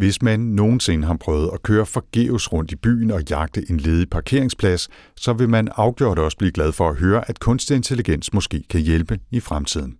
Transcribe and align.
Hvis 0.00 0.22
man 0.22 0.40
nogensinde 0.40 1.06
har 1.06 1.16
prøvet 1.16 1.50
at 1.52 1.62
køre 1.62 1.86
forgæves 1.86 2.52
rundt 2.52 2.72
i 2.72 2.76
byen 2.76 3.10
og 3.10 3.22
jagte 3.30 3.70
en 3.70 3.76
ledig 3.76 4.10
parkeringsplads, 4.10 4.88
så 5.16 5.32
vil 5.32 5.48
man 5.48 5.68
afgjort 5.76 6.18
også 6.18 6.36
blive 6.36 6.52
glad 6.52 6.72
for 6.72 6.88
at 6.88 6.96
høre, 6.96 7.28
at 7.30 7.40
kunstig 7.40 7.76
intelligens 7.76 8.32
måske 8.32 8.62
kan 8.70 8.80
hjælpe 8.80 9.18
i 9.30 9.40
fremtiden. 9.40 9.96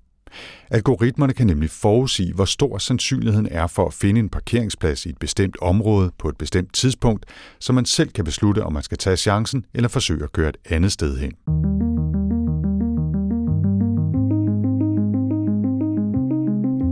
Algoritmerne 0.70 1.32
kan 1.32 1.46
nemlig 1.46 1.70
forudsige, 1.70 2.34
hvor 2.34 2.44
stor 2.44 2.78
sandsynligheden 2.78 3.48
er 3.50 3.66
for 3.66 3.86
at 3.86 3.94
finde 3.94 4.20
en 4.20 4.28
parkeringsplads 4.28 5.06
i 5.06 5.08
et 5.08 5.18
bestemt 5.18 5.56
område 5.62 6.12
på 6.18 6.28
et 6.28 6.36
bestemt 6.38 6.74
tidspunkt, 6.74 7.26
så 7.58 7.72
man 7.72 7.84
selv 7.84 8.10
kan 8.10 8.24
beslutte, 8.24 8.64
om 8.64 8.72
man 8.72 8.82
skal 8.82 8.98
tage 8.98 9.16
chancen 9.16 9.64
eller 9.74 9.88
forsøge 9.88 10.24
at 10.24 10.32
køre 10.32 10.48
et 10.48 10.56
andet 10.70 10.92
sted 10.92 11.18
hen. 11.18 11.32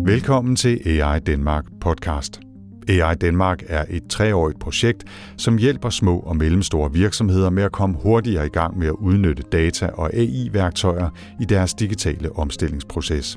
Velkommen 0.07 0.57
til 0.57 0.89
AI 0.89 1.21
Danmark 1.21 1.65
podcast. 1.81 2.48
AI 2.89 3.15
Danmark 3.15 3.63
er 3.69 3.85
et 3.91 4.03
treårigt 4.09 4.61
projekt, 4.61 5.05
som 5.37 5.59
hjælper 5.59 5.91
små 5.91 6.19
og 6.19 6.37
mellemstore 6.37 6.93
virksomheder 6.93 7.51
med 7.51 7.63
at 7.63 7.73
komme 7.73 7.97
hurtigere 8.03 8.47
i 8.47 8.49
gang 8.49 8.79
med 8.79 8.87
at 8.87 8.93
udnytte 8.93 9.43
data 9.43 9.87
og 9.87 10.15
AI-værktøjer 10.15 11.11
i 11.41 11.45
deres 11.45 11.75
digitale 11.75 12.37
omstillingsproces. 12.37 13.37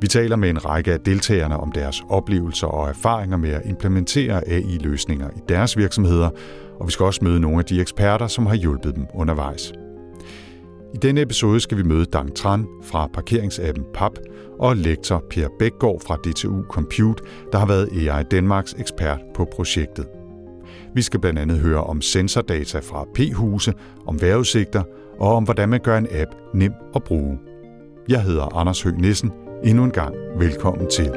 Vi 0.00 0.06
taler 0.06 0.36
med 0.36 0.50
en 0.50 0.64
række 0.64 0.92
af 0.92 1.00
deltagerne 1.00 1.56
om 1.56 1.72
deres 1.72 2.02
oplevelser 2.08 2.66
og 2.66 2.88
erfaringer 2.88 3.36
med 3.36 3.50
at 3.50 3.62
implementere 3.64 4.48
AI-løsninger 4.48 5.28
i 5.30 5.40
deres 5.48 5.76
virksomheder, 5.76 6.30
og 6.80 6.86
vi 6.86 6.92
skal 6.92 7.06
også 7.06 7.24
møde 7.24 7.40
nogle 7.40 7.58
af 7.58 7.64
de 7.64 7.80
eksperter, 7.80 8.26
som 8.26 8.46
har 8.46 8.54
hjulpet 8.54 8.96
dem 8.96 9.06
undervejs. 9.14 9.72
I 10.96 10.98
denne 10.98 11.20
episode 11.20 11.60
skal 11.60 11.78
vi 11.78 11.82
møde 11.82 12.04
Dang 12.04 12.36
Tran 12.36 12.66
fra 12.82 13.06
parkeringsappen 13.06 13.84
PAP 13.94 14.12
og 14.58 14.76
lektor 14.76 15.24
Per 15.30 15.48
Bækgaard 15.58 16.00
fra 16.06 16.16
DTU 16.16 16.62
Compute, 16.62 17.22
der 17.52 17.58
har 17.58 17.66
været 17.66 17.88
AI 17.92 18.22
Danmarks 18.22 18.74
ekspert 18.78 19.20
på 19.34 19.44
projektet. 19.52 20.06
Vi 20.94 21.02
skal 21.02 21.20
blandt 21.20 21.38
andet 21.38 21.58
høre 21.58 21.84
om 21.84 22.00
sensordata 22.00 22.78
fra 22.78 23.04
P-huse, 23.14 23.72
om 24.06 24.20
vejrudsigter 24.20 24.82
og 25.18 25.34
om 25.34 25.44
hvordan 25.44 25.68
man 25.68 25.80
gør 25.80 25.98
en 25.98 26.08
app 26.10 26.30
nem 26.54 26.72
at 26.94 27.02
bruge. 27.02 27.38
Jeg 28.08 28.22
hedder 28.22 28.56
Anders 28.56 28.82
Høgh 28.82 28.98
Nissen. 28.98 29.32
Endnu 29.64 29.84
en 29.84 29.90
gang 29.90 30.14
velkommen 30.38 30.90
til. 30.90 31.10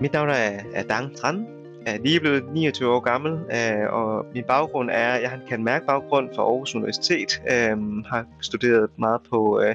Mit 0.00 0.12
navn 0.12 0.28
er 0.74 0.82
Dang 0.88 1.16
Tran, 1.16 1.46
er 1.86 1.98
lige 1.98 2.20
blevet 2.20 2.44
29 2.52 2.90
år 2.90 3.00
gammel, 3.00 3.32
øh, 3.32 3.92
og 3.92 4.26
min 4.34 4.44
baggrund 4.44 4.90
er, 4.90 5.14
jeg 5.14 5.30
har 5.30 5.36
en 5.36 5.46
kan 5.48 5.64
mærke 5.64 5.86
baggrund 5.86 6.34
fra 6.34 6.42
Aarhus 6.42 6.74
Universitet, 6.74 7.42
øh, 7.50 8.04
har 8.04 8.26
studeret 8.40 8.90
meget 8.98 9.20
på 9.30 9.60
øh, 9.60 9.74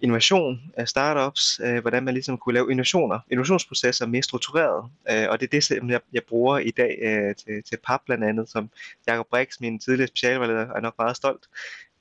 innovation 0.00 0.60
af 0.76 0.88
startups, 0.88 1.60
øh, 1.64 1.80
hvordan 1.80 2.02
man 2.02 2.14
ligesom 2.14 2.38
kunne 2.38 2.54
lave 2.54 2.70
innovationer, 2.70 3.18
innovationsprocesser 3.30 4.06
mere 4.06 4.22
struktureret, 4.22 4.90
øh, 5.10 5.26
og 5.30 5.40
det 5.40 5.46
er 5.46 5.50
det, 5.50 5.64
som 5.64 5.90
jeg, 5.90 6.00
jeg 6.12 6.22
bruger 6.28 6.58
i 6.58 6.70
dag 6.70 6.98
øh, 7.02 7.34
til, 7.34 7.62
til 7.62 7.78
PAP 7.86 8.00
blandt 8.06 8.24
andet, 8.24 8.48
som 8.48 8.70
Jacob 9.06 9.26
Brix, 9.30 9.60
min 9.60 9.78
tidligere 9.78 10.08
specialvejleder, 10.08 10.66
er 10.76 10.80
nok 10.80 10.94
meget 10.98 11.16
stolt. 11.16 11.48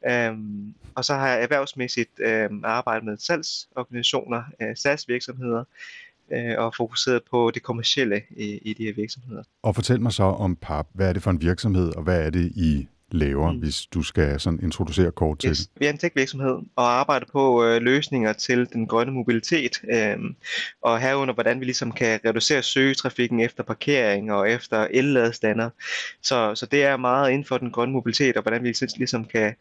Øhm, 0.10 0.74
og 0.96 1.06
så 1.06 1.14
har 1.14 1.28
jeg 1.28 1.44
erhvervsmæssigt 1.44 2.20
øhm, 2.20 2.62
arbejdet 2.66 3.06
med 3.06 3.18
salgsorganisationer, 3.18 4.44
øh, 4.62 4.76
SAS-virksomheder, 4.76 5.64
øh, 6.34 6.54
og 6.58 6.74
fokuseret 6.78 7.22
på 7.32 7.52
det 7.54 7.64
kommercielle 7.64 8.22
i, 8.38 8.60
i 8.62 8.74
de 8.74 8.84
her 8.84 8.94
virksomheder. 8.94 9.44
Og 9.64 9.76
fortæl 9.76 10.02
mig 10.02 10.14
så 10.14 10.24
om 10.24 10.56
PAP. 10.56 10.88
Hvad 10.94 11.10
er 11.10 11.14
det 11.14 11.24
for 11.24 11.32
en 11.32 11.42
virksomhed, 11.42 11.96
og 11.96 12.04
hvad 12.04 12.26
er 12.26 12.30
det, 12.30 12.52
I 12.56 12.88
laver, 13.12 13.52
mm. 13.52 13.60
hvis 13.60 13.86
du 13.86 14.04
skal 14.04 14.40
sådan 14.40 14.60
introducere 14.64 15.12
kort 15.12 15.40
til 15.40 15.50
yes. 15.50 15.70
Vi 15.80 15.86
er 15.86 15.90
en 15.90 15.98
tech-virksomhed 15.98 16.58
og 16.76 17.00
arbejder 17.00 17.26
på 17.32 17.66
øh, 17.66 17.82
løsninger 17.82 18.34
til 18.34 18.68
den 18.74 18.88
grønne 18.88 19.14
mobilitet, 19.14 19.82
øh, 19.94 20.18
og 20.82 21.00
herunder 21.00 21.34
hvordan 21.34 21.60
vi 21.60 21.66
ligesom 21.66 21.92
kan 21.92 22.20
reducere 22.26 22.64
søgetrafikken 22.64 23.40
efter 23.40 23.64
parkering 23.64 24.32
og 24.32 24.50
efter 24.50 24.88
el-ladestander. 24.92 25.70
Så, 26.22 26.56
så 26.56 26.66
det 26.66 26.84
er 26.84 26.98
meget 26.98 27.32
inden 27.32 27.46
for 27.46 27.58
den 27.58 27.72
grønne 27.72 27.94
mobilitet, 27.94 28.38
og 28.38 28.42
hvordan 28.42 28.64
vi 28.64 28.74
ligesom 28.98 29.26
kan 29.26 29.56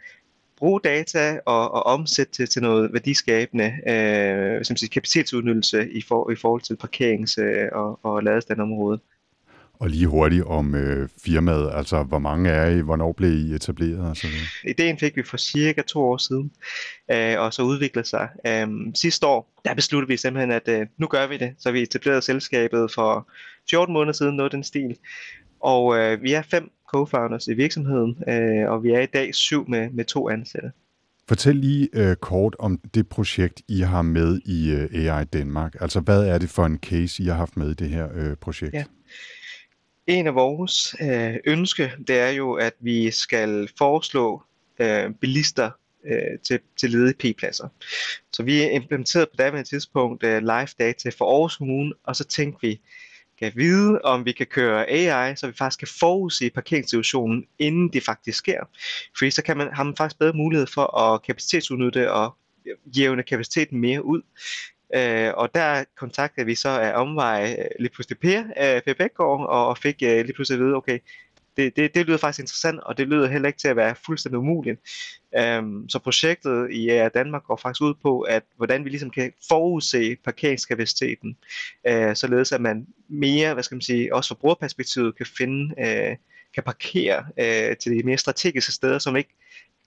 bruge 0.56 0.80
data 0.84 1.40
og, 1.46 1.74
og 1.74 1.86
omsætte 1.86 2.32
til, 2.32 2.48
til 2.48 2.62
noget 2.62 2.92
værdiskabende 2.92 3.72
øh, 3.88 4.64
som 4.64 4.76
siger, 4.76 4.90
kapacitetsudnyttelse 4.90 5.92
i, 5.92 6.02
for, 6.02 6.30
i 6.30 6.36
forhold 6.36 6.60
til 6.60 6.76
parkerings- 6.84 7.40
øh, 7.42 7.68
og, 7.72 8.00
og 8.02 8.22
ladestandområdet. 8.22 9.00
Og 9.78 9.90
lige 9.90 10.06
hurtigt 10.06 10.44
om 10.44 10.74
øh, 10.74 11.08
firmaet, 11.24 11.70
altså 11.74 12.02
hvor 12.02 12.18
mange 12.18 12.50
er 12.50 12.70
I, 12.70 12.80
hvornår 12.80 13.12
blev 13.12 13.32
I 13.32 13.54
etableret? 13.54 14.10
Og 14.10 14.16
så 14.16 14.26
videre? 14.26 14.70
Ideen 14.70 14.98
fik 14.98 15.16
vi 15.16 15.22
for 15.22 15.36
cirka 15.36 15.82
to 15.82 16.00
år 16.00 16.16
siden, 16.16 16.52
øh, 17.10 17.40
og 17.40 17.52
så 17.52 17.62
udviklede 17.62 18.08
sig. 18.08 18.28
Øh, 18.46 18.68
sidste 18.94 19.26
år, 19.26 19.60
der 19.64 19.74
besluttede 19.74 20.08
vi 20.08 20.16
simpelthen, 20.16 20.50
at 20.50 20.68
øh, 20.68 20.86
nu 20.98 21.06
gør 21.06 21.26
vi 21.26 21.36
det. 21.36 21.54
Så 21.58 21.72
vi 21.72 21.82
etablerede 21.82 22.22
selskabet 22.22 22.92
for 22.94 23.28
14 23.70 23.92
måneder 23.92 24.12
siden, 24.12 24.36
noget 24.36 24.52
den 24.52 24.64
stil. 24.64 24.96
Og 25.60 25.98
øh, 25.98 26.22
vi 26.22 26.32
er 26.32 26.42
fem 26.42 26.70
co-founders 26.94 27.48
i 27.48 27.54
virksomheden, 27.54 28.24
øh, 28.28 28.70
og 28.70 28.82
vi 28.82 28.90
er 28.90 29.00
i 29.00 29.06
dag 29.06 29.34
syv 29.34 29.68
med, 29.68 29.90
med 29.90 30.04
to 30.04 30.28
ansatte. 30.28 30.70
Fortæl 31.28 31.56
lige 31.56 31.88
øh, 31.92 32.16
kort 32.16 32.56
om 32.58 32.78
det 32.94 33.08
projekt, 33.08 33.62
I 33.68 33.80
har 33.80 34.02
med 34.02 34.40
i 34.44 34.70
øh, 34.70 35.12
AI 35.12 35.24
Danmark. 35.24 35.76
Altså, 35.80 36.00
hvad 36.00 36.24
er 36.24 36.38
det 36.38 36.50
for 36.50 36.66
en 36.66 36.78
case, 36.78 37.22
I 37.22 37.26
har 37.26 37.34
haft 37.34 37.56
med 37.56 37.70
i 37.70 37.74
det 37.74 37.88
her 37.88 38.08
øh, 38.14 38.36
projekt? 38.36 38.74
Ja. 38.74 38.84
En 40.06 40.26
af 40.26 40.34
vores 40.34 40.94
øh, 41.00 41.36
ønske, 41.46 41.92
det 42.08 42.18
er 42.18 42.30
jo, 42.30 42.52
at 42.52 42.72
vi 42.80 43.10
skal 43.10 43.68
foreslå 43.78 44.42
øh, 44.78 45.10
bilister 45.20 45.70
øh, 46.06 46.38
til, 46.44 46.58
til 46.76 46.90
ledige 46.90 47.14
P-pladser. 47.14 47.68
Så 48.32 48.42
vi 48.42 48.70
implementerede 48.70 49.26
på 49.26 49.36
daværende 49.38 49.70
tidspunkt 49.70 50.24
øh, 50.24 50.42
live 50.42 50.68
data 50.78 51.08
for 51.08 51.32
Aarhus 51.34 51.56
Kommune, 51.56 51.92
og 52.04 52.16
så 52.16 52.24
tænkte 52.24 52.66
vi, 52.66 52.80
kan 53.38 53.52
vide, 53.54 54.00
om 54.02 54.24
vi 54.24 54.32
kan 54.32 54.46
køre 54.46 54.90
AI, 54.90 55.36
så 55.36 55.46
vi 55.46 55.52
faktisk 55.52 55.78
kan 55.78 55.88
forudse 55.98 56.50
parkeringssituationen, 56.50 57.46
inden 57.58 57.92
det 57.92 58.02
faktisk 58.02 58.38
sker. 58.38 58.60
Fordi 59.18 59.30
så 59.30 59.42
kan 59.42 59.56
man, 59.56 59.68
har 59.72 59.82
man 59.82 59.96
faktisk 59.96 60.18
bedre 60.18 60.32
mulighed 60.32 60.66
for 60.66 60.98
at 60.98 61.22
kapacitetsudnytte 61.22 62.12
og 62.12 62.36
jævne 62.98 63.22
kapaciteten 63.22 63.80
mere 63.80 64.04
ud. 64.04 64.22
Øh, 64.94 65.32
og 65.34 65.54
der 65.54 65.84
kontaktede 65.96 66.46
vi 66.46 66.54
så 66.54 66.68
af 66.68 67.00
omvej 67.00 67.56
øh, 67.58 67.64
lige 67.80 67.92
pludselig 67.94 68.18
Per, 68.18 68.38
øh, 68.40 68.82
per 68.82 68.94
Bækgaard, 68.94 69.46
og 69.46 69.78
fik 69.78 70.02
øh, 70.02 70.24
lige 70.24 70.32
pludselig 70.32 70.60
at 70.60 70.64
vide, 70.64 70.74
okay, 70.74 70.98
det, 71.56 71.76
det, 71.76 71.94
det 71.94 72.06
lyder 72.06 72.18
faktisk 72.18 72.40
interessant, 72.40 72.80
og 72.80 72.98
det 72.98 73.08
lyder 73.08 73.26
heller 73.26 73.48
ikke 73.48 73.58
til 73.58 73.68
at 73.68 73.76
være 73.76 73.94
fuldstændig 74.06 74.38
umuligt. 74.38 74.80
Øhm, 75.38 75.88
så 75.88 75.98
projektet 75.98 76.70
i 76.70 76.88
Air 76.88 77.08
Danmark 77.08 77.44
går 77.44 77.56
faktisk 77.56 77.82
ud 77.82 77.94
på, 78.02 78.20
at 78.20 78.42
hvordan 78.56 78.84
vi 78.84 78.88
ligesom 78.90 79.10
kan 79.10 79.32
forudse 79.48 80.16
parkeringskapaciteten, 80.24 81.36
øh, 81.86 82.16
således 82.16 82.52
at 82.52 82.60
man 82.60 82.86
mere, 83.08 83.54
hvad 83.54 83.62
skal 83.62 83.74
man 83.74 83.82
sige, 83.82 84.14
også 84.14 84.28
fra 84.28 84.38
brugerperspektivet 84.40 85.16
kan 85.16 85.26
finde, 85.38 85.74
øh, 85.78 86.16
kan 86.54 86.62
parkere 86.62 87.24
øh, 87.38 87.76
til 87.76 87.92
de 87.92 88.02
mere 88.02 88.18
strategiske 88.18 88.72
steder, 88.72 88.98
som 88.98 89.16
ikke 89.16 89.34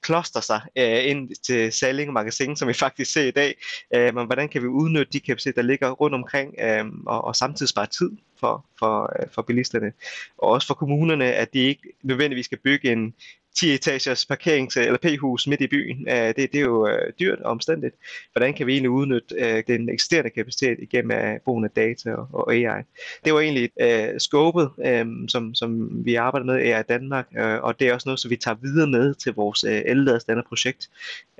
kloster 0.01 0.39
sig 0.39 0.61
øh, 0.77 1.05
ind 1.05 1.29
til 1.43 1.71
Salling 1.71 2.13
Magasin, 2.13 2.55
som 2.55 2.67
vi 2.67 2.73
faktisk 2.73 3.11
ser 3.11 3.23
i 3.23 3.31
dag. 3.31 3.55
Øh, 3.95 4.15
men 4.15 4.25
hvordan 4.25 4.49
kan 4.49 4.61
vi 4.61 4.67
udnytte 4.67 5.13
de 5.13 5.19
kapaciteter, 5.19 5.61
der 5.61 5.67
ligger 5.67 5.89
rundt 5.89 6.15
omkring, 6.15 6.55
øh, 6.59 6.85
og, 7.05 7.23
og 7.23 7.35
samtidig 7.35 7.69
spare 7.69 7.87
tid 7.87 8.11
for, 8.39 8.65
for, 8.79 9.13
øh, 9.19 9.27
for 9.31 9.41
bilisterne. 9.41 9.91
Og 10.37 10.49
også 10.49 10.67
for 10.67 10.73
kommunerne, 10.73 11.25
at 11.25 11.53
de 11.53 11.59
ikke 11.59 11.93
nødvendigvis 12.03 12.45
skal 12.45 12.59
bygge 12.63 12.91
en 12.91 13.13
10-etagers 13.57 14.25
parkerings- 14.25 14.79
eller 14.79 14.97
p-hus 14.97 15.47
midt 15.47 15.61
i 15.61 15.67
byen. 15.67 15.97
Uh, 15.97 16.13
det, 16.13 16.35
det 16.35 16.55
er 16.55 16.61
jo 16.61 16.83
uh, 16.83 17.13
dyrt 17.19 17.39
og 17.39 17.51
omstændigt. 17.51 17.95
Hvordan 18.31 18.53
kan 18.53 18.67
vi 18.67 18.73
egentlig 18.73 18.89
udnytte 18.89 19.35
uh, 19.41 19.75
den 19.75 19.89
eksisterende 19.89 20.29
kapacitet 20.29 20.77
igennem 20.81 21.17
uh, 21.17 21.41
brugen 21.45 21.63
af 21.63 21.71
data 21.71 22.11
og, 22.11 22.27
og 22.31 22.53
AI? 22.53 22.81
Det 23.25 23.33
var 23.33 23.39
egentlig 23.39 23.69
uh, 23.83 24.17
skåbet, 24.17 24.69
um, 25.01 25.27
som, 25.27 25.55
som 25.55 25.89
vi 26.05 26.15
arbejder 26.15 26.45
med 26.45 26.79
i 26.79 26.83
Danmark, 26.89 27.27
uh, 27.31 27.43
og 27.43 27.79
det 27.79 27.87
er 27.87 27.93
også 27.93 28.09
noget, 28.09 28.19
som 28.19 28.31
vi 28.31 28.35
tager 28.35 28.57
videre 28.61 28.87
med 28.87 29.13
til 29.13 29.33
vores 29.33 29.63
uh, 29.63 30.43
projekt, 30.47 30.89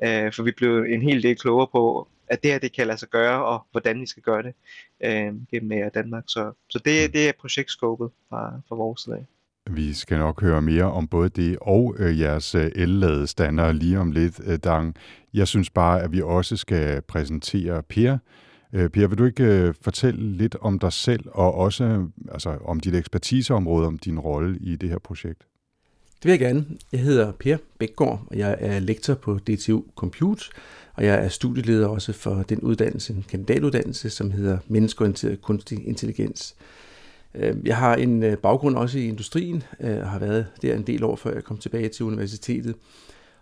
uh, 0.03 0.33
for 0.33 0.43
vi 0.43 0.51
blev 0.51 0.83
en 0.83 1.01
hel 1.01 1.23
del 1.23 1.37
klogere 1.37 1.67
på, 1.71 2.07
at 2.27 2.43
det 2.43 2.51
her 2.51 2.59
det 2.59 2.73
kan 2.73 2.87
lade 2.87 2.97
sig 2.97 3.09
gøre, 3.09 3.45
og 3.45 3.65
hvordan 3.71 4.01
vi 4.01 4.05
skal 4.05 4.23
gøre 4.23 4.43
det 4.43 4.53
uh, 5.05 5.47
gennem 5.51 5.91
Danmark. 5.93 6.23
Så, 6.27 6.51
så 6.69 6.79
det, 6.79 7.13
det 7.13 7.29
er 7.29 7.31
projektskåbet 7.39 8.09
fra, 8.29 8.61
fra 8.69 8.75
vores 8.75 9.01
side. 9.01 9.25
Vi 9.71 9.93
skal 9.93 10.17
nok 10.17 10.41
høre 10.41 10.61
mere 10.61 10.83
om 10.83 11.07
både 11.07 11.29
det 11.29 11.57
og 11.61 11.95
øh, 11.99 12.19
jeres 12.19 12.55
øh, 12.55 12.71
elladestander 12.75 13.71
lige 13.71 13.99
om 13.99 14.11
lidt, 14.11 14.39
øh, 14.43 14.57
Dang. 14.63 14.95
Jeg 15.33 15.47
synes 15.47 15.69
bare, 15.69 16.01
at 16.01 16.11
vi 16.11 16.21
også 16.21 16.57
skal 16.57 17.01
præsentere 17.01 17.83
Per. 17.83 18.17
Øh, 18.73 18.89
per, 18.89 19.07
vil 19.07 19.17
du 19.17 19.25
ikke 19.25 19.43
øh, 19.43 19.73
fortælle 19.81 20.31
lidt 20.37 20.55
om 20.61 20.79
dig 20.79 20.93
selv, 20.93 21.25
og 21.31 21.55
også 21.55 21.83
øh, 21.83 22.03
altså, 22.31 22.57
om 22.65 22.79
dit 22.79 22.95
ekspertiseområde, 22.95 23.87
om 23.87 23.97
din 23.97 24.19
rolle 24.19 24.57
i 24.61 24.75
det 24.75 24.89
her 24.89 24.99
projekt? 24.99 25.39
Det 26.23 26.25
vil 26.25 26.31
jeg 26.31 26.39
gerne. 26.39 26.65
Jeg 26.91 26.99
hedder 26.99 27.31
Per 27.31 27.57
Bækgaard, 27.79 28.23
og 28.27 28.37
jeg 28.37 28.57
er 28.59 28.79
lektor 28.79 29.13
på 29.13 29.37
DTU 29.37 29.83
Compute, 29.95 30.45
og 30.93 31.05
jeg 31.05 31.25
er 31.25 31.29
studieleder 31.29 31.87
også 31.87 32.13
for 32.13 32.43
den 32.49 32.59
uddannelse, 32.59 33.13
en 33.13 33.25
kandidatuddannelse, 33.29 34.09
som 34.09 34.31
hedder 34.31 34.57
Menneskeorienteret 34.67 35.41
Kunstig 35.41 35.87
Intelligens. 35.87 36.55
Øh, 37.39 37.55
jeg 37.65 37.77
har 37.77 37.95
en 37.95 38.23
øh, 38.23 38.37
baggrund 38.37 38.75
også 38.75 38.99
i 38.99 39.07
industrien, 39.07 39.63
øh, 39.79 39.97
og 39.97 40.09
har 40.09 40.19
været 40.19 40.45
der 40.61 40.75
en 40.75 40.87
del 40.87 41.03
år, 41.03 41.15
før 41.15 41.33
jeg 41.33 41.43
kom 41.43 41.57
tilbage 41.57 41.89
til 41.89 42.05
universitetet. 42.05 42.75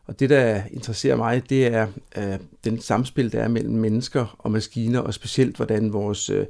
Og 0.06 0.20
det, 0.20 0.30
der 0.30 0.62
interesserer 0.72 1.16
mig, 1.16 1.50
det 1.50 1.68
er 1.68 1.88
øh, 2.18 2.40
den 2.64 2.82
samspil, 2.82 3.32
der 3.32 3.40
er 3.40 3.48
mellem 3.48 3.76
mennesker 3.76 4.36
og 4.40 4.52
maskiner, 4.52 5.00
og 5.00 5.14
specielt 5.14 5.56
hvordan 5.56 5.94
vores 5.94 6.30
øh, 6.30 6.46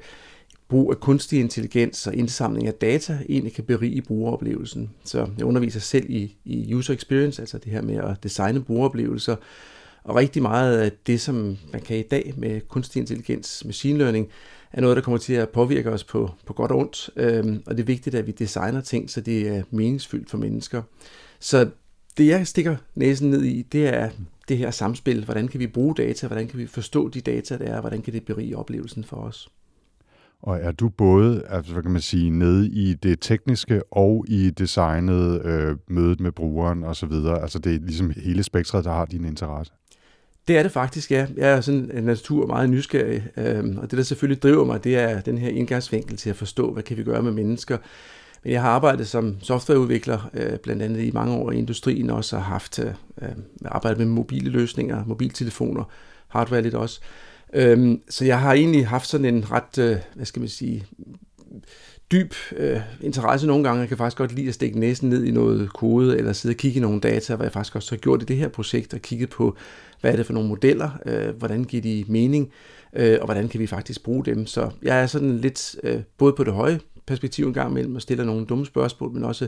brug 0.69 0.91
af 0.91 0.99
kunstig 0.99 1.39
intelligens 1.39 2.07
og 2.07 2.15
indsamling 2.15 2.67
af 2.67 2.73
data 2.73 3.19
egentlig 3.29 3.53
kan 3.53 3.63
berige 3.63 4.01
brugeroplevelsen. 4.01 4.89
Så 5.03 5.27
jeg 5.37 5.45
underviser 5.45 5.79
selv 5.79 6.05
i, 6.09 6.35
i 6.45 6.73
user 6.73 6.93
experience, 6.93 7.41
altså 7.41 7.57
det 7.57 7.71
her 7.71 7.81
med 7.81 7.95
at 7.95 8.23
designe 8.23 8.63
brugeroplevelser, 8.63 9.35
og 10.03 10.15
rigtig 10.15 10.41
meget 10.41 10.77
af 10.77 10.91
det, 11.07 11.21
som 11.21 11.57
man 11.71 11.81
kan 11.81 11.97
i 11.97 12.01
dag 12.01 12.33
med 12.37 12.61
kunstig 12.67 12.99
intelligens, 12.99 13.65
machine 13.65 13.99
learning, 13.99 14.27
er 14.73 14.81
noget, 14.81 14.95
der 14.97 15.03
kommer 15.03 15.17
til 15.17 15.33
at 15.33 15.49
påvirke 15.49 15.91
os 15.91 16.03
på, 16.03 16.31
på 16.45 16.53
godt 16.53 16.71
og 16.71 16.77
ondt. 16.77 17.09
Øhm, 17.15 17.63
og 17.65 17.77
det 17.77 17.83
er 17.83 17.87
vigtigt, 17.87 18.15
at 18.15 18.27
vi 18.27 18.31
designer 18.31 18.81
ting, 18.81 19.09
så 19.09 19.21
det 19.21 19.47
er 19.47 19.63
meningsfyldt 19.71 20.29
for 20.29 20.37
mennesker. 20.37 20.81
Så 21.39 21.69
det, 22.17 22.27
jeg 22.27 22.47
stikker 22.47 22.75
næsen 22.95 23.29
ned 23.29 23.43
i, 23.43 23.61
det 23.61 23.87
er 23.87 24.09
det 24.47 24.57
her 24.57 24.71
samspil. 24.71 25.25
Hvordan 25.25 25.47
kan 25.47 25.59
vi 25.59 25.67
bruge 25.67 25.95
data? 25.95 26.27
Hvordan 26.27 26.47
kan 26.47 26.59
vi 26.59 26.67
forstå 26.67 27.09
de 27.09 27.21
data, 27.21 27.57
der 27.57 27.65
er? 27.65 27.81
Hvordan 27.81 28.01
kan 28.01 28.13
det 28.13 28.25
berige 28.25 28.57
oplevelsen 28.57 29.03
for 29.03 29.17
os? 29.17 29.49
Og 30.41 30.57
er 30.57 30.71
du 30.71 30.89
både, 30.89 31.43
altså 31.49 31.73
hvad 31.73 31.83
kan 31.83 31.91
man 31.91 32.01
sige, 32.01 32.29
nede 32.29 32.69
i 32.69 32.93
det 32.93 33.19
tekniske 33.21 33.81
og 33.91 34.25
i 34.27 34.49
designet, 34.49 35.45
øh, 35.45 35.77
mødet 35.87 36.19
med 36.19 36.31
brugeren 36.31 36.83
osv.? 36.83 37.11
Altså 37.41 37.59
det 37.59 37.75
er 37.75 37.79
ligesom 37.79 38.13
hele 38.23 38.43
spektret, 38.43 38.85
der 38.85 38.91
har 38.91 39.05
din 39.05 39.25
interesse? 39.25 39.73
Det 40.47 40.57
er 40.57 40.63
det 40.63 40.71
faktisk, 40.71 41.11
ja. 41.11 41.27
Jeg 41.37 41.49
er 41.49 41.61
sådan 41.61 41.91
en 41.93 42.03
natur 42.03 42.47
meget 42.47 42.69
nysgerrig, 42.69 43.27
øh, 43.37 43.77
og 43.77 43.91
det 43.91 43.97
der 43.97 44.03
selvfølgelig 44.03 44.43
driver 44.43 44.65
mig, 44.65 44.83
det 44.83 44.97
er 44.97 45.21
den 45.21 45.37
her 45.37 45.49
indgangsvinkel 45.49 46.17
til 46.17 46.29
at 46.29 46.35
forstå, 46.35 46.73
hvad 46.73 46.83
kan 46.83 46.97
vi 46.97 47.03
gøre 47.03 47.21
med 47.21 47.31
mennesker. 47.31 47.77
Men 48.43 48.53
jeg 48.53 48.61
har 48.61 48.69
arbejdet 48.69 49.07
som 49.07 49.37
softwareudvikler, 49.41 50.29
øh, 50.33 50.59
blandt 50.59 50.81
andet 50.81 51.01
i 51.01 51.11
mange 51.11 51.35
år 51.35 51.51
i 51.51 51.57
industrien 51.57 52.09
også, 52.09 52.35
og 52.35 52.43
haft 52.43 52.79
øh, 52.79 52.91
øh, 53.21 53.29
arbejdet 53.65 53.97
med 53.97 54.05
mobile 54.05 54.49
løsninger, 54.49 55.05
mobiltelefoner, 55.05 55.83
hardware 56.27 56.61
lidt 56.61 56.75
også. 56.75 56.99
Øhm, 57.53 58.01
så 58.09 58.25
jeg 58.25 58.39
har 58.39 58.53
egentlig 58.53 58.87
haft 58.87 59.07
sådan 59.07 59.35
en 59.35 59.51
ret, 59.51 59.77
øh, 59.77 59.97
hvad 60.15 60.25
skal 60.25 60.39
man 60.39 60.49
sige, 60.49 60.85
dyb 62.11 62.33
øh, 62.57 62.79
interesse 63.01 63.47
nogle 63.47 63.63
gange. 63.63 63.79
Jeg 63.79 63.87
kan 63.87 63.97
faktisk 63.97 64.17
godt 64.17 64.31
lide 64.31 64.47
at 64.47 64.53
stikke 64.53 64.79
næsen 64.79 65.09
ned 65.09 65.23
i 65.23 65.31
noget 65.31 65.73
kode, 65.73 66.17
eller 66.17 66.33
sidde 66.33 66.53
og 66.53 66.57
kigge 66.57 66.77
i 66.77 66.81
nogle 66.81 67.01
data, 67.01 67.35
hvad 67.35 67.45
jeg 67.45 67.53
faktisk 67.53 67.75
også 67.75 67.91
har 67.91 67.97
gjort 67.97 68.21
i 68.21 68.25
det 68.25 68.37
her 68.37 68.47
projekt, 68.47 68.93
og 68.93 68.99
kigget 68.99 69.29
på, 69.29 69.55
hvad 70.01 70.11
er 70.11 70.15
det 70.15 70.25
for 70.25 70.33
nogle 70.33 70.49
modeller, 70.49 70.89
øh, 71.05 71.35
hvordan 71.35 71.63
giver 71.63 71.81
de 71.81 72.05
mening, 72.07 72.51
øh, 72.93 73.17
og 73.19 73.25
hvordan 73.25 73.49
kan 73.49 73.59
vi 73.59 73.67
faktisk 73.67 74.03
bruge 74.03 74.25
dem. 74.25 74.45
Så 74.45 74.69
jeg 74.83 75.01
er 75.01 75.07
sådan 75.07 75.37
lidt 75.37 75.75
øh, 75.83 76.01
både 76.17 76.33
på 76.33 76.43
det 76.43 76.53
høje 76.53 76.79
perspektiv 77.05 77.47
en 77.47 77.53
gang 77.53 77.71
imellem, 77.71 77.95
og 77.95 78.01
stiller 78.01 78.25
nogle 78.25 78.45
dumme 78.45 78.65
spørgsmål, 78.65 79.11
men 79.13 79.23
også 79.23 79.47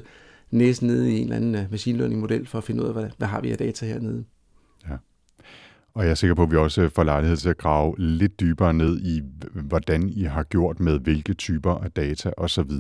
næsen 0.52 0.88
ned 0.88 1.06
i 1.06 1.18
en 1.18 1.24
eller 1.24 1.36
anden 1.36 1.56
øh, 1.56 1.72
machine 1.72 1.98
learning 1.98 2.22
model, 2.22 2.48
for 2.48 2.58
at 2.58 2.64
finde 2.64 2.84
ud 2.84 2.88
af, 2.88 2.94
hvad, 2.94 3.10
hvad 3.18 3.28
har 3.28 3.42
vi 3.42 3.52
af 3.52 3.58
data 3.58 3.86
hernede. 3.86 4.24
Og 5.94 6.04
jeg 6.04 6.12
er 6.12 6.16
sikker 6.16 6.36
på, 6.36 6.44
at 6.44 6.52
vi 6.52 6.58
også 6.58 6.90
får 6.90 7.04
lejlighed 7.04 7.38
til 7.38 7.50
at 7.50 7.58
grave 7.58 7.96
lidt 7.98 8.40
dybere 8.40 8.74
ned 8.74 9.00
i, 9.00 9.22
hvordan 9.54 10.10
I 10.10 10.24
har 10.24 10.44
gjort 10.44 10.80
med 10.80 11.00
hvilke 11.00 11.34
typer 11.34 11.76
af 11.76 11.92
data 11.92 12.32
osv. 12.38 12.72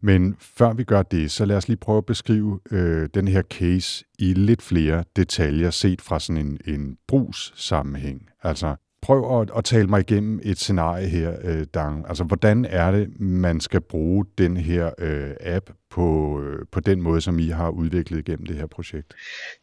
Men 0.00 0.36
før 0.40 0.72
vi 0.72 0.84
gør 0.84 1.02
det, 1.02 1.30
så 1.30 1.44
lad 1.44 1.56
os 1.56 1.68
lige 1.68 1.76
prøve 1.76 1.98
at 1.98 2.06
beskrive 2.06 2.60
øh, 2.70 3.08
den 3.14 3.28
her 3.28 3.42
case 3.42 4.04
i 4.18 4.32
lidt 4.34 4.62
flere 4.62 5.04
detaljer 5.16 5.70
set 5.70 6.00
fra 6.00 6.20
sådan 6.20 6.46
en, 6.46 6.58
en 6.74 6.96
brugssammenhæng. 7.08 8.28
Altså, 8.42 8.76
prøv 9.06 9.40
at, 9.40 9.50
at 9.56 9.64
tale 9.64 9.86
mig 9.86 10.00
igennem 10.00 10.40
et 10.42 10.58
scenarie 10.58 11.08
her, 11.08 11.36
øh, 11.44 11.66
Dang. 11.74 12.08
Altså, 12.08 12.24
hvordan 12.24 12.64
er 12.64 12.90
det, 12.90 13.20
man 13.20 13.60
skal 13.60 13.80
bruge 13.80 14.26
den 14.38 14.56
her 14.56 14.90
øh, 14.98 15.34
app 15.40 15.70
på, 15.90 16.40
øh, 16.40 16.66
på 16.72 16.80
den 16.80 17.02
måde, 17.02 17.20
som 17.20 17.38
I 17.38 17.48
har 17.48 17.70
udviklet 17.70 18.24
gennem 18.24 18.46
det 18.46 18.56
her 18.56 18.66
projekt? 18.66 19.14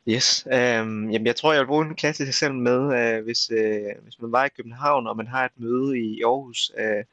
Yes, 0.07 0.47
øh, 0.47 0.57
jamen 0.57 1.25
jeg 1.25 1.35
tror, 1.35 1.53
jeg 1.53 1.61
vil 1.61 1.67
bruge 1.67 1.85
en 1.85 1.95
klassisk 1.95 2.27
eksempel 2.27 2.61
med, 2.61 2.99
øh, 2.99 3.23
hvis, 3.23 3.51
øh, 3.51 4.03
hvis 4.03 4.21
man 4.21 4.31
var 4.31 4.45
i 4.45 4.49
København, 4.57 5.07
og 5.07 5.17
man 5.17 5.27
har 5.27 5.45
et 5.45 5.51
møde 5.57 5.99
i 5.99 6.21
Aarhus 6.21 6.71
øh, 6.79 7.03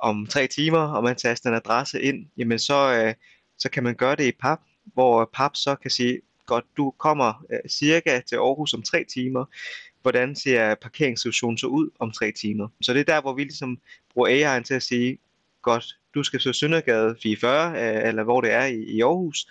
om 0.00 0.26
tre 0.26 0.46
timer, 0.46 0.78
og 0.78 1.02
man 1.02 1.16
taster 1.16 1.50
en 1.50 1.56
adresse 1.56 2.02
ind, 2.02 2.26
jamen 2.36 2.58
så, 2.58 3.02
øh, 3.04 3.14
så 3.58 3.70
kan 3.70 3.82
man 3.82 3.94
gøre 3.94 4.16
det 4.16 4.24
i 4.24 4.32
PAP, 4.40 4.60
hvor 4.84 5.30
PAP 5.34 5.50
så 5.54 5.76
kan 5.76 5.90
sige, 5.90 6.20
godt, 6.46 6.64
du 6.76 6.92
kommer 6.98 7.44
øh, 7.52 7.70
cirka 7.70 8.20
til 8.28 8.36
Aarhus 8.36 8.74
om 8.74 8.82
tre 8.82 9.04
timer, 9.14 9.44
hvordan 10.02 10.36
ser 10.36 10.74
parkeringssituationen 10.74 11.58
så 11.58 11.66
ud 11.66 11.90
om 11.98 12.12
tre 12.12 12.32
timer. 12.32 12.68
Så 12.82 12.94
det 12.94 13.00
er 13.00 13.14
der, 13.14 13.20
hvor 13.20 13.34
vi 13.34 13.42
ligesom 13.42 13.78
bruger 14.14 14.58
AI'en 14.58 14.62
til 14.62 14.74
at 14.74 14.82
sige, 14.82 15.18
godt, 15.62 15.96
du 16.14 16.22
skal 16.22 16.40
så 16.40 16.52
Søndergade 16.52 17.16
44, 17.22 17.70
øh, 17.70 18.08
eller 18.08 18.22
hvor 18.22 18.40
det 18.40 18.52
er 18.52 18.64
i, 18.64 18.82
i 18.82 19.00
Aarhus, 19.00 19.46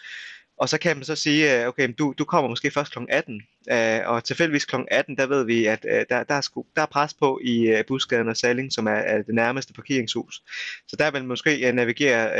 og 0.57 0.69
så 0.69 0.77
kan 0.77 0.97
man 0.97 1.03
så 1.03 1.15
sige, 1.15 1.61
øh, 1.61 1.67
okay, 1.67 1.93
du, 1.97 2.13
du 2.17 2.25
kommer 2.25 2.49
måske 2.49 2.71
først 2.71 2.91
kl. 2.91 2.99
18, 3.09 3.41
øh, 3.71 3.99
og 4.05 4.23
tilfældigvis 4.23 4.65
kl. 4.65 4.75
18, 4.91 5.17
der 5.17 5.27
ved 5.27 5.45
vi, 5.45 5.65
at 5.65 5.83
der, 5.83 6.23
der, 6.23 6.35
er, 6.35 6.41
sku, 6.41 6.63
der 6.75 6.81
er 6.81 6.85
pres 6.85 7.13
på 7.13 7.39
i 7.43 7.83
Busgaden 7.87 8.29
og 8.29 8.37
Salling, 8.37 8.73
som 8.73 8.87
er, 8.87 8.91
er 8.91 9.21
det 9.21 9.35
nærmeste 9.35 9.73
parkeringshus. 9.73 10.43
Så 10.87 10.95
der 10.95 11.11
vil 11.11 11.21
man 11.21 11.27
måske 11.27 11.71
navigere, 11.71 12.31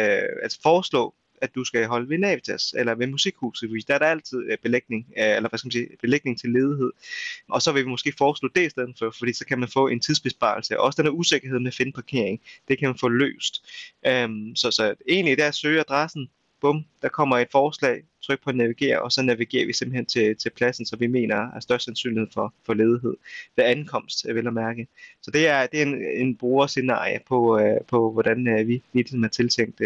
altså 0.44 0.60
foreslå 0.64 1.16
at 1.42 1.56
du 1.56 1.64
skal 1.64 1.86
holde 1.88 2.10
ved 2.10 2.18
Navitas 2.18 2.74
eller 2.78 2.96
ved 2.96 3.08
Musikhuset, 3.08 3.70
fordi 3.70 3.84
der 3.88 3.94
er 3.94 4.00
der 4.00 4.06
altid 4.06 4.52
øh, 4.52 4.58
belægning, 4.64 5.06
øh, 5.18 5.36
eller 5.36 5.50
hvad 5.50 5.58
skal 5.58 5.68
man 5.68 5.72
sige, 5.72 5.88
belægning 6.02 6.40
til 6.40 6.50
ledighed. 6.50 6.92
Og 7.50 7.62
så 7.62 7.72
vil 7.72 7.86
vi 7.86 7.90
måske 7.90 8.14
foreslå 8.18 8.50
det 8.56 8.66
i 8.66 8.70
stedet 8.70 8.96
for, 9.00 9.16
fordi 9.18 9.34
så 9.34 9.46
kan 9.46 9.60
man 9.60 9.70
få 9.70 9.88
en 9.88 10.00
tidsbesparelse. 10.00 10.80
Også 10.80 11.02
den 11.02 11.06
her 11.12 11.18
usikkerhed 11.18 11.60
med 11.60 11.68
at 11.68 11.76
finde 11.76 11.92
parkering, 11.92 12.42
det 12.68 12.80
kan 12.80 12.90
man 12.90 12.98
få 12.98 13.08
løst. 13.08 13.66
Øhm, 14.08 14.56
så, 14.56 14.72
så 14.72 14.96
egentlig 15.08 15.38
der 15.38 15.52
søger 15.52 15.80
adressen, 15.80 16.30
bum, 16.62 16.86
der 17.02 17.10
kommer 17.10 17.38
et 17.38 17.48
forslag, 17.52 18.04
tryk 18.24 18.44
på 18.44 18.52
navigere, 18.52 19.02
og 19.02 19.12
så 19.12 19.22
navigerer 19.22 19.66
vi 19.66 19.74
simpelthen 19.74 20.06
til, 20.06 20.36
til 20.36 20.50
pladsen, 20.50 20.86
så 20.86 20.96
vi 20.96 21.08
mener 21.08 21.36
er 21.36 21.60
størst 21.60 21.86
sandsynlighed 21.86 22.28
for, 22.34 22.54
for 22.66 22.74
ledighed 22.74 23.16
ved 23.56 23.64
ankomst, 23.64 24.28
vil 24.28 24.44
jeg 24.44 24.54
mærke. 24.54 24.88
Så 25.22 25.32
det 25.32 25.48
er, 25.48 25.68
det 25.68 25.82
er 25.82 25.86
en, 25.86 26.04
en 26.04 26.36
brugerscenarie 26.36 27.20
på, 27.28 27.60
øh, 27.60 27.82
på 27.88 28.12
hvordan 28.12 28.46
vi, 28.68 28.74
vi 28.74 28.84
ligesom 28.94 29.22
har 29.22 29.30
tiltænkt 29.30 29.82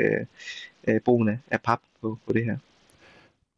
øh, 0.88 1.01
brugen 1.06 1.30
af, 1.30 1.38
af 1.51 1.62
pap 1.62 1.80
på, 2.01 2.18
på 2.27 2.33
det 2.33 2.45
her. 2.45 2.57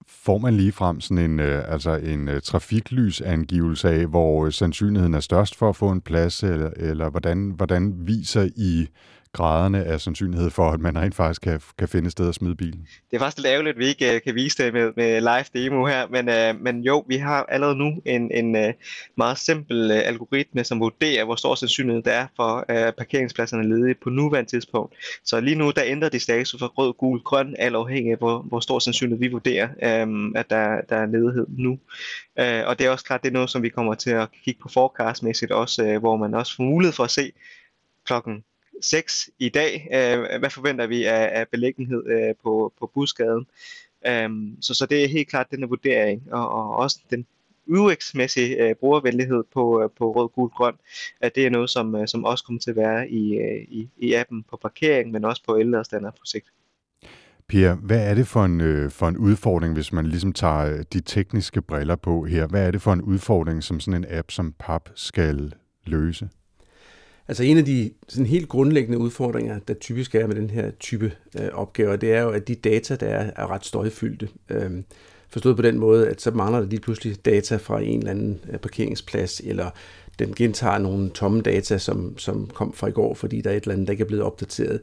Får 0.07 0.37
man 0.37 0.53
lige 0.53 0.71
frem 0.71 1.01
sådan 1.01 1.31
en, 1.31 1.39
øh, 1.39 1.63
altså 1.73 1.95
en 1.95 2.27
øh, 2.27 2.41
trafiklysangivelse 2.41 3.89
af, 3.89 4.05
hvor 4.07 4.45
øh, 4.45 4.51
sandsynligheden 4.51 5.13
er 5.13 5.19
størst 5.19 5.55
for 5.55 5.69
at 5.69 5.75
få 5.75 5.91
en 5.91 6.01
plads, 6.01 6.43
eller, 6.43 6.69
eller 6.75 7.09
hvordan, 7.09 7.49
hvordan 7.49 7.93
viser 8.07 8.49
I 8.55 8.87
graderne 9.35 9.83
af 9.83 10.01
sandsynlighed 10.01 10.49
for, 10.49 10.71
at 10.71 10.79
man 10.79 10.97
rent 10.97 11.15
faktisk 11.15 11.41
kan, 11.41 11.61
kan 11.77 11.87
finde 11.87 12.05
et 12.05 12.11
sted 12.11 12.29
at 12.29 12.35
smide 12.35 12.55
bilen. 12.55 12.87
Det 13.11 13.17
er 13.17 13.19
faktisk 13.19 13.37
lidt 13.37 13.47
ærgerligt, 13.47 13.73
at 13.73 13.79
vi 13.79 13.85
ikke 13.85 14.15
øh, 14.15 14.21
kan 14.21 14.35
vise 14.35 14.63
det 14.63 14.73
med, 14.73 14.91
med 14.95 15.21
live 15.21 15.63
demo 15.63 15.85
her, 15.85 16.07
men, 16.07 16.29
øh, 16.29 16.61
men 16.61 16.83
jo, 16.83 17.05
vi 17.07 17.17
har 17.17 17.45
allerede 17.49 17.75
nu 17.75 18.01
en, 18.05 18.31
en 18.31 18.55
uh, 18.55 18.73
meget 19.17 19.37
simpel 19.37 19.91
øh, 19.91 20.01
algoritme, 20.05 20.63
som 20.63 20.79
vurderer, 20.79 21.25
hvor 21.25 21.35
stor 21.35 21.55
sandsynlighed 21.55 22.03
der 22.03 22.11
er 22.11 22.27
for 22.35 22.65
øh, 22.69 22.93
parkeringspladserne 22.93 23.69
ledige 23.69 23.95
på 24.03 24.09
nuværende 24.09 24.49
tidspunkt. 24.49 24.95
Så 25.25 25.39
lige 25.39 25.55
nu, 25.55 25.71
der 25.71 25.81
ændrer 25.85 26.09
de 26.09 26.19
status 26.19 26.59
fra 26.59 26.67
rød, 26.67 26.93
gul, 26.93 27.19
grøn, 27.19 27.55
alt 27.59 27.75
afhængig 27.75 28.11
af, 28.11 28.17
hvor, 28.17 28.41
hvor 28.41 28.59
stor 28.59 28.79
sandsynlighed 28.79 29.19
vi 29.19 29.27
vurderer, 29.27 29.67
øh, 29.83 30.31
at 30.35 30.49
der, 30.49 30.81
der 30.89 30.95
er 30.95 31.05
ledighed 31.05 31.45
nu. 31.49 31.79
Øh, 32.39 32.61
og 32.67 32.79
det 32.79 32.85
er 32.85 32.89
også 32.89 33.05
klart, 33.05 33.23
det 33.23 33.29
er 33.29 33.33
noget, 33.33 33.49
som 33.49 33.63
vi 33.63 33.69
kommer 33.69 33.93
til 33.93 34.09
at 34.09 34.27
kigge 34.43 34.61
på 34.61 34.69
forecastmæssigt 34.73 35.51
også, 35.51 35.85
øh, 35.85 35.99
hvor 35.99 36.17
man 36.17 36.33
også 36.33 36.55
får 36.55 36.63
mulighed 36.63 36.93
for 36.93 37.03
at 37.03 37.11
se 37.11 37.31
klokken 38.05 38.43
6 38.81 39.29
i 39.39 39.49
dag. 39.49 39.87
Øh, 39.93 40.39
hvad 40.39 40.49
forventer 40.49 40.87
vi 40.87 41.03
af, 41.03 41.29
af 41.39 41.47
belæggenhed 41.47 42.03
øh, 42.07 42.35
på, 42.43 42.73
på 42.79 42.91
busgaden? 42.93 43.45
Um, 44.25 44.57
så, 44.61 44.73
så 44.73 44.85
det 44.85 45.03
er 45.03 45.07
helt 45.07 45.29
klart 45.29 45.51
den 45.51 45.69
vurdering, 45.69 46.33
og, 46.33 46.49
og 46.49 46.75
også 46.75 46.99
den 47.09 47.25
UX-mæssige 47.67 48.55
øh, 48.63 48.75
brugervenlighed 48.75 49.43
på, 49.53 49.83
øh, 49.83 49.89
på 49.97 50.11
rød, 50.11 50.29
gul, 50.29 50.49
grøn, 50.49 50.73
at 51.21 51.35
det 51.35 51.45
er 51.45 51.49
noget, 51.49 51.69
som, 51.69 51.95
øh, 51.95 52.07
som 52.07 52.23
også 52.23 52.43
kommer 52.43 52.59
til 52.59 52.69
at 52.69 52.75
være 52.75 53.09
i, 53.09 53.37
øh, 53.37 53.61
i, 53.67 53.89
i 53.97 54.13
appen 54.13 54.43
på 54.43 54.57
parkering, 54.61 55.11
men 55.11 55.25
også 55.25 55.41
på 55.47 55.59
ældre 55.59 55.83
på 56.01 56.25
sigt. 56.25 56.45
Pia, 57.47 57.73
hvad 57.73 58.09
er 58.09 58.13
det 58.13 58.27
for 58.27 58.45
en, 58.45 58.61
øh, 58.61 58.91
for 58.91 59.07
en 59.07 59.17
udfordring, 59.17 59.73
hvis 59.73 59.93
man 59.93 60.05
ligesom 60.05 60.33
tager 60.33 60.65
øh, 60.65 60.83
de 60.93 60.99
tekniske 60.99 61.61
briller 61.61 61.95
på 61.95 62.23
her? 62.25 62.47
Hvad 62.47 62.67
er 62.67 62.71
det 62.71 62.81
for 62.81 62.93
en 62.93 63.01
udfordring, 63.01 63.63
som 63.63 63.79
sådan 63.79 64.03
en 64.03 64.17
app 64.17 64.31
som 64.31 64.53
PAP 64.59 64.89
skal 64.95 65.53
løse? 65.85 66.29
Altså 67.27 67.43
en 67.43 67.57
af 67.57 67.65
de 67.65 67.91
sådan 68.07 68.25
helt 68.25 68.49
grundlæggende 68.49 68.97
udfordringer, 68.97 69.59
der 69.59 69.73
typisk 69.73 70.15
er 70.15 70.27
med 70.27 70.35
den 70.35 70.49
her 70.49 70.71
type 70.71 71.11
øh, 71.39 71.47
opgaver, 71.53 71.95
det 71.95 72.13
er 72.13 72.21
jo, 72.21 72.29
at 72.29 72.47
de 72.47 72.55
data, 72.55 72.95
der 72.95 73.07
er, 73.07 73.31
er 73.35 73.51
ret 73.51 73.65
støjfyldte. 73.65 74.29
Øhm, 74.49 74.83
forstået 75.29 75.55
på 75.55 75.61
den 75.61 75.79
måde, 75.79 76.07
at 76.07 76.21
så 76.21 76.31
mangler 76.31 76.59
der 76.59 76.67
lige 76.67 76.79
pludselig 76.79 77.25
data 77.25 77.55
fra 77.55 77.81
en 77.81 77.99
eller 77.99 78.11
anden 78.11 78.39
øh, 78.49 78.59
parkeringsplads, 78.59 79.39
eller 79.39 79.69
den 80.19 80.33
gentager 80.33 80.77
nogle 80.77 81.09
tomme 81.09 81.41
data, 81.41 81.77
som, 81.77 82.17
som 82.17 82.47
kom 82.47 82.73
fra 82.73 82.87
i 82.87 82.91
går, 82.91 83.13
fordi 83.13 83.41
der 83.41 83.49
er 83.49 83.57
et 83.57 83.63
eller 83.63 83.73
andet, 83.73 83.87
der 83.87 83.91
ikke 83.91 84.03
er 84.03 84.07
blevet 84.07 84.23
opdateret. 84.23 84.81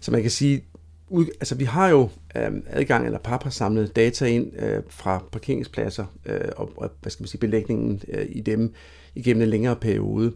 Så 0.00 0.10
man 0.10 0.22
kan 0.22 0.30
sige, 0.30 0.64
ud, 1.08 1.26
altså 1.26 1.54
vi 1.54 1.64
har 1.64 1.88
jo 1.88 2.08
øh, 2.36 2.52
adgang, 2.66 3.06
eller 3.06 3.18
PAP 3.18 3.42
har 3.42 3.50
samlet 3.50 3.96
data 3.96 4.26
ind 4.26 4.52
øh, 4.58 4.82
fra 4.88 5.24
parkeringspladser, 5.32 6.04
øh, 6.26 6.48
og, 6.56 6.70
og 6.76 6.90
hvad 7.00 7.10
skal 7.10 7.22
man 7.22 7.28
sige, 7.28 7.40
belægningen 7.40 8.02
øh, 8.08 8.26
i 8.28 8.40
dem 8.40 8.74
igennem 9.14 9.42
en 9.42 9.48
længere 9.48 9.76
periode. 9.76 10.32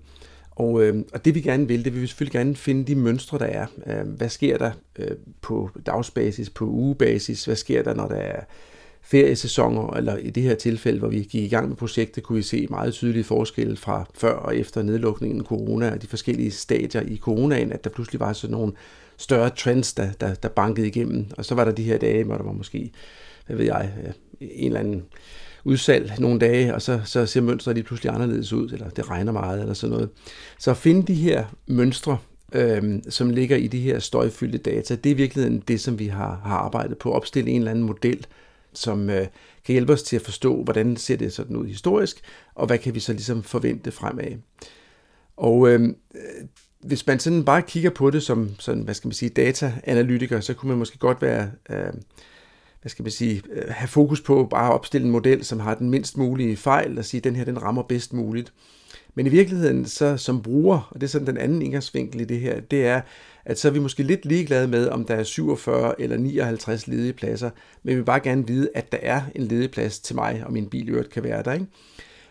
Og, 0.56 0.82
øh, 0.82 1.04
og 1.12 1.24
det 1.24 1.34
vi 1.34 1.40
gerne 1.40 1.68
vil, 1.68 1.84
det 1.84 1.92
vil 1.94 2.02
vi 2.02 2.06
selvfølgelig 2.06 2.32
gerne 2.32 2.56
finde 2.56 2.84
de 2.84 2.94
mønstre, 2.94 3.38
der 3.38 3.44
er. 3.44 3.66
Øh, 3.86 4.08
hvad 4.08 4.28
sker 4.28 4.58
der 4.58 4.70
øh, 4.98 5.16
på 5.42 5.70
dagsbasis, 5.86 6.50
på 6.50 6.64
ugebasis? 6.64 7.44
Hvad 7.44 7.56
sker 7.56 7.82
der, 7.82 7.94
når 7.94 8.08
der 8.08 8.16
er 8.16 8.40
feriesæsoner, 9.02 9.96
eller 9.96 10.16
i 10.16 10.30
det 10.30 10.42
her 10.42 10.54
tilfælde, 10.54 10.98
hvor 10.98 11.08
vi 11.08 11.18
gik 11.18 11.42
i 11.42 11.48
gang 11.48 11.68
med 11.68 11.76
projektet, 11.76 12.22
kunne 12.22 12.36
vi 12.36 12.42
se 12.42 12.66
meget 12.70 12.94
tydelige 12.94 13.24
forskelle 13.24 13.76
fra 13.76 14.04
før 14.14 14.32
og 14.32 14.56
efter 14.56 14.82
nedlukningen 14.82 15.40
af 15.40 15.46
corona 15.46 15.90
og 15.90 16.02
de 16.02 16.06
forskellige 16.06 16.50
stadier 16.50 17.00
i 17.00 17.16
coronaen, 17.16 17.72
at 17.72 17.84
der 17.84 17.90
pludselig 17.90 18.20
var 18.20 18.32
sådan 18.32 18.52
nogle 18.56 18.72
større 19.16 19.50
trends, 19.50 19.94
der, 19.94 20.12
der, 20.12 20.34
der 20.34 20.48
bankede 20.48 20.86
igennem. 20.86 21.26
Og 21.38 21.44
så 21.44 21.54
var 21.54 21.64
der 21.64 21.72
de 21.72 21.82
her 21.82 21.98
dage, 21.98 22.24
hvor 22.24 22.36
der 22.36 22.44
var 22.44 22.52
måske, 22.52 22.90
hvad 23.46 23.56
ved 23.56 23.64
jeg, 23.64 23.92
øh, 24.06 24.12
en 24.40 24.66
eller 24.66 24.80
anden 24.80 25.04
udsalg 25.66 26.12
nogle 26.18 26.38
dage, 26.38 26.74
og 26.74 26.82
så, 26.82 27.00
så 27.04 27.26
ser 27.26 27.40
mønstret 27.40 27.74
lige 27.74 27.84
pludselig 27.84 28.12
anderledes 28.14 28.52
ud, 28.52 28.70
eller 28.70 28.88
det 28.88 29.10
regner 29.10 29.32
meget, 29.32 29.60
eller 29.60 29.74
sådan 29.74 29.92
noget. 29.92 30.08
Så 30.58 30.70
at 30.70 30.76
finde 30.76 31.06
de 31.06 31.14
her 31.14 31.44
mønstre, 31.66 32.18
øh, 32.52 32.98
som 33.08 33.30
ligger 33.30 33.56
i 33.56 33.66
de 33.66 33.80
her 33.80 33.98
støjfyldte 33.98 34.58
data, 34.58 34.94
det 34.94 35.10
er 35.10 35.14
i 35.14 35.16
virkeligheden 35.16 35.62
det, 35.68 35.80
som 35.80 35.98
vi 35.98 36.06
har, 36.06 36.40
har 36.44 36.56
arbejdet 36.56 36.98
på, 36.98 37.10
at 37.10 37.16
opstille 37.16 37.50
en 37.50 37.58
eller 37.58 37.70
anden 37.70 37.84
model, 37.84 38.26
som 38.72 39.10
øh, 39.10 39.26
kan 39.64 39.72
hjælpe 39.72 39.92
os 39.92 40.02
til 40.02 40.16
at 40.16 40.22
forstå, 40.22 40.62
hvordan 40.62 40.96
ser 40.96 41.16
det 41.16 41.32
sådan 41.32 41.56
ud 41.56 41.66
historisk, 41.66 42.20
og 42.54 42.66
hvad 42.66 42.78
kan 42.78 42.94
vi 42.94 43.00
så 43.00 43.12
ligesom 43.12 43.42
forvente 43.42 43.90
fremad. 43.90 44.32
Og 45.36 45.68
øhm, 45.68 45.96
øh, 46.14 46.46
hvis 46.80 47.06
man 47.06 47.18
sådan 47.18 47.44
bare 47.44 47.62
kigger 47.62 47.90
på 47.90 48.10
det 48.10 48.22
som 48.22 48.50
sådan, 48.58 48.82
hvad 48.82 48.94
skal 48.94 49.08
man 49.08 49.14
sige, 49.14 49.28
data-analytiker, 49.28 50.40
så 50.40 50.54
kunne 50.54 50.68
man 50.68 50.78
måske 50.78 50.98
godt 50.98 51.22
være, 51.22 51.50
øh, 51.70 51.92
hvad 52.80 52.90
skal 52.90 53.02
man 53.02 53.12
sige, 53.12 53.42
øh, 53.52 53.64
have 53.68 53.88
fokus 53.88 54.20
på 54.20 54.46
bare 54.50 54.68
at 54.68 54.74
opstille 54.74 55.04
en 55.04 55.10
model, 55.10 55.44
som 55.44 55.60
har 55.60 55.74
den 55.74 55.90
mindst 55.90 56.16
mulige 56.16 56.56
fejl, 56.56 56.98
og 56.98 57.04
sige, 57.04 57.18
at 57.18 57.24
den 57.24 57.36
her 57.36 57.44
den 57.44 57.62
rammer 57.62 57.82
bedst 57.82 58.12
muligt. 58.12 58.52
Men 59.14 59.26
i 59.26 59.28
virkeligheden, 59.28 59.84
så 59.84 60.16
som 60.16 60.42
bruger, 60.42 60.88
og 60.90 61.00
det 61.00 61.06
er 61.06 61.10
sådan 61.10 61.26
den 61.26 61.36
anden 61.36 61.62
indgangsvinkel 61.62 62.20
i 62.20 62.24
det 62.24 62.40
her, 62.40 62.60
det 62.60 62.86
er, 62.86 63.00
at 63.44 63.58
så 63.58 63.68
er 63.68 63.72
vi 63.72 63.78
måske 63.78 64.02
lidt 64.02 64.24
ligeglade 64.24 64.68
med, 64.68 64.88
om 64.88 65.04
der 65.04 65.14
er 65.14 65.22
47 65.22 66.00
eller 66.00 66.16
59 66.16 66.86
ledige 66.86 67.12
pladser, 67.12 67.50
men 67.82 67.90
vi 67.90 67.96
vil 67.96 68.04
bare 68.04 68.20
gerne 68.20 68.46
vide, 68.46 68.68
at 68.74 68.92
der 68.92 68.98
er 69.02 69.22
en 69.34 69.42
ledig 69.42 69.70
plads 69.70 69.98
til 69.98 70.16
mig, 70.16 70.42
og 70.46 70.52
min 70.52 70.68
bil 70.68 70.88
øvrigt 70.88 71.10
kan 71.10 71.22
være 71.22 71.42
der. 71.42 71.52
Ikke? 71.52 71.66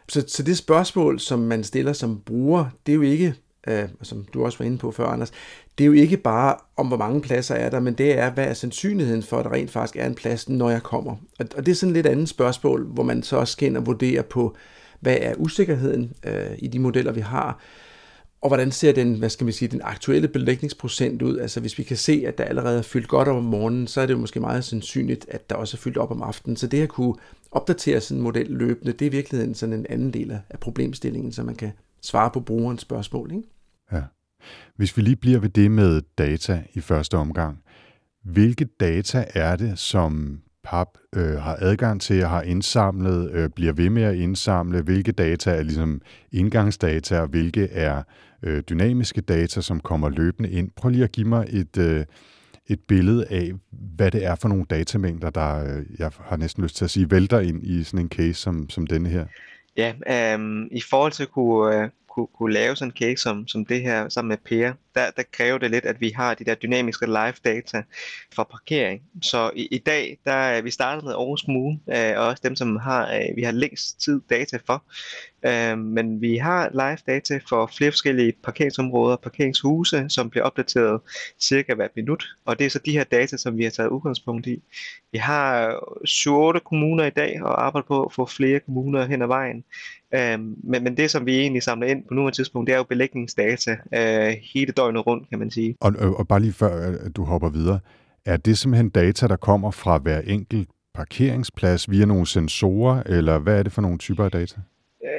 Så, 0.10 0.24
så 0.28 0.44
det 0.44 0.58
spørgsmål, 0.58 1.20
som 1.20 1.40
man 1.40 1.64
stiller 1.64 1.94
som 1.94 2.22
bruger, 2.26 2.66
det 2.86 2.92
er 2.92 2.96
jo 2.96 3.02
ikke, 3.02 3.36
øh, 3.68 3.84
som 4.02 4.26
du 4.34 4.46
også 4.46 4.58
var 4.58 4.66
inde 4.66 4.78
på 4.78 4.92
før, 4.92 5.06
Anders, 5.06 5.32
det 5.78 5.84
er 5.84 5.86
jo 5.86 5.94
ikke 5.94 6.18
bare 6.18 6.56
om, 6.78 6.88
hvor 6.88 6.98
mange 6.98 7.22
pladser 7.22 7.56
er 7.56 7.70
der, 7.70 7.80
men 7.80 7.94
det 7.94 8.20
er, 8.20 8.30
hvad 8.30 8.46
er 8.46 8.54
sandsynligheden 8.54 9.24
for, 9.24 9.38
at 9.38 9.46
der 9.46 9.52
rent 9.52 9.72
faktisk 9.72 9.96
er 9.96 10.06
en 10.06 10.16
plads, 10.16 10.50
når 10.50 10.70
jeg 10.70 10.84
kommer. 10.84 11.16
Og, 11.40 11.46
og 11.58 11.66
det 11.66 11.72
er 11.72 11.76
sådan 11.76 11.92
et 11.92 11.96
lidt 11.96 12.08
andet 12.08 12.30
spørgsmål, 12.30 12.86
hvor 12.86 13.04
man 13.04 13.24
så 13.24 13.38
også 13.38 13.52
skal 13.52 13.68
ind 13.68 13.78
og 13.78 13.86
vurdere 13.86 14.24
på, 14.24 14.56
hvad 15.00 15.18
er 15.22 15.34
usikkerheden 15.38 16.14
øh, 16.26 16.58
i 16.58 16.68
de 16.68 16.80
modeller, 16.80 17.12
vi 17.12 17.22
har, 17.22 17.60
og 18.46 18.50
hvordan 18.50 18.72
ser 18.72 18.92
den, 18.92 19.16
hvad 19.16 19.30
skal 19.30 19.48
vi 19.48 19.52
sige, 19.52 19.70
den 19.70 19.82
aktuelle 19.84 20.28
belægningsprocent 20.28 21.22
ud? 21.22 21.38
Altså 21.38 21.60
hvis 21.60 21.78
vi 21.78 21.84
kan 21.84 21.98
se, 21.98 22.24
at 22.28 22.38
der 22.38 22.44
allerede 22.44 22.78
er 22.78 22.82
fyldt 22.82 23.08
godt 23.08 23.28
op 23.28 23.36
om 23.38 23.44
morgenen, 23.44 23.88
så 23.88 24.02
er 24.02 24.06
det 24.06 24.14
jo 24.14 24.20
måske 24.20 24.40
meget 24.40 24.64
sandsynligt, 24.64 25.26
at 25.30 25.50
der 25.50 25.56
også 25.56 25.78
er 25.78 25.80
fyldt 25.80 25.98
op 25.98 26.12
om 26.12 26.22
aftenen. 26.22 26.58
Så 26.58 26.68
det 26.68 26.82
at 26.82 26.90
kunne 26.90 27.14
opdatere 27.52 28.02
sådan 28.02 28.18
en 28.18 28.24
model 28.24 28.48
løbende, 28.50 28.94
det 28.94 29.02
er 29.02 29.10
i 29.10 29.12
virkeligheden 29.12 29.56
sådan 29.56 29.74
en 29.74 29.86
anden 29.90 30.14
del 30.14 30.40
af 30.50 30.60
problemstillingen, 30.60 31.32
så 31.32 31.44
man 31.44 31.56
kan 31.56 31.72
svare 32.02 32.32
på 32.32 32.40
brugerens 32.40 32.82
spørgsmål. 32.82 33.32
Ikke? 33.32 33.44
Ja. 33.92 34.02
Hvis 34.76 34.98
vi 34.98 35.02
lige 35.02 35.16
bliver 35.16 35.40
ved 35.40 35.50
det 35.50 35.72
med 35.72 36.02
data 36.18 36.64
i 36.74 36.82
første 36.82 37.18
omgang, 37.18 37.64
hvilke 38.24 38.66
data 38.80 39.26
er 39.34 39.56
det, 39.56 39.80
som 39.80 40.42
PAP 40.64 40.88
øh, 41.16 41.38
har 41.38 41.58
adgang 41.60 42.02
til, 42.02 42.26
har 42.26 42.42
indsamlet, 42.42 43.32
øh, 43.32 43.50
bliver 43.50 43.74
ved 43.74 43.90
med 43.90 44.04
at 44.04 44.16
indsamle, 44.16 44.82
hvilke 44.82 45.12
data 45.12 45.52
er 45.52 45.64
ligesom 45.64 46.02
indgangsdata, 46.32 47.20
og 47.20 47.28
hvilke 47.28 47.68
er 47.68 48.04
øh, 48.44 48.64
dynamiske 48.70 49.22
data, 49.22 49.62
som 49.62 49.80
kommer 49.80 50.10
løbende 50.10 50.50
ind. 50.52 50.72
Prøv 50.76 50.90
lige 50.90 51.04
at 51.04 51.12
give 51.12 51.28
mig 51.28 51.46
et, 51.50 51.78
øh, 51.78 52.06
et 52.68 52.80
billede 52.88 53.26
af, 53.30 53.52
hvad 53.96 54.12
det 54.12 54.26
er 54.26 54.36
for 54.36 54.48
nogle 54.48 54.66
datamængder, 54.70 55.30
der, 55.30 55.78
øh, 55.78 55.86
jeg 56.00 56.12
har 56.20 56.38
næsten 56.38 56.64
lyst 56.64 56.76
til 56.76 56.86
at 56.86 56.92
sige, 56.92 57.12
vælter 57.12 57.40
ind 57.40 57.64
i 57.64 57.84
sådan 57.84 58.00
en 58.00 58.10
case 58.10 58.34
som, 58.34 58.70
som 58.70 58.88
denne 58.88 59.10
her. 59.10 59.26
Ja, 59.78 59.94
øh, 60.10 60.68
i 60.72 60.82
forhold 60.90 61.12
til 61.12 61.24
at 61.24 61.32
kunne, 61.32 61.84
øh, 61.84 61.90
kunne, 62.16 62.28
kunne 62.28 62.54
lave 62.54 62.76
sådan 62.76 62.92
en 62.92 62.98
cake 62.98 63.18
som, 63.18 63.48
som 63.48 63.66
det 63.66 63.82
her 63.82 64.10
sammen 64.10 64.30
med 64.30 64.38
Per, 64.38 64.74
der, 64.96 65.12
der 65.12 65.24
kræver 65.32 65.58
det 65.58 65.72
lidt, 65.72 65.86
at 65.86 66.02
vi 66.02 66.10
har 66.10 66.34
de 66.34 66.46
der 66.46 66.56
dynamiske 66.56 67.06
live 67.06 67.34
data 67.46 67.84
fra 68.36 68.44
parkering. 68.44 69.02
Så 69.22 69.52
i, 69.56 69.68
i 69.72 69.78
dag, 69.78 70.18
der 70.26 70.62
vi 70.62 70.72
startet 70.72 71.04
med 71.04 71.14
Aarhus 71.14 71.42
Kommune, 71.42 71.80
øh, 71.90 72.18
og 72.18 72.26
også 72.26 72.42
dem, 72.44 72.56
som 72.56 72.76
har, 72.76 73.14
øh, 73.16 73.36
vi 73.36 73.44
har 73.44 73.52
længst 73.52 74.02
tid 74.02 74.22
data 74.30 74.58
for. 74.66 74.84
Øh, 75.46 75.78
men 75.78 76.22
vi 76.22 76.38
har 76.38 76.70
live 76.72 76.98
data 77.08 77.40
for 77.50 77.72
flere 77.78 77.92
forskellige 77.92 78.34
parkeringsområder, 78.44 79.16
parkeringshuse, 79.16 80.06
som 80.10 80.30
bliver 80.30 80.44
opdateret 80.44 81.02
cirka 81.40 81.74
hvert 81.74 81.92
minut. 81.96 82.26
Og 82.46 82.60
det 82.60 82.66
er 82.66 82.70
så 82.70 82.80
de 82.86 82.92
her 82.92 83.04
data, 83.04 83.38
som 83.38 83.58
vi 83.58 83.64
har 83.64 83.72
taget 83.72 83.90
udgangspunkt 83.90 84.48
i. 84.48 84.62
Vi 85.12 85.18
har 85.18 85.74
7-8 86.56 86.60
kommuner 86.60 87.06
i 87.06 87.10
dag, 87.10 87.44
og 87.44 87.66
arbejder 87.66 87.88
på 87.88 88.04
at 88.04 88.14
få 88.14 88.26
flere 88.26 88.60
kommuner 88.60 89.06
hen 89.06 89.22
ad 89.22 89.28
vejen. 89.28 89.64
Øh, 90.14 90.40
men, 90.40 90.84
men 90.84 90.98
det, 90.98 91.12
som 91.12 91.26
vi 91.26 91.40
egentlig 91.40 91.64
samler 91.64 91.88
ind 91.88 92.04
på 92.08 92.14
nuværende 92.14 92.38
tidspunkt, 92.38 92.68
det 92.68 92.74
er 92.74 92.78
jo 92.78 92.84
belægningsdata 92.84 93.78
øh, 93.94 94.36
hele 94.54 94.72
døgnet 94.72 94.85
rundt, 94.86 95.30
kan 95.30 95.40
man 95.40 95.52
sige. 95.52 95.76
Og, 95.82 95.94
øh, 96.00 96.12
og 96.12 96.28
bare 96.28 96.40
lige 96.40 96.54
før 96.54 96.90
øh, 96.90 97.10
du 97.16 97.24
hopper 97.24 97.50
videre, 97.50 97.80
er 98.26 98.38
det 98.38 98.58
simpelthen 98.58 98.90
data, 98.90 99.28
der 99.28 99.36
kommer 99.36 99.72
fra 99.72 99.98
hver 99.98 100.20
enkelt 100.20 100.70
parkeringsplads 100.94 101.90
via 101.90 102.06
nogle 102.06 102.28
sensorer, 102.28 103.04
eller 103.06 103.38
hvad 103.38 103.60
er 103.60 103.64
det 103.64 103.72
for 103.72 103.82
nogle 103.82 103.98
typer 103.98 104.26
af 104.26 104.32
data? 104.32 104.62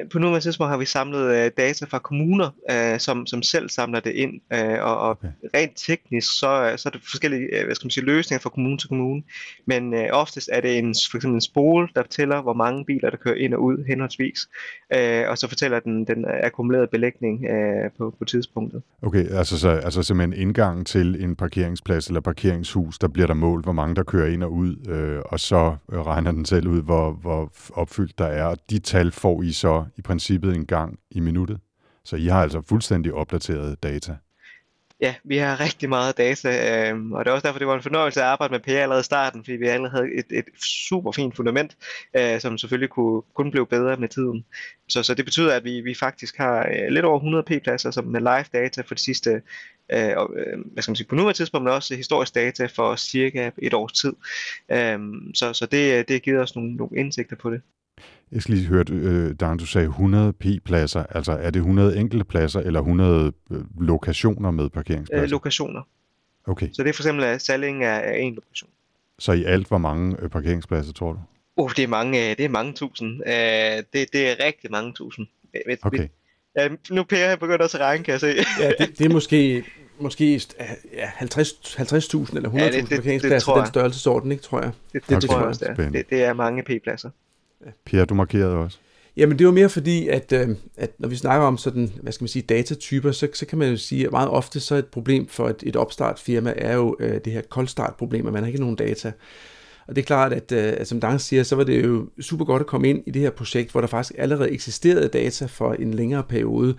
Øh, 0.00 0.08
på 0.08 0.18
nuværende 0.18 0.40
tidspunkt 0.40 0.70
har 0.70 0.78
vi 0.78 0.84
samlet 0.84 1.36
øh, 1.36 1.50
data 1.56 1.84
fra 1.84 1.98
kommuner, 1.98 2.50
øh, 2.70 3.00
som, 3.00 3.26
som 3.26 3.42
selv 3.42 3.68
samler 3.68 4.00
det 4.00 4.12
ind, 4.12 4.40
øh, 4.52 4.82
og, 4.82 4.98
og 4.98 5.10
okay. 5.10 5.28
rent 5.54 5.72
teknisk, 5.76 6.38
så, 6.38 6.74
så 6.76 6.88
er 6.88 6.90
det 6.90 7.00
forskellige 7.10 7.42
øh, 7.42 7.64
hvad 7.64 7.74
skal 7.74 7.86
man 7.86 7.90
sige, 7.90 8.04
løsninger 8.04 8.40
fra 8.40 8.50
kommune 8.50 8.78
til 8.78 8.88
kommune, 8.88 9.22
men 9.66 9.94
øh, 9.94 10.08
oftest 10.12 10.48
er 10.52 10.60
det 10.60 10.78
en, 10.78 10.94
for 11.10 11.16
eksempel 11.16 11.34
en 11.34 11.40
spole, 11.40 11.88
der 11.94 12.02
fortæller, 12.02 12.42
hvor 12.42 12.52
mange 12.52 12.84
biler, 12.84 13.10
der 13.10 13.16
kører 13.16 13.34
ind 13.34 13.54
og 13.54 13.62
ud 13.62 13.84
henholdsvis, 13.88 14.48
øh, 14.94 15.24
og 15.28 15.38
så 15.38 15.48
fortæller 15.48 15.80
den 15.80 16.04
den 16.04 16.24
akkumulerede 16.42 16.86
belægning 16.86 17.44
øh, 17.44 17.90
på, 17.98 18.14
på 18.18 18.24
tidspunktet. 18.24 18.82
Okay, 19.02 19.26
altså, 19.30 19.58
så, 19.58 19.68
altså 19.68 20.02
simpelthen 20.02 20.40
indgangen 20.40 20.84
til 20.84 21.24
en 21.24 21.36
parkeringsplads 21.36 22.06
eller 22.06 22.20
parkeringshus, 22.20 22.98
der 22.98 23.08
bliver 23.08 23.26
der 23.26 23.34
målt, 23.34 23.64
hvor 23.64 23.72
mange 23.72 23.94
der 23.94 24.02
kører 24.02 24.28
ind 24.28 24.42
og 24.42 24.52
ud, 24.52 24.76
øh, 24.88 25.22
og 25.24 25.40
så 25.40 25.76
regner 25.92 26.32
den 26.32 26.44
selv 26.44 26.68
ud, 26.68 26.82
hvor, 26.82 27.10
hvor 27.10 27.52
opfyldt 27.72 28.18
der 28.18 28.26
er, 28.26 28.44
og 28.44 28.58
de 28.70 28.78
tal 28.78 29.12
får 29.12 29.42
I 29.42 29.52
så 29.52 29.84
i 29.96 30.02
princippet 30.02 30.54
en 30.54 30.66
gang 30.66 30.98
i 31.10 31.20
minuttet. 31.20 31.60
Så 32.04 32.16
I 32.16 32.26
har 32.26 32.42
altså 32.42 32.62
fuldstændig 32.68 33.14
opdateret 33.14 33.82
data. 33.82 34.16
Ja, 35.00 35.14
vi 35.24 35.36
har 35.36 35.60
rigtig 35.60 35.88
meget 35.88 36.16
data, 36.16 36.48
øh, 36.90 37.10
og 37.12 37.24
det 37.24 37.30
er 37.30 37.34
også 37.34 37.46
derfor, 37.46 37.58
det 37.58 37.68
var 37.68 37.74
en 37.74 37.82
fornøjelse 37.82 38.20
at 38.20 38.26
arbejde 38.26 38.52
med 38.52 38.60
PR 38.60 38.70
allerede 38.70 39.00
i 39.00 39.04
starten, 39.04 39.44
fordi 39.44 39.56
vi 39.56 39.66
allerede 39.66 39.90
havde 39.90 40.14
et, 40.14 40.38
et 40.38 40.44
super 40.62 41.12
fint 41.12 41.36
fundament, 41.36 41.76
øh, 42.16 42.40
som 42.40 42.58
selvfølgelig 42.58 42.90
kunne 42.90 43.22
kun 43.34 43.50
blev 43.50 43.66
bedre 43.66 43.96
med 43.96 44.08
tiden. 44.08 44.44
Så, 44.88 45.02
så 45.02 45.14
det 45.14 45.24
betyder, 45.24 45.54
at 45.54 45.64
vi, 45.64 45.80
vi 45.80 45.94
faktisk 45.94 46.36
har 46.36 46.58
øh, 46.58 46.88
lidt 46.88 47.04
over 47.04 47.18
100 47.18 47.44
p-pladser 47.44 47.90
som 47.90 48.04
med 48.04 48.20
live 48.20 48.62
data 48.62 48.82
for 48.82 48.94
de 48.94 49.00
sidste, 49.00 49.30
øh, 49.92 50.08
øh, 50.10 50.60
hvad 50.72 50.82
skal 50.82 50.90
man 50.90 50.96
sige, 50.96 51.08
på 51.08 51.14
nuværende 51.14 51.38
tidspunkt, 51.38 51.64
men 51.64 51.72
også 51.72 51.96
historisk 51.96 52.34
data 52.34 52.66
for 52.66 52.96
cirka 52.96 53.50
et 53.58 53.74
års 53.74 53.92
tid. 53.92 54.12
Øh, 54.72 54.98
så 55.34 55.52
så 55.52 55.66
det, 55.66 55.98
øh, 55.98 56.04
det 56.08 56.22
giver 56.22 56.42
os 56.42 56.56
nogle, 56.56 56.74
nogle 56.74 56.98
indsigter 56.98 57.36
på 57.36 57.50
det. 57.50 57.60
Jeg 58.32 58.42
skal 58.42 58.54
lige 58.54 58.66
høre, 58.66 58.84
øh, 58.90 59.34
Dan, 59.34 59.58
du 59.58 59.66
sagde 59.66 59.86
100 59.86 60.32
p-pladser. 60.32 61.02
Altså 61.02 61.32
er 61.32 61.50
det 61.50 61.60
100 61.60 61.98
enkelte 61.98 62.24
pladser 62.24 62.60
eller 62.60 62.80
100 62.80 63.32
øh, 63.50 63.58
lokationer 63.80 64.50
med 64.50 64.70
parkeringspladser? 64.70 65.24
Øh, 65.24 65.30
lokationer. 65.30 65.82
Okay. 66.46 66.68
Så 66.72 66.82
det 66.82 66.88
er 66.88 66.92
for 66.92 67.02
eksempel, 67.02 67.24
at 67.24 67.42
Salling 67.42 67.84
er, 67.84 67.88
er 67.88 68.14
en 68.14 68.34
lokation. 68.34 68.70
Så 69.18 69.32
i 69.32 69.44
alt, 69.44 69.68
hvor 69.68 69.78
mange 69.78 70.16
øh, 70.22 70.28
parkeringspladser, 70.28 70.92
tror 70.92 71.12
du? 71.12 71.18
Uh, 71.56 71.70
det 71.76 71.84
er 71.84 71.88
mange, 71.88 72.34
det 72.34 72.44
er 72.44 72.48
mange 72.48 72.72
tusind. 72.72 73.10
Uh, 73.10 73.32
det, 73.92 74.12
det 74.12 74.14
er 74.30 74.44
rigtig 74.44 74.70
mange 74.70 74.92
tusind. 74.92 75.26
Okay. 75.82 76.08
Ja, 76.56 76.68
nu 76.90 77.04
Per 77.04 77.28
har 77.28 77.36
begyndt 77.36 77.62
også 77.62 77.78
at 77.78 77.84
regne, 77.84 78.04
kan 78.04 78.12
jeg 78.12 78.20
se. 78.20 78.26
ja, 78.60 78.70
det, 78.78 78.98
det 78.98 79.04
er 79.04 79.10
måske, 79.10 79.64
måske 79.98 80.42
ja, 80.94 81.10
50, 81.14 81.50
50.000 81.52 82.36
eller 82.36 82.50
100.000 82.50 82.58
ja, 82.58 82.96
parkeringspladser, 82.96 83.54
den 83.54 83.66
størrelsesorden, 83.66 84.32
ikke, 84.32 84.42
tror 84.42 84.60
jeg. 84.60 84.70
Det, 84.92 85.08
det, 85.08 85.16
okay. 85.16 85.26
tror 85.26 85.38
jeg 85.38 85.46
også, 85.46 85.74
det 85.76 85.84
er. 85.84 85.90
Det, 85.90 86.10
det 86.10 86.24
er 86.24 86.32
mange 86.32 86.62
p-pladser. 86.62 87.10
Pierre, 87.84 88.04
du 88.04 88.14
markerede 88.14 88.54
også. 88.54 88.78
Jamen 89.16 89.38
det 89.38 89.46
var 89.46 89.52
mere 89.52 89.68
fordi, 89.68 90.08
at, 90.08 90.32
øh, 90.32 90.48
at 90.76 90.90
når 90.98 91.08
vi 91.08 91.16
snakker 91.16 91.46
om 91.46 91.58
sådan, 91.58 91.92
hvad 92.02 92.12
skal 92.12 92.22
man 92.22 92.28
sige, 92.28 92.42
datatyper, 92.42 93.12
så, 93.12 93.28
så 93.34 93.46
kan 93.46 93.58
man 93.58 93.70
jo 93.70 93.76
sige, 93.76 94.06
at 94.06 94.12
meget 94.12 94.28
ofte 94.28 94.60
så 94.60 94.74
et 94.74 94.86
problem 94.86 95.28
for 95.28 95.48
et, 95.48 95.62
et 95.62 95.76
opstartfirma 95.76 96.54
er 96.56 96.74
jo 96.74 96.96
øh, 97.00 97.20
det 97.24 97.32
her 97.32 97.40
koldstartproblem, 97.40 98.26
at 98.26 98.32
man 98.32 98.42
har 98.42 98.46
ikke 98.46 98.60
nogen 98.60 98.76
data. 98.76 99.12
Og 99.88 99.96
det 99.96 100.02
er 100.02 100.06
klart, 100.06 100.32
at, 100.32 100.52
øh, 100.52 100.72
at 100.76 100.88
som 100.88 101.00
Dan 101.00 101.18
siger, 101.18 101.42
så 101.42 101.56
var 101.56 101.64
det 101.64 101.84
jo 101.84 102.08
super 102.20 102.44
godt 102.44 102.60
at 102.60 102.66
komme 102.66 102.88
ind 102.88 103.02
i 103.06 103.10
det 103.10 103.22
her 103.22 103.30
projekt, 103.30 103.72
hvor 103.72 103.80
der 103.80 103.88
faktisk 103.88 104.14
allerede 104.18 104.50
eksisterede 104.50 105.08
data 105.08 105.46
for 105.46 105.72
en 105.72 105.94
længere 105.94 106.22
periode. 106.22 106.74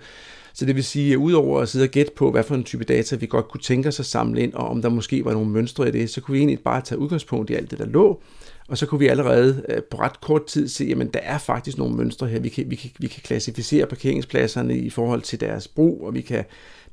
Så 0.52 0.64
det 0.64 0.74
vil 0.74 0.84
sige, 0.84 1.12
at 1.12 1.16
udover 1.16 1.60
at 1.60 1.68
sidde 1.68 1.84
og 1.84 1.88
gætte 1.88 2.12
på, 2.16 2.30
hvad 2.30 2.42
for 2.42 2.54
en 2.54 2.64
type 2.64 2.84
data 2.84 3.16
vi 3.16 3.26
godt 3.26 3.48
kunne 3.48 3.60
tænke 3.60 3.88
os 3.88 4.00
at 4.00 4.06
samle 4.06 4.40
ind, 4.40 4.54
og 4.54 4.68
om 4.68 4.82
der 4.82 4.88
måske 4.88 5.24
var 5.24 5.32
nogle 5.32 5.50
mønstre 5.50 5.88
i 5.88 5.90
det, 5.90 6.10
så 6.10 6.20
kunne 6.20 6.32
vi 6.32 6.38
egentlig 6.38 6.60
bare 6.60 6.80
tage 6.80 6.98
udgangspunkt 6.98 7.50
i 7.50 7.54
alt 7.54 7.70
det, 7.70 7.78
der 7.78 7.86
lå, 7.86 8.22
og 8.68 8.78
så 8.78 8.86
kunne 8.86 8.98
vi 8.98 9.06
allerede 9.06 9.64
øh, 9.68 9.82
på 9.82 9.96
ret 9.96 10.20
kort 10.20 10.46
tid 10.46 10.68
se, 10.68 10.94
at 11.00 11.14
der 11.14 11.20
er 11.20 11.38
faktisk 11.38 11.78
nogle 11.78 11.96
mønstre 11.96 12.26
her. 12.26 12.40
Vi 12.40 12.48
kan, 12.48 12.70
vi, 12.70 12.76
kan, 12.76 12.90
vi 12.98 13.06
kan 13.06 13.22
klassificere 13.22 13.86
parkeringspladserne 13.86 14.78
i 14.78 14.90
forhold 14.90 15.22
til 15.22 15.40
deres 15.40 15.68
brug, 15.68 16.06
og 16.06 16.14
vi 16.14 16.20
kan, 16.20 16.44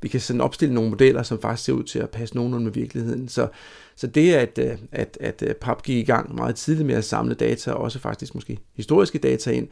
vi 0.02 0.08
kan 0.08 0.20
sådan 0.20 0.40
opstille 0.40 0.74
nogle 0.74 0.90
modeller, 0.90 1.22
som 1.22 1.40
faktisk 1.40 1.64
ser 1.64 1.72
ud 1.72 1.84
til 1.84 1.98
at 1.98 2.10
passe 2.10 2.34
nogenlunde 2.34 2.64
med 2.64 2.72
virkeligheden. 2.72 3.28
Så, 3.28 3.48
så 3.96 4.06
det, 4.06 4.34
at, 4.34 4.58
øh, 4.58 4.78
at, 4.92 5.18
at 5.20 5.42
øh, 5.46 5.54
PAP 5.54 5.82
gik 5.82 5.96
i 5.96 6.02
gang 6.02 6.34
meget 6.34 6.56
tidligt 6.56 6.86
med 6.86 6.94
at 6.94 7.04
samle 7.04 7.34
data, 7.34 7.72
og 7.72 7.82
også 7.82 7.98
faktisk 7.98 8.34
måske 8.34 8.58
historiske 8.74 9.18
data 9.18 9.50
ind, 9.50 9.68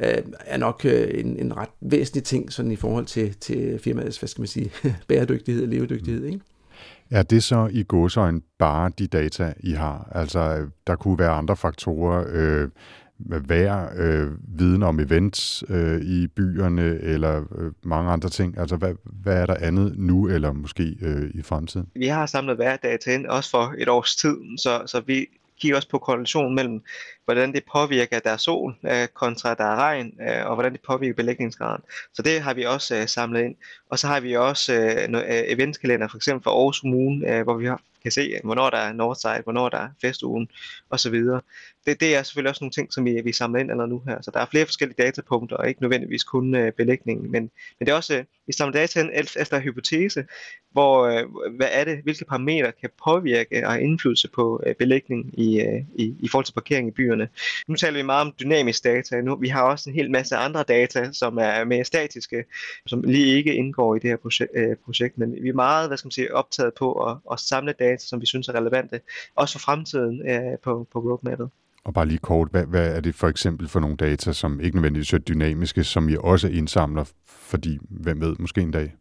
øh, 0.00 0.22
er 0.40 0.56
nok 0.56 0.84
en, 0.84 1.38
en 1.38 1.56
ret 1.56 1.70
væsentlig 1.80 2.24
ting 2.24 2.52
sådan 2.52 2.72
i 2.72 2.76
forhold 2.76 3.06
til, 3.06 3.34
til 3.34 3.78
firmaets, 3.78 4.18
hvad 4.18 4.28
skal 4.28 4.40
man 4.40 4.48
sige, 4.48 4.70
bæredygtighed 5.08 5.62
og 5.62 5.68
levedygtighed. 5.68 6.24
Ikke? 6.24 6.40
Er 7.10 7.22
det 7.22 7.42
så 7.42 7.68
i 7.72 7.84
godsøjen 7.88 8.42
bare 8.58 8.90
de 8.98 9.06
data, 9.06 9.52
I 9.60 9.72
har? 9.72 10.08
Altså, 10.14 10.66
der 10.86 10.96
kunne 10.96 11.18
være 11.18 11.30
andre 11.30 11.56
faktorer, 11.56 12.24
øh, 12.28 12.68
vejr, 13.18 13.88
øh, 13.96 14.30
viden 14.58 14.82
om 14.82 15.00
events 15.00 15.64
øh, 15.68 16.00
i 16.00 16.26
byerne, 16.26 16.82
eller 16.82 17.44
øh, 17.58 17.72
mange 17.82 18.10
andre 18.10 18.28
ting. 18.28 18.58
Altså, 18.58 18.76
hvad, 18.76 18.94
hvad 19.04 19.36
er 19.36 19.46
der 19.46 19.56
andet 19.60 19.98
nu, 19.98 20.28
eller 20.28 20.52
måske 20.52 20.96
øh, 21.02 21.30
i 21.34 21.42
fremtiden? 21.42 21.86
Vi 21.94 22.06
har 22.06 22.26
samlet 22.26 22.58
værdata 22.58 23.14
ind, 23.14 23.26
også 23.26 23.50
for 23.50 23.74
et 23.78 23.88
års 23.88 24.16
tid, 24.16 24.36
så, 24.58 24.82
så 24.86 25.02
vi 25.06 25.26
kigger 25.60 25.76
også 25.76 25.88
på 25.88 25.98
korrelationen 25.98 26.54
mellem, 26.54 26.82
hvordan 27.26 27.52
det 27.52 27.62
påvirker, 27.72 28.18
der 28.18 28.30
er 28.30 28.36
sol 28.36 28.74
øh, 28.84 29.08
kontra 29.14 29.54
der 29.54 29.64
er 29.64 29.76
regn, 29.76 30.12
øh, 30.28 30.46
og 30.46 30.54
hvordan 30.54 30.72
det 30.72 30.80
påvirker 30.86 31.14
belægningsgraden. 31.14 31.82
Så 32.14 32.22
det 32.22 32.40
har 32.40 32.54
vi 32.54 32.64
også 32.64 32.96
øh, 32.96 33.08
samlet 33.08 33.44
ind. 33.44 33.54
Og 33.90 33.98
så 33.98 34.06
har 34.06 34.20
vi 34.20 34.36
også 34.36 34.74
øh, 34.74 35.08
noget, 35.08 35.26
øh, 35.26 35.42
eventskalender, 35.46 36.08
for 36.08 36.16
eksempel 36.16 36.42
for 36.42 36.50
Aarhus 36.50 36.80
Kommune, 36.80 37.32
øh, 37.32 37.42
hvor 37.42 37.54
vi 37.54 37.66
har, 37.66 37.80
kan 38.02 38.12
se, 38.12 38.20
øh, 38.20 38.40
hvornår 38.44 38.70
der 38.70 38.78
er 38.78 38.92
Northside, 38.92 39.40
hvornår 39.44 39.68
der 39.68 39.78
er 39.78 39.88
festugen 40.00 40.48
osv. 40.90 41.14
Det, 41.86 42.00
det 42.00 42.16
er 42.16 42.22
selvfølgelig 42.22 42.50
også 42.50 42.64
nogle 42.64 42.72
ting, 42.72 42.92
som 42.92 43.04
vi, 43.04 43.20
vi 43.24 43.32
samler 43.32 43.60
ind 43.60 43.70
eller 43.70 43.86
nu 43.86 44.02
her. 44.06 44.22
Så 44.22 44.30
der 44.30 44.40
er 44.40 44.46
flere 44.50 44.66
forskellige 44.66 45.02
datapunkter, 45.02 45.56
og 45.56 45.68
ikke 45.68 45.82
nødvendigvis 45.82 46.24
kun 46.24 46.54
øh, 46.54 46.72
belægningen. 46.72 47.30
Men, 47.30 47.42
men 47.78 47.86
det 47.86 47.88
er 47.88 47.94
også, 47.94 48.18
øh, 48.18 48.24
vi 48.46 48.52
samler 48.52 48.72
data 48.72 49.00
ind 49.00 49.10
efter 49.36 49.60
hypotese, 49.60 50.24
hvor 50.72 51.06
øh, 51.06 51.24
hvad 51.56 51.68
er 51.70 51.84
det, 51.84 51.98
hvilke 52.02 52.24
parametre 52.24 52.72
kan 52.80 52.90
påvirke 53.04 53.66
og 53.66 53.72
have 53.72 53.84
indflydelse 53.84 54.28
på 54.28 54.62
øh, 54.66 54.74
belægning 54.74 55.40
i, 55.40 55.60
øh, 55.60 55.82
i, 55.94 56.14
i 56.20 56.28
forhold 56.28 56.44
til 56.44 56.52
parkering 56.52 56.88
i 56.88 56.90
byerne. 56.90 57.15
Nu 57.68 57.74
taler 57.74 57.98
vi 57.98 58.02
meget 58.02 58.26
om 58.26 58.34
dynamisk 58.40 58.84
data. 58.84 59.20
Nu, 59.20 59.36
vi 59.36 59.48
har 59.48 59.62
også 59.62 59.90
en 59.90 59.96
hel 59.96 60.10
masse 60.10 60.36
andre 60.36 60.62
data, 60.62 61.12
som 61.12 61.38
er 61.38 61.64
mere 61.64 61.84
statiske, 61.84 62.44
som 62.86 63.02
lige 63.02 63.36
ikke 63.36 63.54
indgår 63.54 63.96
i 63.96 63.98
det 63.98 64.10
her 64.10 64.16
projekt, 64.16 64.50
øh, 64.54 64.76
projekt 64.84 65.18
men 65.18 65.32
vi 65.42 65.48
er 65.48 65.54
meget 65.54 65.88
hvad 65.88 65.98
skal 65.98 66.06
man 66.06 66.12
sige, 66.12 66.34
optaget 66.34 66.74
på 66.74 66.92
at, 66.92 67.16
at 67.32 67.40
samle 67.40 67.72
data, 67.72 67.98
som 68.06 68.20
vi 68.20 68.26
synes 68.26 68.48
er 68.48 68.54
relevante, 68.54 69.00
også 69.36 69.58
for 69.58 69.64
fremtiden 69.64 70.28
øh, 70.30 70.58
på, 70.64 70.88
på 70.92 70.98
roadmappet. 70.98 71.50
Og 71.84 71.94
bare 71.94 72.06
lige 72.06 72.18
kort, 72.18 72.48
hvad, 72.50 72.66
hvad 72.66 72.96
er 72.96 73.00
det 73.00 73.14
for 73.14 73.28
eksempel 73.28 73.68
for 73.68 73.80
nogle 73.80 73.96
data, 73.96 74.32
som 74.32 74.60
ikke 74.60 74.76
nødvendigvis 74.76 75.12
er 75.12 75.18
dynamiske, 75.18 75.84
som 75.84 76.08
I 76.08 76.16
også 76.20 76.48
indsamler, 76.48 77.04
fordi 77.26 77.78
hvem 77.90 78.20
ved, 78.20 78.36
måske 78.38 78.60
en 78.60 78.70
dag? 78.70 78.92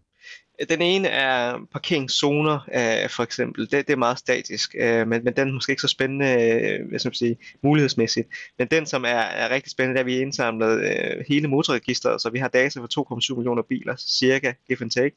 Den 0.70 0.82
ene 0.82 1.08
er 1.08 1.58
parkeringszoner, 1.72 2.60
øh, 2.74 3.10
for 3.10 3.24
eksempel. 3.24 3.72
Det, 3.72 3.88
det 3.88 3.94
er 3.94 3.98
meget 3.98 4.20
statisk, 4.20 4.76
øh, 4.80 5.08
men, 5.08 5.24
men 5.24 5.34
den 5.36 5.48
er 5.48 5.54
måske 5.54 5.72
ikke 5.72 5.82
så 5.82 5.88
spændende 5.88 6.26
øh, 6.26 6.90
hvad 6.90 7.00
skal 7.00 7.10
man 7.10 7.16
sige, 7.16 7.38
mulighedsmæssigt. 7.62 8.28
Men 8.60 8.68
den, 8.68 8.86
som 8.86 9.04
er, 9.04 9.08
er 9.08 9.50
rigtig 9.50 9.72
spændende, 9.72 10.00
er, 10.00 10.04
at 10.04 10.06
vi 10.06 10.20
indsamlet 10.20 10.80
øh, 10.80 11.24
hele 11.30 11.48
motorregisteret, 11.48 12.22
så 12.22 12.30
vi 12.30 12.40
har 12.40 12.48
data 12.48 12.80
for 12.80 13.32
2,7 13.32 13.36
millioner 13.36 13.62
biler, 13.62 13.96
cirka, 13.96 14.54
give 14.68 14.82
and 14.82 14.92
take. 14.92 15.16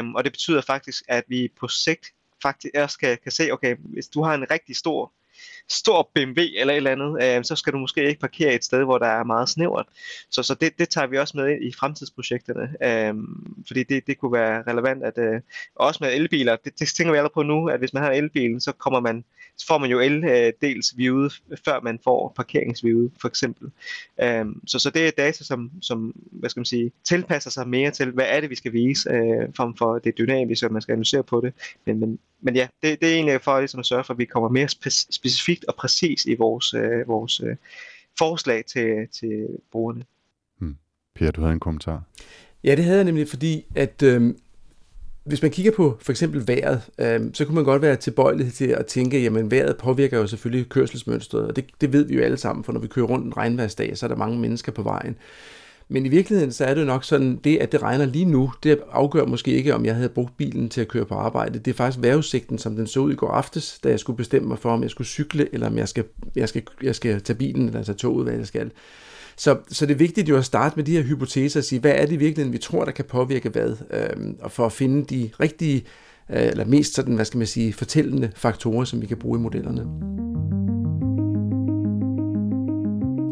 Um, 0.00 0.14
og 0.14 0.24
det 0.24 0.32
betyder 0.32 0.60
faktisk, 0.60 1.04
at 1.08 1.24
vi 1.28 1.48
på 1.60 1.68
sigt 1.68 2.06
faktisk 2.42 2.74
også 2.74 2.98
kan, 2.98 3.18
kan 3.22 3.32
se, 3.32 3.52
okay, 3.52 3.76
hvis 3.76 4.08
du 4.08 4.22
har 4.22 4.34
en 4.34 4.50
rigtig 4.50 4.76
stor 4.76 5.12
stor 5.68 6.10
BMW 6.14 6.40
eller 6.56 6.72
et 6.72 6.76
eller 6.76 6.90
andet, 6.90 7.38
øh, 7.38 7.44
så 7.44 7.56
skal 7.56 7.72
du 7.72 7.78
måske 7.78 8.08
ikke 8.08 8.20
parkere 8.20 8.54
et 8.54 8.64
sted, 8.64 8.84
hvor 8.84 8.98
der 8.98 9.06
er 9.06 9.24
meget 9.24 9.48
snævert. 9.48 9.86
Så, 10.30 10.42
så 10.42 10.54
det, 10.54 10.78
det 10.78 10.88
tager 10.88 11.06
vi 11.06 11.18
også 11.18 11.36
med 11.36 11.48
ind 11.48 11.64
i 11.64 11.72
fremtidsprojekterne, 11.72 12.68
øh, 12.82 13.14
fordi 13.66 13.82
det, 13.82 14.06
det 14.06 14.18
kunne 14.18 14.32
være 14.32 14.62
relevant, 14.68 15.04
at 15.04 15.18
øh, 15.18 15.40
også 15.74 15.98
med 16.04 16.14
elbiler, 16.14 16.56
det, 16.56 16.78
det 16.78 16.88
tænker 16.88 17.12
vi 17.12 17.18
allerede 17.18 17.34
på 17.34 17.42
nu, 17.42 17.68
at 17.68 17.78
hvis 17.78 17.92
man 17.92 18.02
har 18.02 18.10
elbilen, 18.10 18.60
så 18.60 18.72
kommer 18.72 19.00
man 19.00 19.24
så 19.56 19.66
får 19.66 19.78
man 19.78 19.90
jo 19.90 20.00
el-dels 20.00 20.92
øh, 20.92 20.98
viewet, 20.98 21.42
før 21.64 21.80
man 21.80 21.98
får 22.04 22.32
parkeringsviewet, 22.36 23.10
for 23.20 23.28
eksempel. 23.28 23.70
Øh, 24.22 24.44
så, 24.66 24.78
så 24.78 24.90
det 24.90 25.06
er 25.06 25.10
data, 25.10 25.44
som, 25.44 25.70
som 25.82 26.14
hvad 26.30 26.50
skal 26.50 26.60
man 26.60 26.64
sige, 26.64 26.92
tilpasser 27.04 27.50
sig 27.50 27.68
mere 27.68 27.90
til, 27.90 28.10
hvad 28.10 28.24
er 28.28 28.40
det, 28.40 28.50
vi 28.50 28.54
skal 28.54 28.72
vise, 28.72 29.10
øh, 29.10 29.48
frem 29.56 29.76
for 29.76 29.98
det 29.98 30.18
dynamiske, 30.18 30.66
at 30.66 30.72
man 30.72 30.82
skal 30.82 30.92
analysere 30.92 31.22
på 31.22 31.40
det. 31.40 31.52
Men, 31.86 32.00
men, 32.00 32.18
men 32.40 32.56
ja, 32.56 32.68
det, 32.82 33.00
det 33.00 33.10
er 33.10 33.14
egentlig 33.14 33.40
for 33.42 33.58
ligesom 33.58 33.80
at 33.80 33.86
sørge 33.86 34.04
for, 34.04 34.14
at 34.14 34.18
vi 34.18 34.24
kommer 34.24 34.48
mere 34.48 34.68
spe- 34.72 35.06
specifikt 35.10 35.51
og 35.68 35.74
præcis 35.74 36.26
i 36.26 36.34
vores, 36.34 36.74
uh, 36.74 37.08
vores 37.08 37.40
uh, 37.40 37.50
forslag 38.18 38.64
til, 38.64 39.08
til 39.12 39.48
brugerne. 39.72 40.04
Hmm. 40.58 40.76
Per, 41.14 41.30
du 41.30 41.40
havde 41.40 41.52
en 41.52 41.60
kommentar. 41.60 42.02
Ja, 42.64 42.74
det 42.74 42.84
havde 42.84 42.96
jeg 42.96 43.04
nemlig, 43.04 43.28
fordi 43.28 43.64
at 43.74 44.02
øh, 44.02 44.34
hvis 45.24 45.42
man 45.42 45.50
kigger 45.50 45.72
på 45.72 45.98
for 46.00 46.12
eksempel 46.12 46.48
vejret, 46.48 46.82
øh, 46.98 47.20
så 47.34 47.44
kunne 47.44 47.54
man 47.54 47.64
godt 47.64 47.82
være 47.82 47.96
tilbøjelig 47.96 48.52
til 48.52 48.68
at 48.68 48.86
tænke, 48.86 49.22
jamen 49.22 49.50
vejret 49.50 49.76
påvirker 49.76 50.18
jo 50.18 50.26
selvfølgelig 50.26 50.68
kørselsmønstret, 50.68 51.46
og 51.46 51.56
det, 51.56 51.64
det 51.80 51.92
ved 51.92 52.04
vi 52.04 52.14
jo 52.14 52.22
alle 52.22 52.36
sammen, 52.36 52.64
for 52.64 52.72
når 52.72 52.80
vi 52.80 52.88
kører 52.88 53.06
rundt 53.06 53.26
en 53.26 53.36
regnværsdag, 53.36 53.98
så 53.98 54.06
er 54.06 54.08
der 54.08 54.16
mange 54.16 54.38
mennesker 54.38 54.72
på 54.72 54.82
vejen. 54.82 55.16
Men 55.92 56.06
i 56.06 56.08
virkeligheden, 56.08 56.52
så 56.52 56.64
er 56.64 56.74
det 56.74 56.86
nok 56.86 57.04
sådan, 57.04 57.40
det 57.44 57.56
at 57.56 57.72
det 57.72 57.82
regner 57.82 58.06
lige 58.06 58.24
nu, 58.24 58.52
det 58.62 58.78
afgør 58.92 59.24
måske 59.24 59.50
ikke, 59.50 59.74
om 59.74 59.84
jeg 59.84 59.94
havde 59.94 60.08
brugt 60.08 60.36
bilen 60.36 60.68
til 60.68 60.80
at 60.80 60.88
køre 60.88 61.04
på 61.04 61.14
arbejde. 61.14 61.58
Det 61.58 61.70
er 61.70 61.74
faktisk 61.74 62.02
vejrudsigten, 62.02 62.58
som 62.58 62.76
den 62.76 62.86
så 62.86 63.00
ud 63.00 63.12
i 63.12 63.14
går 63.14 63.30
aftes, 63.30 63.78
da 63.84 63.88
jeg 63.88 64.00
skulle 64.00 64.16
bestemme 64.16 64.48
mig 64.48 64.58
for, 64.58 64.70
om 64.70 64.82
jeg 64.82 64.90
skulle 64.90 65.08
cykle, 65.08 65.48
eller 65.54 65.66
om 65.66 65.78
jeg 65.78 65.88
skal, 65.88 66.04
jeg 66.36 66.48
skal, 66.48 66.62
jeg 66.82 66.94
skal 66.94 67.20
tage 67.20 67.36
bilen, 67.36 67.66
eller 67.66 67.82
tage 67.82 67.96
toget, 67.96 68.24
hvad 68.24 68.34
jeg 68.34 68.46
skal. 68.46 68.70
Så, 69.36 69.56
så 69.68 69.86
det 69.86 69.94
er 69.94 69.98
vigtigt 69.98 70.28
jo 70.28 70.36
at 70.36 70.44
starte 70.44 70.76
med 70.76 70.84
de 70.84 70.92
her 70.92 71.02
hypoteser 71.02 71.60
og 71.60 71.64
sige, 71.64 71.80
hvad 71.80 71.92
er 71.94 72.06
det 72.06 72.12
i 72.12 72.16
virkeligheden, 72.16 72.52
vi 72.52 72.58
tror, 72.58 72.84
der 72.84 72.92
kan 72.92 73.04
påvirke 73.04 73.48
hvad, 73.48 73.76
øh, 73.90 74.34
og 74.40 74.52
for 74.52 74.66
at 74.66 74.72
finde 74.72 75.04
de 75.04 75.30
rigtige, 75.40 75.84
øh, 76.30 76.42
eller 76.42 76.64
mest 76.64 76.94
sådan, 76.94 77.14
hvad 77.14 77.24
skal 77.24 77.38
man 77.38 77.46
sige, 77.46 77.72
fortællende 77.72 78.30
faktorer, 78.36 78.84
som 78.84 79.00
vi 79.00 79.06
kan 79.06 79.16
bruge 79.16 79.38
i 79.38 79.42
modellerne. 79.42 80.61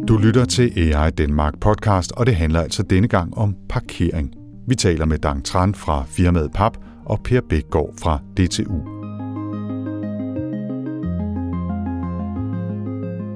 Du 0.08 0.18
lytter 0.18 0.44
til 0.44 0.94
AI 0.94 1.10
Danmark 1.10 1.60
podcast, 1.60 2.12
og 2.12 2.26
det 2.26 2.36
handler 2.36 2.60
altså 2.60 2.82
denne 2.82 3.08
gang 3.08 3.38
om 3.38 3.56
parkering. 3.68 4.34
Vi 4.68 4.74
taler 4.74 5.04
med 5.04 5.18
Dang 5.18 5.44
Tran 5.44 5.74
fra 5.74 6.04
firmaet 6.08 6.50
PAP 6.54 6.76
og 7.04 7.20
Per 7.24 7.40
Bækgaard 7.40 7.94
fra 8.02 8.18
DTU. 8.36 8.76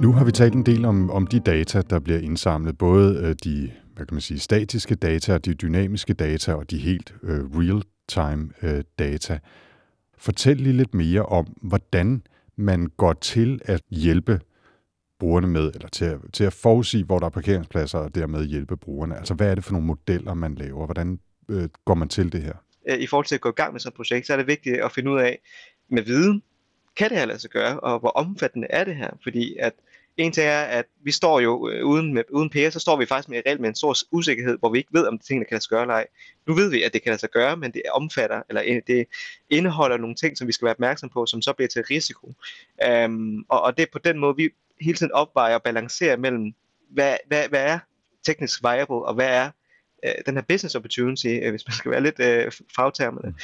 Nu 0.03 0.13
har 0.13 0.25
vi 0.25 0.33
talt 0.33 0.55
en 0.55 0.67
del 0.67 0.85
om, 0.85 1.11
om 1.11 1.27
de 1.27 1.41
data, 1.41 1.83
der 1.91 1.99
bliver 1.99 2.19
indsamlet, 2.19 2.79
både 2.79 3.19
øh, 3.19 3.35
de 3.45 3.71
hvad 3.97 4.07
kan 4.07 4.15
man 4.15 4.21
sige, 4.21 4.41
statiske 4.41 4.95
data, 4.95 5.39
de 5.39 5.55
dynamiske 5.55 6.15
data 6.15 6.55
og 6.55 6.71
de 6.71 6.79
helt 6.79 7.15
øh, 7.23 7.41
real-time 7.41 8.51
øh, 8.63 8.85
data. 8.99 9.39
Fortæl 10.19 10.57
lige 10.57 10.77
lidt 10.77 10.95
mere 10.95 11.23
om, 11.23 11.47
hvordan 11.63 12.23
man 12.57 12.87
går 12.97 13.13
til 13.13 13.61
at 13.65 13.81
hjælpe 13.91 14.41
brugerne 15.25 15.47
med, 15.47 15.73
eller 15.75 15.89
til 15.89 16.05
at, 16.05 16.19
til 16.33 16.45
at 16.45 16.53
forudsige, 16.53 17.05
hvor 17.05 17.19
der 17.19 17.27
er 17.27 17.31
parkeringspladser, 17.31 17.99
og 17.99 18.15
dermed 18.15 18.47
hjælpe 18.47 18.77
brugerne. 18.77 19.17
Altså, 19.17 19.35
hvad 19.35 19.51
er 19.51 19.55
det 19.55 19.65
for 19.65 19.73
nogle 19.73 19.87
modeller, 19.87 20.35
man 20.35 20.55
laver? 20.55 20.85
Hvordan 20.85 21.19
øh, 21.49 21.69
går 21.85 21.95
man 21.95 22.09
til 22.09 22.33
det 22.33 22.43
her? 22.43 22.53
Øh, 22.89 22.99
I 22.99 23.07
forhold 23.07 23.27
til 23.27 23.35
at 23.35 23.41
gå 23.41 23.49
i 23.49 23.53
gang 23.57 23.73
med 23.73 23.81
sådan 23.81 23.93
et 23.93 23.97
projekt, 23.97 24.27
så 24.27 24.33
er 24.33 24.37
det 24.37 24.47
vigtigt 24.47 24.77
at 24.77 24.93
finde 24.93 25.11
ud 25.11 25.19
af 25.19 25.39
med 25.89 26.03
viden, 26.03 26.43
kan 26.97 27.11
det 27.11 27.19
her 27.19 27.25
lade 27.25 27.39
sig 27.39 27.51
gøre, 27.51 27.81
og 27.81 27.99
hvor 27.99 28.09
omfattende 28.09 28.67
er 28.71 28.85
det 28.85 28.97
her? 28.97 29.11
Fordi 29.23 29.57
at 29.61 29.73
en 30.17 30.33
ting 30.33 30.47
er, 30.47 30.61
at 30.61 30.85
vi 31.05 31.11
står 31.11 31.41
jo 31.41 31.69
øh, 31.69 31.87
uden, 31.87 32.15
med, 32.15 32.23
uden 32.31 32.51
PR, 32.51 32.71
så 32.71 32.81
står 32.81 32.97
vi 32.97 33.07
faktisk 33.07 33.29
med, 33.29 33.43
reelt 33.47 33.61
med 33.61 33.69
en 33.69 33.75
stor 33.75 33.95
usikkerhed, 34.13 34.59
hvor 34.59 34.71
vi 34.71 34.79
ikke 34.79 34.91
ved, 34.93 35.07
om 35.07 35.19
tingene 35.19 35.45
kan 35.45 35.55
lade 35.55 35.63
sig 35.63 35.71
gøre 35.71 35.83
eller 35.83 35.95
ej. 35.95 36.07
Nu 36.47 36.55
ved 36.55 36.71
vi, 36.71 36.83
at 36.83 36.93
det 36.93 37.03
kan 37.03 37.11
lade 37.11 37.21
sig 37.21 37.31
gøre, 37.31 37.57
men 37.57 37.73
det 37.73 37.83
omfatter, 37.95 38.43
eller 38.49 38.81
det 38.87 39.07
indeholder 39.51 39.97
nogle 39.97 40.15
ting, 40.15 40.39
som 40.39 40.47
vi 40.47 40.53
skal 40.53 40.67
være 40.67 40.75
opmærksom 40.75 41.09
på, 41.09 41.27
som 41.27 41.43
så 41.43 41.53
bliver 41.53 41.69
til 41.69 41.83
risiko. 41.91 42.35
Um, 43.07 43.45
og, 43.49 43.63
og 43.63 43.77
det 43.77 43.83
er 43.83 43.87
på 43.93 43.99
den 43.99 44.19
måde, 44.19 44.37
vi 44.37 44.51
hele 44.81 44.97
tiden 44.97 45.13
opvejer 45.13 45.55
og 45.55 45.63
balancerer 45.63 46.17
mellem, 46.17 46.55
hvad, 46.91 47.17
hvad, 47.27 47.49
hvad 47.49 47.65
er 47.65 47.79
teknisk 48.27 48.63
viable, 48.63 48.97
og 48.97 49.15
hvad 49.15 49.29
er 49.29 49.51
uh, 50.07 50.13
den 50.27 50.35
her 50.35 50.43
business 50.43 50.75
opportunity, 50.75 51.41
uh, 51.45 51.51
hvis 51.51 51.67
man 51.67 51.73
skal 51.73 51.91
være 51.91 52.03
lidt 52.03 52.47
uh, 52.47 52.53
fagtermende. 52.77 53.35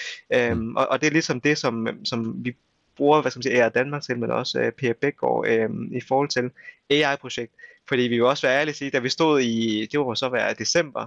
Um, 0.53 0.77
og, 0.77 0.87
og 0.89 1.01
det 1.01 1.07
er 1.07 1.11
ligesom 1.11 1.41
det, 1.41 1.59
som, 1.59 1.89
som 2.05 2.45
vi 2.45 2.57
bruger, 2.97 3.21
hvad 3.21 3.31
skal 3.31 3.39
man 3.39 3.43
sige, 3.43 3.65
AI 3.65 3.71
Danmark 3.71 4.03
til, 4.03 4.19
men 4.19 4.31
også 4.31 4.61
uh, 4.61 4.71
Per 4.79 4.93
Bækgaard 4.93 5.47
øh, 5.49 5.71
i 5.93 6.01
forhold 6.09 6.29
til 6.29 6.51
AI-projekt. 6.91 7.53
Fordi 7.89 8.03
vi 8.03 8.17
jo 8.17 8.29
også 8.29 8.47
være 8.47 8.61
ærlige 8.61 8.75
sige, 8.75 8.91
da 8.91 8.99
vi 8.99 9.09
stod 9.09 9.41
i, 9.41 9.87
det 9.93 10.01
var 10.01 10.15
så 10.15 10.29
være 10.29 10.55
december, 10.55 11.07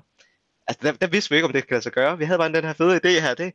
altså 0.68 0.80
der, 0.84 0.92
der 0.92 1.08
vidste 1.08 1.30
vi 1.30 1.36
ikke, 1.36 1.46
om 1.46 1.54
det 1.54 1.68
kan 1.68 1.76
lade 1.76 1.84
sig 1.84 1.92
gøre. 1.92 2.18
Vi 2.18 2.26
havde 2.26 2.38
bare 2.38 2.52
den 2.52 2.64
her 2.64 2.74
fede 2.74 2.96
idé 2.96 3.22
her, 3.22 3.34
det, 3.34 3.54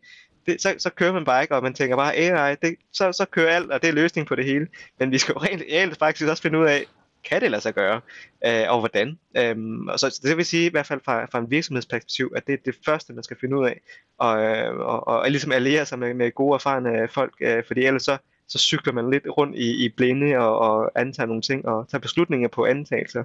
det, 0.49 0.63
så, 0.63 0.75
så 0.79 0.91
kører 0.91 1.13
man 1.13 1.25
bare 1.25 1.43
ikke, 1.43 1.55
og 1.55 1.63
man 1.63 1.75
tænker 1.75 1.97
bare, 1.97 2.15
AI, 2.15 2.57
det, 2.63 2.77
så, 2.93 3.13
så 3.13 3.27
kører 3.31 3.57
alt, 3.57 3.71
og 3.71 3.83
det 3.83 3.89
er 3.89 3.93
løsningen 3.93 4.29
på 4.29 4.35
det 4.35 4.45
hele. 4.45 4.67
Men 4.99 5.11
vi 5.11 5.19
skal 5.19 5.33
jo 5.33 5.39
rent 5.39 5.63
reelt 5.63 5.99
faktisk 5.99 6.29
også 6.29 6.43
finde 6.43 6.59
ud 6.59 6.67
af, 6.67 6.85
kan 7.25 7.41
det 7.41 7.51
lade 7.51 7.63
sig 7.63 7.75
gøre, 7.75 8.01
øh, 8.47 8.65
og 8.69 8.79
hvordan. 8.79 9.19
Øhm, 9.37 9.89
og 9.89 9.99
så, 9.99 10.11
så 10.11 10.21
det 10.23 10.37
vil 10.37 10.47
sige, 10.47 10.67
i 10.67 10.71
hvert 10.71 10.87
fald 10.87 11.01
fra, 11.05 11.25
fra 11.25 11.39
en 11.39 11.51
virksomhedsperspektiv, 11.51 12.33
at 12.37 12.47
det 12.47 12.53
er 12.53 12.59
det 12.65 12.75
første, 12.85 13.13
man 13.13 13.25
skal 13.25 13.37
finde 13.41 13.57
ud 13.57 13.67
af, 13.67 13.81
og, 14.19 14.31
og, 14.31 15.07
og, 15.07 15.17
og 15.17 15.31
ligesom 15.31 15.53
alliere 15.53 15.87
sig 15.87 15.99
med, 15.99 16.15
med 16.15 16.33
gode 16.33 16.55
erfarne 16.55 17.09
folk, 17.09 17.35
øh, 17.41 17.65
fordi 17.67 17.85
ellers 17.85 18.03
så 18.03 18.19
så 18.49 18.59
cykler 18.59 18.93
man 18.93 19.11
lidt 19.11 19.23
rundt 19.39 19.57
i, 19.57 19.85
i 19.85 19.89
blinde 19.97 20.37
og, 20.37 20.59
og 20.59 20.91
antager 21.01 21.27
nogle 21.27 21.43
ting 21.43 21.69
og 21.69 21.89
tager 21.89 22.01
beslutninger 22.01 22.49
på 22.49 22.65
antagelser, 22.65 23.25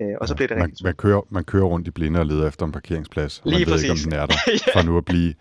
øh, 0.00 0.14
og 0.20 0.28
så 0.28 0.34
bliver 0.34 0.48
det 0.48 0.56
man, 0.56 0.66
rigtig 0.66 0.84
man 0.84 0.94
kører, 0.94 1.20
man 1.30 1.44
kører 1.44 1.64
rundt 1.64 1.88
i 1.88 1.90
blinde 1.90 2.20
og 2.20 2.26
leder 2.26 2.48
efter 2.48 2.66
en 2.66 2.72
parkeringsplads, 2.72 3.42
Lige 3.44 3.58
man 3.58 3.64
præcis. 3.64 3.88
ved 3.88 3.96
ikke, 3.96 4.06
om 4.06 4.10
den 4.10 4.20
er 4.20 4.26
der, 4.26 4.34
ja. 4.66 4.80
for 4.80 4.86
nu 4.86 4.96
at 4.96 5.04
blive, 5.04 5.34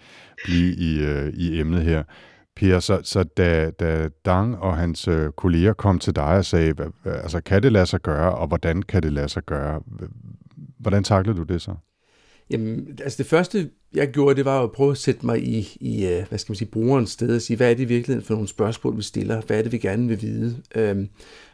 blive 0.45 0.75
i, 0.75 0.99
øh, 1.03 1.33
i 1.33 1.59
emnet 1.59 1.81
her. 1.81 2.03
Per, 2.55 2.79
så, 2.79 3.01
så 3.03 3.23
da, 3.23 3.69
da 3.69 4.09
Dang 4.25 4.57
og 4.57 4.77
hans 4.77 5.07
øh, 5.07 5.31
kolleger 5.31 5.73
kom 5.73 5.99
til 5.99 6.15
dig 6.15 6.37
og 6.37 6.45
sagde, 6.45 6.75
altså, 7.05 7.41
kan 7.41 7.63
det 7.63 7.71
lade 7.71 7.85
sig 7.85 8.01
gøre, 8.01 8.35
og 8.35 8.47
hvordan 8.47 8.81
kan 8.81 9.03
det 9.03 9.13
lade 9.13 9.29
sig 9.29 9.43
gøre? 9.43 9.81
Hvordan 10.79 11.03
taklede 11.03 11.37
du 11.37 11.43
det 11.43 11.61
så? 11.61 11.75
Jamen, 12.51 12.99
altså 13.03 13.17
det 13.17 13.25
første, 13.25 13.69
jeg 13.93 14.11
gjorde, 14.11 14.35
det 14.35 14.45
var 14.45 14.57
jo 14.57 14.63
at 14.63 14.71
prøve 14.71 14.91
at 14.91 14.97
sætte 14.97 15.25
mig 15.25 15.43
i, 15.43 15.77
i 15.79 16.05
øh, 16.05 16.25
hvad 16.29 16.39
skal 16.39 16.51
man 16.51 16.55
sige, 16.55 16.67
brugerens 16.67 17.09
sted 17.09 17.35
og 17.35 17.41
sige, 17.41 17.57
hvad 17.57 17.71
er 17.71 17.73
det 17.73 17.83
i 17.83 17.85
virkeligheden 17.85 18.25
for 18.27 18.33
nogle 18.33 18.47
spørgsmål, 18.47 18.97
vi 18.97 19.01
stiller? 19.01 19.41
Hvad 19.41 19.57
er 19.57 19.61
det, 19.61 19.71
vi 19.71 19.77
gerne 19.77 20.07
vil 20.07 20.21
vide? 20.21 20.57
Øhm, 20.75 21.09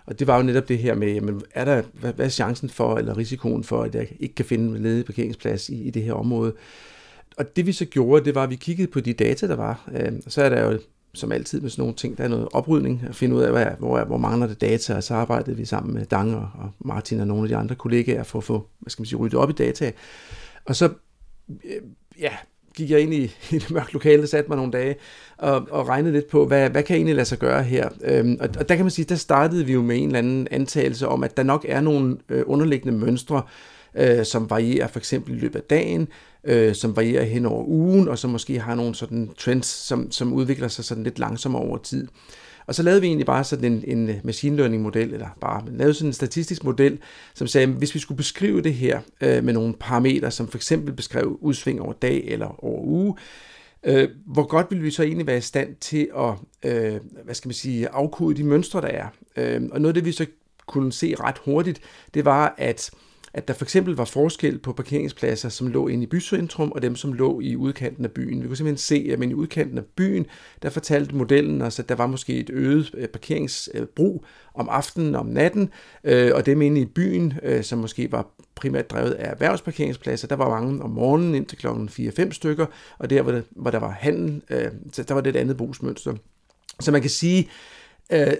og 0.05 0.19
det 0.19 0.27
var 0.27 0.38
jo 0.38 0.43
netop 0.43 0.69
det 0.69 0.77
her 0.77 0.95
med, 0.95 1.13
jamen, 1.13 1.41
er 1.51 1.65
der, 1.65 1.81
hvad, 1.93 2.13
hvad 2.13 2.25
er 2.25 2.29
chancen 2.29 2.69
for, 2.69 2.95
eller 2.95 3.17
risikoen 3.17 3.63
for, 3.63 3.83
at 3.83 3.95
jeg 3.95 4.07
ikke 4.19 4.36
kan 4.36 4.45
finde 4.45 4.77
en 4.77 4.83
ledig 4.83 5.05
parkeringsplads 5.05 5.69
i, 5.69 5.83
i 5.83 5.89
det 5.89 6.03
her 6.03 6.13
område? 6.13 6.53
Og 7.38 7.55
det 7.55 7.65
vi 7.65 7.71
så 7.71 7.86
gjorde, 7.86 8.25
det 8.25 8.36
var, 8.36 8.43
at 8.43 8.49
vi 8.49 8.55
kiggede 8.55 8.91
på 8.91 8.99
de 8.99 9.13
data, 9.13 9.47
der 9.47 9.55
var. 9.55 9.89
Øhm, 9.95 10.21
og 10.25 10.31
så 10.31 10.41
er 10.41 10.49
der 10.49 10.71
jo 10.71 10.79
som 11.13 11.31
altid 11.31 11.62
med 11.62 11.69
sådan 11.69 11.81
nogle 11.81 11.95
ting, 11.95 12.17
der 12.17 12.23
er 12.23 12.27
noget 12.27 12.47
oprydning, 12.53 13.03
at 13.10 13.15
finde 13.15 13.36
ud 13.36 13.41
af, 13.41 13.51
hvad, 13.51 13.65
hvor, 13.79 14.03
hvor 14.03 14.17
mangler 14.17 14.47
det 14.47 14.62
data, 14.62 14.95
og 14.95 15.03
så 15.03 15.13
arbejdede 15.13 15.57
vi 15.57 15.65
sammen 15.65 15.93
med 15.93 16.05
Dang 16.05 16.36
og, 16.36 16.49
og 16.53 16.71
Martin 16.79 17.19
og 17.19 17.27
nogle 17.27 17.43
af 17.43 17.49
de 17.49 17.55
andre 17.55 17.75
kollegaer 17.75 18.23
for 18.23 18.39
at 18.39 18.43
få, 18.43 18.67
hvad 18.79 18.89
skal 18.89 19.01
man 19.01 19.05
sige, 19.05 19.19
ryddet 19.19 19.39
op 19.39 19.49
i 19.49 19.53
data. 19.53 19.91
Og 20.67 20.75
så 20.75 20.89
øh, 21.49 21.82
ja, 22.19 22.32
gik 22.75 22.89
jeg 22.89 22.99
ind 22.99 23.13
i, 23.13 23.23
i 23.56 23.60
det 23.60 23.71
mørke 23.71 23.93
lokale, 23.93 24.27
satte 24.27 24.49
mig 24.49 24.58
nogle 24.58 24.71
dage 24.71 24.95
og, 25.38 25.67
og 25.71 25.88
regnede 25.88 26.13
lidt 26.13 26.27
på, 26.27 26.45
hvad, 26.45 26.69
hvad 26.69 26.84
kan 26.84 26.93
jeg 26.93 26.97
egentlig 26.97 27.15
lade 27.15 27.25
sig 27.25 27.39
gøre 27.39 27.63
her? 27.63 27.89
Øhm, 28.03 28.38
og, 28.39 28.49
og 28.60 28.69
der 28.69 28.75
kan 28.75 28.86
man 28.86 28.91
sige, 28.91 29.06
der 29.06 29.15
startede 29.15 29.65
vi 29.65 29.73
jo 29.73 29.82
med 29.82 29.97
en 29.97 30.06
eller 30.06 30.19
anden 30.19 30.47
antagelse 30.51 31.08
om, 31.08 31.23
at 31.23 31.38
der 31.38 31.43
nok 31.43 31.65
er 31.69 31.82
nogle 31.82 32.17
øh, 32.30 32.43
underliggende 32.45 32.97
mønstre, 32.97 33.41
øh, 33.95 34.25
som 34.25 34.49
varierer 34.49 34.88
for 34.88 34.99
eksempel 34.99 35.36
i 35.36 35.39
løbet 35.39 35.60
af 35.60 35.65
dagen, 35.69 36.08
øh, 36.43 36.75
som 36.75 36.95
varierer 36.95 37.23
hen 37.23 37.45
over 37.45 37.63
ugen, 37.67 38.08
og 38.08 38.17
som 38.17 38.30
måske 38.30 38.60
har 38.60 38.75
nogle 38.75 38.95
sådan 38.95 39.30
trends, 39.38 39.67
som, 39.67 40.12
som 40.12 40.34
udvikler 40.34 40.67
sig 40.67 40.86
sådan 40.86 41.03
lidt 41.03 41.19
langsommere 41.19 41.62
over 41.62 41.77
tid. 41.77 42.08
Og 42.67 42.75
så 42.75 42.84
lavede 42.84 43.01
vi 43.01 43.08
egentlig 43.08 43.25
bare 43.25 43.43
sådan 43.43 43.73
en, 43.73 43.84
en 43.88 44.10
øh, 44.10 44.15
machine 44.23 44.58
learning 44.58 44.84
model, 44.84 45.13
eller 45.13 45.27
bare 45.41 45.63
lavede 45.67 45.93
sådan 45.93 46.10
en 46.10 46.13
statistisk 46.13 46.63
model, 46.63 46.99
som 47.34 47.47
sagde, 47.47 47.67
at 47.67 47.73
hvis 47.73 47.95
vi 47.95 47.99
skulle 47.99 48.17
beskrive 48.17 48.62
det 48.62 48.73
her 48.73 49.01
øh, 49.21 49.43
med 49.43 49.53
nogle 49.53 49.73
parametre, 49.80 50.32
som 50.32 50.47
for 50.47 50.58
eksempel 50.58 50.93
beskrev 50.93 51.38
udsving 51.41 51.82
over 51.82 51.93
dag 51.93 52.23
eller 52.25 52.63
over 52.65 52.84
uge, 52.84 53.15
øh, 53.84 54.10
hvor 54.25 54.43
godt 54.43 54.67
ville 54.69 54.84
vi 54.84 54.91
så 54.91 55.03
egentlig 55.03 55.27
være 55.27 55.38
i 55.38 55.41
stand 55.41 55.75
til 55.75 56.10
at, 56.17 56.34
øh, 56.71 56.99
hvad 57.23 57.36
skal 57.36 57.49
man 57.49 57.53
sige, 57.53 57.89
afkode 57.89 58.36
de 58.36 58.43
mønstre, 58.43 58.82
der 58.82 58.88
er. 58.88 59.08
Øh, 59.38 59.62
og 59.71 59.82
noget 59.82 59.88
af 59.88 59.93
det, 59.93 60.06
vi 60.06 60.12
så 60.12 60.25
kunne 60.65 60.93
se 60.93 61.15
ret 61.19 61.38
hurtigt, 61.45 61.82
det 62.13 62.25
var, 62.25 62.56
at 62.58 62.91
at 63.34 63.48
der 63.48 63.54
for 63.54 63.66
eksempel 63.66 63.96
var 63.96 64.06
forskel 64.06 64.60
på 64.60 64.74
parkeringspladser, 64.74 65.50
som 65.50 65.68
lå 65.68 65.88
inde 65.88 66.04
i 66.04 66.08
bycentrum, 66.08 66.72
og 66.72 66.82
dem, 66.82 66.96
som 66.96 67.13
lå 67.13 67.40
i 67.40 67.56
udkanten 67.56 68.06
af 68.06 68.12
byen. 68.12 68.42
Vi 68.42 68.48
kunne 68.48 68.58
simpelthen 68.58 68.78
se, 68.78 69.10
at 69.13 69.24
i 69.24 69.34
udkanten 69.34 69.78
af 69.78 69.84
byen, 69.96 70.26
der 70.62 70.70
fortalte 70.70 71.16
modellen 71.16 71.62
os, 71.62 71.80
at 71.80 71.90
der 71.90 71.96
var 71.96 72.08
måske 72.08 72.34
et 72.34 72.50
øget 72.54 72.92
øh, 72.94 73.08
parkeringsbrug 73.08 74.24
øh, 74.24 74.30
om 74.54 74.70
aftenen 74.70 75.16
og 75.16 75.22
om 75.22 75.26
natten, 75.26 75.70
øh, 76.04 76.32
og 76.36 76.46
dem 76.46 76.62
inde 76.62 76.82
i 76.82 76.86
byen, 76.86 77.34
som 77.62 77.80
måske 77.80 78.12
var 78.12 78.28
primært 78.56 78.90
drevet 78.92 79.12
af 79.12 79.32
erhvervsparkeringspladser, 79.32 80.28
der 80.28 80.36
var 80.36 80.50
mange 80.50 80.84
om 80.84 80.90
morgenen 80.90 81.36
indtil 81.36 81.58
klokken 81.58 81.90
4-5 81.90 82.32
stykker, 82.32 82.66
og 82.98 83.10
der, 83.10 83.22
hvor 83.22 83.32
der, 83.32 83.42
hvor 83.50 83.72
der 83.72 83.80
var 83.80 83.92
handel, 83.92 84.42
der 85.08 85.13
var 85.13 85.22
det 85.22 85.36
et 85.36 85.40
andet 85.40 85.58
brugsmønster. 85.58 86.13
Så 86.80 86.92
man 86.92 87.02
kan 87.02 87.10
sige, 87.10 87.50
Øh, 88.13 88.34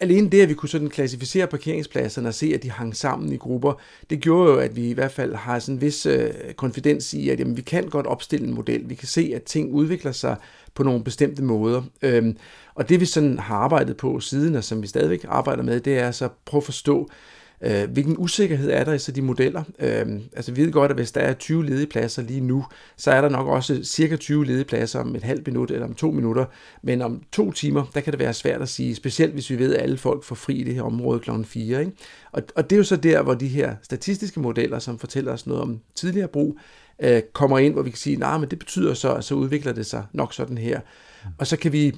alene 0.00 0.30
det, 0.30 0.42
at 0.42 0.48
vi 0.48 0.54
kunne 0.54 0.68
sådan 0.68 0.90
klassificere 0.90 1.46
parkeringspladserne 1.46 2.28
og 2.28 2.34
se, 2.34 2.52
at 2.54 2.62
de 2.62 2.70
hang 2.70 2.96
sammen 2.96 3.32
i 3.32 3.36
grupper, 3.36 3.72
det 4.10 4.20
gjorde 4.20 4.52
jo, 4.52 4.58
at 4.58 4.76
vi 4.76 4.90
i 4.90 4.92
hvert 4.92 5.12
fald 5.12 5.34
har 5.34 5.58
sådan 5.58 5.74
en 5.74 5.80
vis 5.80 6.06
øh, 6.06 6.30
konfidens 6.56 7.14
i, 7.14 7.28
at 7.28 7.40
jamen, 7.40 7.56
vi 7.56 7.62
kan 7.62 7.88
godt 7.88 8.06
opstille 8.06 8.46
en 8.46 8.54
model. 8.54 8.88
Vi 8.88 8.94
kan 8.94 9.08
se, 9.08 9.32
at 9.34 9.42
ting 9.42 9.72
udvikler 9.72 10.12
sig 10.12 10.36
på 10.74 10.82
nogle 10.82 11.04
bestemte 11.04 11.42
måder. 11.42 11.82
Øhm, 12.02 12.36
og 12.74 12.88
det 12.88 13.00
vi 13.00 13.04
sådan 13.04 13.38
har 13.38 13.56
arbejdet 13.56 13.96
på 13.96 14.20
siden, 14.20 14.54
og 14.54 14.64
som 14.64 14.82
vi 14.82 14.86
stadigvæk 14.86 15.24
arbejder 15.28 15.62
med, 15.62 15.80
det 15.80 15.98
er 15.98 16.10
så 16.10 16.24
at 16.24 16.30
prøve 16.44 16.60
at 16.60 16.64
forstå, 16.64 17.08
Øh, 17.64 17.90
hvilken 17.90 18.16
usikkerhed 18.18 18.70
er 18.70 18.84
der 18.84 18.92
i 18.92 18.98
så 18.98 19.12
de 19.12 19.22
modeller? 19.22 19.62
Øh, 19.78 20.06
altså 20.36 20.52
vi 20.52 20.64
ved 20.64 20.72
godt, 20.72 20.90
at 20.90 20.96
hvis 20.96 21.12
der 21.12 21.20
er 21.20 21.34
20 21.34 21.66
ledige 21.66 21.86
pladser 21.86 22.22
lige 22.22 22.40
nu, 22.40 22.64
så 22.96 23.10
er 23.10 23.20
der 23.20 23.28
nok 23.28 23.46
også 23.46 23.84
cirka 23.84 24.16
20 24.16 24.46
ledige 24.46 24.64
pladser 24.64 25.00
om 25.00 25.16
et 25.16 25.22
halvt 25.22 25.46
minut 25.46 25.70
eller 25.70 25.86
om 25.86 25.94
to 25.94 26.10
minutter. 26.10 26.44
Men 26.82 27.02
om 27.02 27.22
to 27.32 27.52
timer, 27.52 27.84
der 27.94 28.00
kan 28.00 28.12
det 28.12 28.20
være 28.20 28.34
svært 28.34 28.62
at 28.62 28.68
sige, 28.68 28.94
specielt 28.94 29.32
hvis 29.32 29.50
vi 29.50 29.58
ved, 29.58 29.74
at 29.74 29.82
alle 29.82 29.98
folk 29.98 30.24
får 30.24 30.34
fri 30.34 30.54
i 30.54 30.64
det 30.64 30.74
her 30.74 30.82
område 30.82 31.20
kl. 31.20 31.30
4. 31.44 31.80
Ikke? 31.80 31.92
Og, 32.32 32.42
og 32.56 32.70
det 32.70 32.76
er 32.76 32.78
jo 32.78 32.84
så 32.84 32.96
der, 32.96 33.22
hvor 33.22 33.34
de 33.34 33.48
her 33.48 33.74
statistiske 33.82 34.40
modeller, 34.40 34.78
som 34.78 34.98
fortæller 34.98 35.32
os 35.32 35.46
noget 35.46 35.62
om 35.62 35.80
tidligere 35.94 36.28
brug, 36.28 36.58
øh, 37.02 37.22
kommer 37.32 37.58
ind, 37.58 37.72
hvor 37.72 37.82
vi 37.82 37.90
kan 37.90 37.98
sige, 37.98 38.16
nej, 38.16 38.30
nah, 38.30 38.40
men 38.40 38.50
det 38.50 38.58
betyder 38.58 38.94
så, 38.94 39.14
at 39.14 39.24
så 39.24 39.34
udvikler 39.34 39.72
det 39.72 39.86
sig 39.86 40.04
nok 40.12 40.34
sådan 40.34 40.58
her. 40.58 40.80
Og 41.38 41.46
så 41.46 41.56
kan 41.56 41.72
vi 41.72 41.94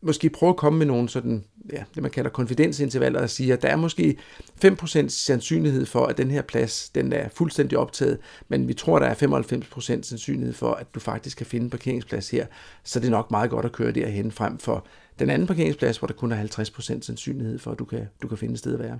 måske 0.00 0.30
prøve 0.30 0.50
at 0.50 0.56
komme 0.56 0.78
med 0.78 0.86
nogle 0.86 1.08
sådan, 1.08 1.44
ja, 1.72 1.84
det 1.94 2.02
man 2.02 2.10
kalder 2.10 2.30
konfidensintervaller 2.30 3.20
og 3.20 3.30
sige, 3.30 3.52
at 3.52 3.62
der 3.62 3.68
er 3.68 3.76
måske 3.76 4.16
5% 4.64 5.08
sandsynlighed 5.08 5.86
for, 5.86 6.06
at 6.06 6.18
den 6.18 6.30
her 6.30 6.42
plads, 6.42 6.88
den 6.88 7.12
er 7.12 7.28
fuldstændig 7.28 7.78
optaget, 7.78 8.18
men 8.48 8.68
vi 8.68 8.74
tror, 8.74 8.98
der 8.98 9.06
er 9.06 9.14
95% 9.14 9.80
sandsynlighed 9.80 10.54
for, 10.54 10.72
at 10.72 10.94
du 10.94 11.00
faktisk 11.00 11.36
kan 11.36 11.46
finde 11.46 11.64
en 11.64 11.70
parkeringsplads 11.70 12.30
her, 12.30 12.46
så 12.84 13.00
det 13.00 13.06
er 13.06 13.10
nok 13.10 13.30
meget 13.30 13.50
godt 13.50 13.64
at 13.64 13.72
køre 13.72 13.92
derhen 13.92 14.32
frem 14.32 14.58
for 14.58 14.86
den 15.18 15.30
anden 15.30 15.48
parkeringsplads, 15.48 15.98
hvor 15.98 16.06
der 16.06 16.14
kun 16.14 16.32
er 16.32 16.44
50% 16.44 16.80
sandsynlighed 16.80 17.58
for, 17.58 17.70
at 17.70 17.78
du 17.78 17.84
kan, 17.84 18.08
du 18.22 18.28
kan 18.28 18.38
finde 18.38 18.52
et 18.52 18.58
sted 18.58 18.74
at 18.74 18.80
være. 18.80 18.98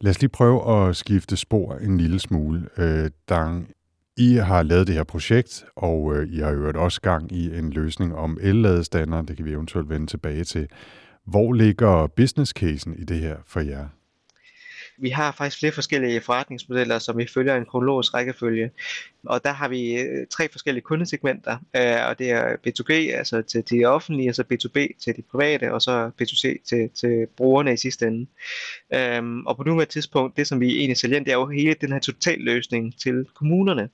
Lad 0.00 0.10
os 0.10 0.20
lige 0.20 0.30
prøve 0.30 0.88
at 0.88 0.96
skifte 0.96 1.36
spor 1.36 1.74
en 1.74 1.98
lille 1.98 2.18
smule. 2.18 2.68
Øh, 2.78 3.10
der 3.28 3.60
i 4.16 4.34
har 4.34 4.62
lavet 4.62 4.86
det 4.86 4.94
her 4.94 5.04
projekt, 5.04 5.64
og 5.76 6.16
øh, 6.16 6.32
I 6.32 6.38
har 6.38 6.50
jo 6.50 6.72
også 6.74 7.00
gang 7.00 7.32
i 7.32 7.58
en 7.58 7.70
løsning 7.70 8.14
om 8.14 8.38
elladestander. 8.40 9.22
Det 9.22 9.36
kan 9.36 9.44
vi 9.44 9.52
eventuelt 9.52 9.88
vende 9.88 10.06
tilbage 10.06 10.44
til. 10.44 10.68
Hvor 11.26 11.52
ligger 11.52 12.06
business 12.06 12.52
casen 12.52 12.94
i 12.98 13.04
det 13.04 13.16
her 13.16 13.36
for 13.46 13.60
jer? 13.60 13.88
Vi 15.02 15.10
har 15.10 15.32
faktisk 15.32 15.58
flere 15.58 15.72
forskellige 15.72 16.20
forretningsmodeller, 16.20 16.98
som 16.98 17.18
vi 17.18 17.26
følger 17.34 17.56
en 17.56 17.66
kronologisk 17.66 18.14
rækkefølge. 18.14 18.70
Og 19.26 19.44
der 19.44 19.52
har 19.52 19.68
vi 19.68 20.00
øh, 20.00 20.26
tre 20.30 20.48
forskellige 20.48 20.82
kundesegmenter, 20.82 21.56
øh, 21.76 22.08
og 22.08 22.18
det 22.18 22.30
er 22.30 22.56
B2G, 22.66 22.92
altså 22.92 23.42
til 23.42 23.64
de 23.70 23.84
offentlige, 23.84 24.32
så 24.32 24.42
B2B 24.42 24.98
til 25.04 25.16
de 25.16 25.22
private, 25.22 25.72
og 25.72 25.82
så 25.82 26.10
B2C 26.22 26.68
til, 26.68 26.90
til 26.94 27.26
brugerne 27.36 27.72
i 27.72 27.76
sidste 27.76 28.06
ende. 28.06 28.26
Øhm, 28.94 29.46
og 29.46 29.56
på 29.56 29.62
nuværende 29.62 29.92
tidspunkt, 29.92 30.36
det 30.36 30.46
som 30.46 30.60
vi 30.60 30.78
egentlig 30.78 30.96
sælger, 30.96 31.18
det 31.18 31.28
er 31.28 31.36
jo 31.36 31.46
hele 31.46 31.74
den 31.80 31.92
her 31.92 32.00
totalløsning 32.00 32.98
til 32.98 33.26
kommunerne. 33.34 33.88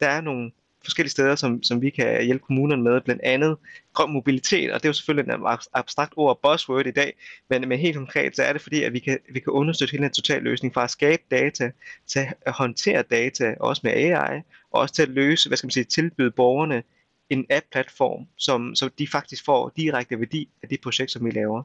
Der 0.00 0.08
er 0.08 0.20
nogle 0.20 0.50
forskellige 0.84 1.10
steder, 1.10 1.34
som, 1.34 1.62
som 1.62 1.82
vi 1.82 1.90
kan 1.90 2.24
hjælpe 2.24 2.44
kommunerne 2.46 2.82
med, 2.82 3.00
blandt 3.00 3.22
andet 3.22 3.56
grøn 3.94 4.12
mobilitet, 4.12 4.72
og 4.72 4.80
det 4.80 4.84
er 4.84 4.88
jo 4.88 4.92
selvfølgelig 4.92 5.34
en 5.34 5.58
abstrakt 5.74 6.12
ord, 6.16 6.40
buzzword 6.42 6.86
i 6.86 6.90
dag, 6.90 7.14
men, 7.50 7.68
men 7.68 7.78
helt 7.78 7.96
konkret, 7.96 8.36
så 8.36 8.42
er 8.42 8.52
det 8.52 8.62
fordi, 8.62 8.82
at 8.82 8.92
vi 8.92 8.98
kan, 8.98 9.18
vi 9.32 9.40
kan 9.40 9.52
understøtte 9.52 9.92
hele 9.92 10.04
den 10.04 10.12
total 10.12 10.42
løsning 10.42 10.74
fra 10.74 10.84
at 10.84 10.90
skabe 10.90 11.22
data, 11.30 11.70
til 12.06 12.26
at 12.46 12.52
håndtere 12.52 13.02
data, 13.02 13.54
også 13.60 13.80
med 13.84 13.92
AI, 13.92 14.40
og 14.70 14.80
også 14.80 14.94
til 14.94 15.02
at 15.02 15.08
løse, 15.08 15.48
hvad 15.48 15.56
skal 15.56 15.66
man 15.66 15.70
sige, 15.70 15.84
tilbyde 15.84 16.30
borgerne 16.30 16.82
en 17.30 17.46
app-platform, 17.50 18.26
som, 18.38 18.74
så 18.74 18.90
de 18.98 19.08
faktisk 19.08 19.44
får 19.44 19.72
direkte 19.76 20.18
værdi 20.18 20.48
af 20.62 20.68
det 20.68 20.80
projekt, 20.80 21.10
som 21.10 21.24
vi 21.24 21.30
laver. 21.30 21.62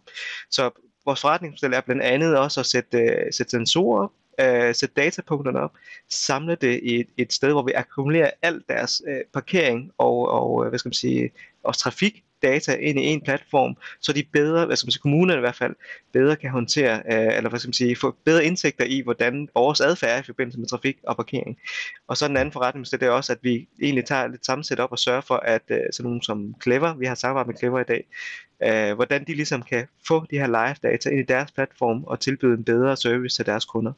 Så 0.49 0.69
vores 1.05 1.21
forretningsmodel 1.21 1.75
er 1.75 1.81
blandt 1.81 2.01
andet 2.01 2.37
også 2.37 2.59
at 2.59 2.65
sætte, 2.65 2.97
uh, 2.97 3.31
sætte 3.31 3.49
sensorer 3.49 4.03
op, 4.03 4.11
øh, 4.39 4.75
sætte 4.75 4.95
datapunkterne 4.95 5.59
op, 5.59 5.71
samle 6.09 6.55
det 6.55 6.79
i 6.83 6.99
et, 6.99 7.07
et 7.17 7.33
sted, 7.33 7.51
hvor 7.51 7.63
vi 7.63 7.71
akkumulerer 7.71 8.31
al 8.41 8.61
deres 8.69 9.01
øh, 9.07 9.21
parkering 9.33 9.91
og, 9.97 10.29
og 10.29 10.65
øh, 10.65 10.69
hvad 10.69 10.79
skal 10.79 10.89
man 10.89 10.93
sige, 10.93 11.31
også 11.63 11.79
trafik 11.79 12.23
data 12.41 12.75
ind 12.75 12.99
i 12.99 13.03
en 13.03 13.21
platform, 13.21 13.75
så 13.99 14.13
de 14.13 14.23
bedre, 14.33 14.65
hvad 14.65 14.75
skal 14.75 14.87
man 14.87 14.91
sige, 14.91 15.01
kommunerne 15.01 15.39
i 15.39 15.41
hvert 15.41 15.55
fald, 15.55 15.75
bedre 16.13 16.35
kan 16.35 16.49
håndtere, 16.49 16.97
øh, 16.97 17.37
eller 17.37 17.49
hvad 17.49 17.59
skal 17.59 17.67
man 17.67 17.73
sige, 17.73 17.95
få 17.95 18.15
bedre 18.25 18.45
indsigter 18.45 18.85
i, 18.85 19.01
hvordan 19.01 19.49
vores 19.55 19.81
adfærd 19.81 20.17
er 20.17 20.19
i 20.19 20.25
forbindelse 20.25 20.59
med 20.59 20.67
trafik 20.67 20.97
og 21.03 21.15
parkering. 21.15 21.57
Og 22.07 22.17
så 22.17 22.27
den 22.27 22.37
anden 22.37 22.51
forretning, 22.51 22.85
det 22.91 23.03
er 23.03 23.09
også, 23.09 23.33
at 23.33 23.39
vi 23.41 23.67
egentlig 23.81 24.05
tager 24.05 24.27
lidt 24.27 24.45
sammensæt 24.45 24.79
op 24.79 24.91
og 24.91 24.99
sørger 24.99 25.21
for, 25.21 25.35
at 25.35 25.61
øh, 25.69 25.79
sådan 25.91 26.03
nogen 26.03 26.21
som 26.21 26.55
Clever, 26.63 26.95
vi 26.95 27.05
har 27.05 27.15
samarbejdet 27.15 27.47
med 27.47 27.57
Clever 27.59 27.79
i 27.79 27.83
dag, 27.83 28.03
øh, 28.63 28.93
hvordan 28.93 29.23
de 29.23 29.33
ligesom 29.33 29.61
kan 29.63 29.87
få 30.07 30.25
de 30.31 30.37
her 30.37 30.47
live 30.47 30.91
data 30.91 31.09
ind 31.09 31.19
i 31.19 31.23
deres 31.23 31.51
platform 31.51 32.03
og 32.03 32.19
tilbyde 32.19 32.53
en 32.53 32.63
bedre 32.63 32.97
service 32.97 33.35
til 33.35 33.45
deres 33.45 33.65
kunder. 33.65 33.93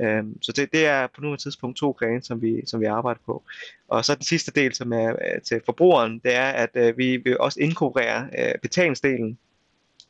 Øh, 0.00 0.24
så 0.42 0.52
det, 0.52 0.72
det 0.72 0.86
er 0.86 1.06
på 1.06 1.20
nuværende 1.20 1.42
tidspunkt 1.42 1.76
to 1.76 1.90
grene, 1.90 2.22
som 2.22 2.42
vi, 2.42 2.62
som 2.66 2.80
vi 2.80 2.86
arbejder 2.86 3.20
på. 3.26 3.42
Og 3.88 4.04
så 4.04 4.14
den 4.14 4.24
sidste 4.24 4.52
del, 4.52 4.74
som 4.74 4.92
er 4.92 5.08
øh, 5.10 5.42
til 5.42 5.60
forbrugeren, 5.64 6.18
det 6.18 6.34
er, 6.34 6.48
at 6.48 6.70
øh, 6.74 6.98
vi 6.98 7.16
vil 7.16 7.38
også 7.38 7.60
inkorporere 7.60 8.28
øh, 8.38 8.54
betalingsdelen 8.62 9.38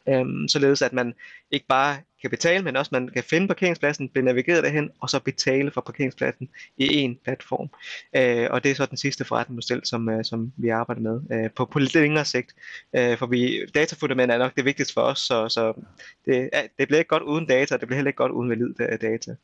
Øhm, 0.09 0.49
således 0.49 0.83
at 0.83 0.93
man 0.93 1.15
ikke 1.51 1.67
bare 1.67 1.97
kan 2.25 2.31
betale, 2.31 2.65
men 2.65 2.77
også 2.77 2.89
man 2.93 3.09
kan 3.09 3.25
finde 3.25 3.49
parkeringspladsen, 3.49 4.09
blive 4.09 4.25
navigeret 4.25 4.65
derhen, 4.65 4.91
og 5.01 5.11
så 5.11 5.21
betale 5.21 5.71
for 5.71 5.81
parkeringspladsen 5.81 6.49
i 6.79 7.07
én 7.07 7.23
platform. 7.25 7.69
Øh, 8.17 8.49
og 8.51 8.65
det 8.65 8.71
er 8.71 8.75
så 8.75 8.87
den 8.87 8.97
sidste 8.97 9.25
forretningsmodel, 9.25 9.87
som, 9.87 10.09
øh, 10.09 10.25
som 10.25 10.53
vi 10.57 10.69
arbejder 10.69 11.03
med 11.03 11.21
øh, 11.33 11.51
på, 11.57 11.65
på 11.65 11.79
lidt 11.79 11.95
længere 11.95 12.25
sigt. 12.25 12.55
Øh, 12.97 13.19
for 13.19 13.27
vi, 13.27 13.67
datafundament 13.75 14.33
er 14.33 14.39
nok 14.39 14.57
det 14.57 14.65
vigtigste 14.65 14.95
for 14.95 15.01
os, 15.01 15.19
så, 15.19 15.49
så 15.49 15.85
det, 16.25 16.51
det 16.79 16.89
bliver 16.89 16.99
ikke 16.99 17.09
godt 17.09 17.23
uden 17.23 17.47
data, 17.47 17.75
og 17.75 17.81
det 17.81 17.89
bliver 17.89 17.97
heller 17.97 18.09
ikke 18.09 18.17
godt 18.17 18.33
uden 18.33 18.51
valid 18.51 18.75
øh, 18.81 19.01
data. 19.01 19.35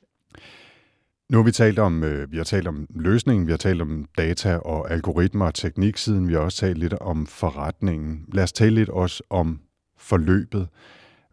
Nu 1.30 1.38
har 1.38 1.44
vi 1.44 1.52
talt 1.52 1.78
om, 1.78 2.04
øh, 2.04 2.32
vi 2.32 2.36
har 2.36 2.44
talt 2.44 2.68
om 2.68 2.86
løsningen, 2.94 3.46
vi 3.46 3.52
har 3.52 3.56
talt 3.56 3.82
om 3.82 4.08
data 4.18 4.56
og 4.56 4.90
algoritmer 4.90 5.46
og 5.46 5.54
tekniksiden, 5.54 6.28
vi 6.28 6.32
har 6.32 6.40
også 6.40 6.58
talt 6.58 6.78
lidt 6.78 6.92
om 6.92 7.26
forretningen. 7.26 8.24
Lad 8.32 8.44
os 8.44 8.52
tale 8.52 8.74
lidt 8.74 8.88
også 8.88 9.22
om 9.30 9.60
forløbet. 10.00 10.68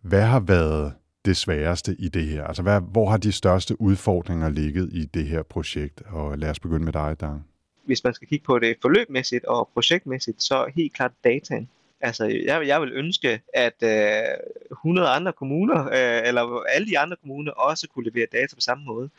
Hvad 0.01 0.21
har 0.21 0.39
været 0.39 0.93
det 1.25 1.38
sværeste 1.38 1.95
i 1.99 2.10
det 2.10 2.25
her? 2.25 2.43
Altså, 2.43 2.62
hvad, 2.62 2.82
hvor 2.82 3.10
har 3.10 3.17
de 3.17 3.32
største 3.32 3.82
udfordringer 3.82 4.49
ligget 4.49 4.89
i 4.93 5.06
det 5.06 5.25
her 5.25 5.43
projekt? 5.43 6.01
Og 6.06 6.38
lad 6.38 6.49
os 6.49 6.60
begynde 6.60 6.86
med 6.86 6.93
dig, 6.93 7.15
Dan. 7.21 7.43
Hvis 7.86 8.03
man 8.03 8.13
skal 8.13 8.27
kigge 8.27 8.45
på 8.45 8.60
det 8.60 8.77
forløbmæssigt 8.82 9.45
og 9.45 9.69
projektmæssigt, 9.73 10.43
så 10.43 10.71
helt 10.75 10.93
klart 10.93 11.12
dataen. 11.23 11.69
Altså, 12.01 12.25
jeg, 12.25 12.67
jeg 12.67 12.82
vil 12.82 12.91
ønske, 12.93 13.41
at 13.53 13.84
øh, 13.84 14.69
100 14.71 15.08
andre 15.08 15.34
kommuner, 15.34 15.86
øh, 15.86 16.27
eller 16.27 16.63
alle 16.69 16.88
de 16.88 16.99
andre 16.99 17.15
kommuner, 17.21 17.51
også 17.51 17.88
kunne 17.88 18.10
levere 18.10 18.27
data 18.32 18.56
på 18.56 18.62
samme 18.62 18.86
måde. 18.86 19.10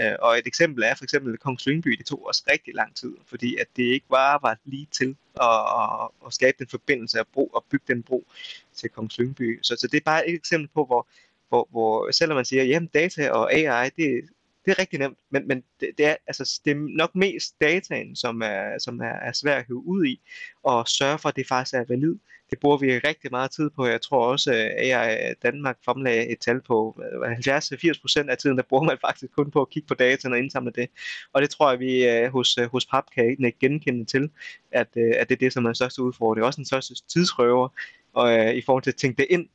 Øh, 0.00 0.14
og 0.20 0.38
et 0.38 0.46
eksempel 0.46 0.84
er 0.84 0.94
for 0.94 1.04
eksempel 1.04 1.38
Kongens 1.38 1.66
Lyngby, 1.66 1.90
det 1.90 2.06
tog 2.06 2.26
også 2.26 2.42
rigtig 2.50 2.74
lang 2.74 2.96
tid, 2.96 3.12
fordi 3.26 3.56
at 3.56 3.66
det 3.76 3.82
ikke 3.82 4.06
var 4.10 4.58
lige 4.64 4.88
til 4.92 5.16
at, 5.40 5.58
at, 5.80 6.08
at 6.26 6.32
skabe 6.34 6.56
den 6.58 6.68
forbindelse 6.68 7.20
og, 7.20 7.26
bro, 7.32 7.46
og 7.46 7.64
bygge 7.70 7.84
den 7.88 8.02
bro 8.02 8.26
til 8.74 8.90
Kongens 8.90 9.18
Lyngby. 9.18 9.58
Så, 9.62 9.76
så 9.76 9.86
det 9.86 9.96
er 9.96 10.04
bare 10.04 10.28
et 10.28 10.34
eksempel 10.34 10.68
på, 10.74 10.84
hvor, 10.84 11.08
hvor, 11.48 11.68
hvor 11.70 12.10
selvom 12.10 12.36
man 12.36 12.44
siger, 12.44 12.64
jamen 12.64 12.90
data 12.94 13.30
og 13.30 13.54
AI, 13.54 13.90
det, 13.96 14.28
det 14.64 14.70
er 14.70 14.78
rigtig 14.78 14.98
nemt, 14.98 15.18
men, 15.30 15.48
men 15.48 15.64
det, 15.80 15.90
det, 15.98 16.06
er, 16.06 16.16
altså, 16.26 16.60
det 16.64 16.70
er 16.70 16.96
nok 16.96 17.14
mest 17.14 17.60
dataen, 17.60 18.16
som 18.16 18.42
er, 18.42 18.78
som 18.78 19.00
er, 19.00 19.04
er 19.04 19.32
svært 19.32 19.58
at 19.58 19.66
hive 19.66 19.86
ud 19.86 20.04
i, 20.04 20.20
og 20.62 20.88
sørge 20.88 21.18
for, 21.18 21.28
at 21.28 21.36
det 21.36 21.48
faktisk 21.48 21.74
er 21.74 21.84
valid. 21.84 22.16
Det 22.52 22.60
bruger 22.60 22.76
vi 22.76 22.98
rigtig 22.98 23.30
meget 23.30 23.50
tid 23.50 23.70
på. 23.70 23.86
Jeg 23.86 24.00
tror 24.02 24.26
også, 24.26 24.52
øh, 24.52 24.70
at 24.78 24.88
jeg 24.88 25.34
Danmark 25.42 25.78
fremlagde 25.84 26.28
et 26.28 26.38
tal 26.38 26.60
på 26.60 27.00
70-80% 27.24 28.30
af 28.30 28.38
tiden, 28.38 28.56
der 28.56 28.62
bruger 28.68 28.84
man 28.84 28.98
faktisk 29.00 29.32
kun 29.32 29.50
på 29.50 29.60
at 29.60 29.70
kigge 29.70 29.86
på 29.86 29.94
data 29.94 30.28
og 30.28 30.38
indsamle 30.38 30.72
det. 30.74 30.88
Og 31.32 31.42
det 31.42 31.50
tror 31.50 31.70
jeg, 31.70 31.80
vi 31.80 32.08
øh, 32.08 32.32
hos, 32.32 32.58
øh, 32.58 32.70
hos 32.72 32.86
PAP 32.86 33.04
kan 33.14 33.30
ikke 33.30 33.58
genkende 33.60 34.04
til, 34.04 34.30
at, 34.72 34.96
at 34.96 35.28
det 35.28 35.34
er 35.34 35.38
det, 35.40 35.52
som 35.52 35.64
er 35.64 35.68
den 35.68 35.74
største 35.74 36.02
udfordring. 36.02 36.36
Det 36.36 36.42
er 36.42 36.46
også 36.46 36.56
den 36.56 36.64
største 36.64 36.94
tidsrøver 37.08 37.68
og, 38.12 38.54
i 38.54 38.62
forhold 38.66 38.82
til 38.82 38.90
at 38.90 38.96
tænke 38.96 39.16
det 39.16 39.26
ind 39.30 39.48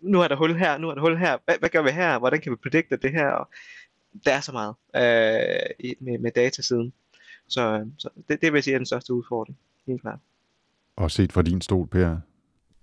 nu 0.00 0.20
er 0.20 0.28
der 0.28 0.36
hul 0.36 0.56
her, 0.56 0.78
nu 0.78 0.88
er 0.88 0.94
der 0.94 1.00
hul 1.00 1.16
her, 1.16 1.38
hvad, 1.44 1.54
hvad 1.58 1.68
gør 1.68 1.82
vi 1.82 1.90
her, 1.90 2.18
hvordan 2.18 2.40
kan 2.40 2.52
vi 2.52 2.56
predikte 2.56 2.96
det 2.96 3.12
her, 3.12 3.28
og 3.28 3.48
der 4.24 4.32
er 4.32 4.40
så 4.40 4.52
meget 4.52 4.74
øh, 4.96 5.90
med, 6.00 6.18
med 6.18 6.30
datasiden. 6.30 6.92
Så, 7.48 7.90
så 7.98 8.08
det, 8.28 8.40
det 8.42 8.52
vil 8.52 8.56
jeg 8.56 8.64
sige 8.64 8.74
er 8.74 8.78
den 8.78 8.86
største 8.86 9.14
udfordring, 9.14 9.58
helt 9.86 10.00
klart. 10.00 10.18
Og 10.96 11.10
set 11.10 11.32
fra 11.32 11.42
din 11.42 11.60
stol, 11.60 11.86
Per? 11.86 12.16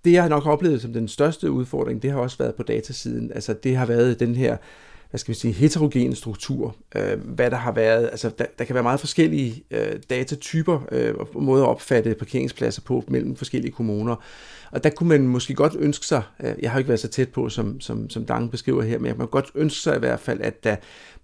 Det, 0.05 0.11
jeg 0.11 0.21
har 0.21 0.29
nok 0.29 0.45
oplevet 0.45 0.81
som 0.81 0.93
den 0.93 1.07
største 1.07 1.51
udfordring, 1.51 2.01
det 2.01 2.11
har 2.11 2.19
også 2.19 2.37
været 2.37 2.55
på 2.55 2.63
datasiden. 2.63 3.31
Altså, 3.31 3.53
det 3.53 3.77
har 3.77 3.85
været 3.85 4.19
den 4.19 4.35
her 4.35 4.57
hvad 5.13 5.19
skal 5.19 5.33
vi 5.33 5.39
sige, 5.39 5.53
heterogen 5.53 6.15
struktur, 6.15 6.75
øh, 6.95 7.19
hvad 7.19 7.51
der 7.51 7.57
har 7.57 7.71
været, 7.71 8.05
altså 8.05 8.31
der, 8.37 8.45
der 8.57 8.65
kan 8.65 8.73
være 8.73 8.83
meget 8.83 8.99
forskellige 8.99 9.63
øh, 9.71 9.99
datatyper 10.09 10.79
øh, 10.91 11.13
og 11.15 11.43
måder 11.43 11.63
at 11.63 11.69
opfatte 11.69 12.15
parkeringspladser 12.15 12.81
på 12.81 13.03
mellem 13.07 13.35
forskellige 13.35 13.71
kommuner. 13.71 14.15
Og 14.73 14.83
der 14.83 14.89
kunne 14.89 15.09
man 15.09 15.27
måske 15.27 15.53
godt 15.53 15.75
ønske 15.79 16.05
sig, 16.05 16.23
øh, 16.43 16.53
jeg 16.61 16.71
har 16.71 16.77
ikke 16.79 16.87
været 16.87 16.99
så 16.99 17.07
tæt 17.07 17.29
på, 17.29 17.49
som, 17.49 17.81
som, 17.81 18.09
som 18.09 18.25
Dange 18.25 18.49
beskriver 18.49 18.83
her, 18.83 18.99
men 18.99 19.03
man 19.03 19.15
kunne 19.15 19.27
godt 19.27 19.51
ønske 19.55 19.79
sig 19.79 19.95
i 19.95 19.99
hvert 19.99 20.19
fald, 20.19 20.41
at 20.41 20.63
der 20.63 20.75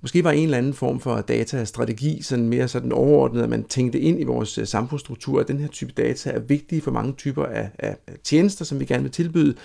måske 0.02 0.24
var 0.24 0.32
en 0.32 0.44
eller 0.44 0.58
anden 0.58 0.74
form 0.74 1.00
for 1.00 1.22
datastrategi, 1.22 2.22
sådan 2.22 2.50
mere 2.50 2.68
sådan 2.68 2.92
overordnet, 2.92 3.44
at 3.44 3.50
man 3.50 3.64
tænkte 3.64 4.00
ind 4.00 4.22
i 4.22 4.24
vores 4.24 4.58
øh, 4.58 4.68
samfundsstruktur, 4.68 5.40
at 5.40 5.48
den 5.48 5.60
her 5.60 5.68
type 5.68 5.92
data 5.92 6.30
er 6.30 6.40
vigtige 6.40 6.82
for 6.82 6.92
mange 6.92 7.14
typer 7.14 7.46
af, 7.46 7.70
af 7.80 7.98
tjenester, 8.24 8.66
som 8.66 8.80
vi 8.80 8.86
gerne 8.86 9.04
vil 9.04 9.12
tilbyde, 9.12 9.56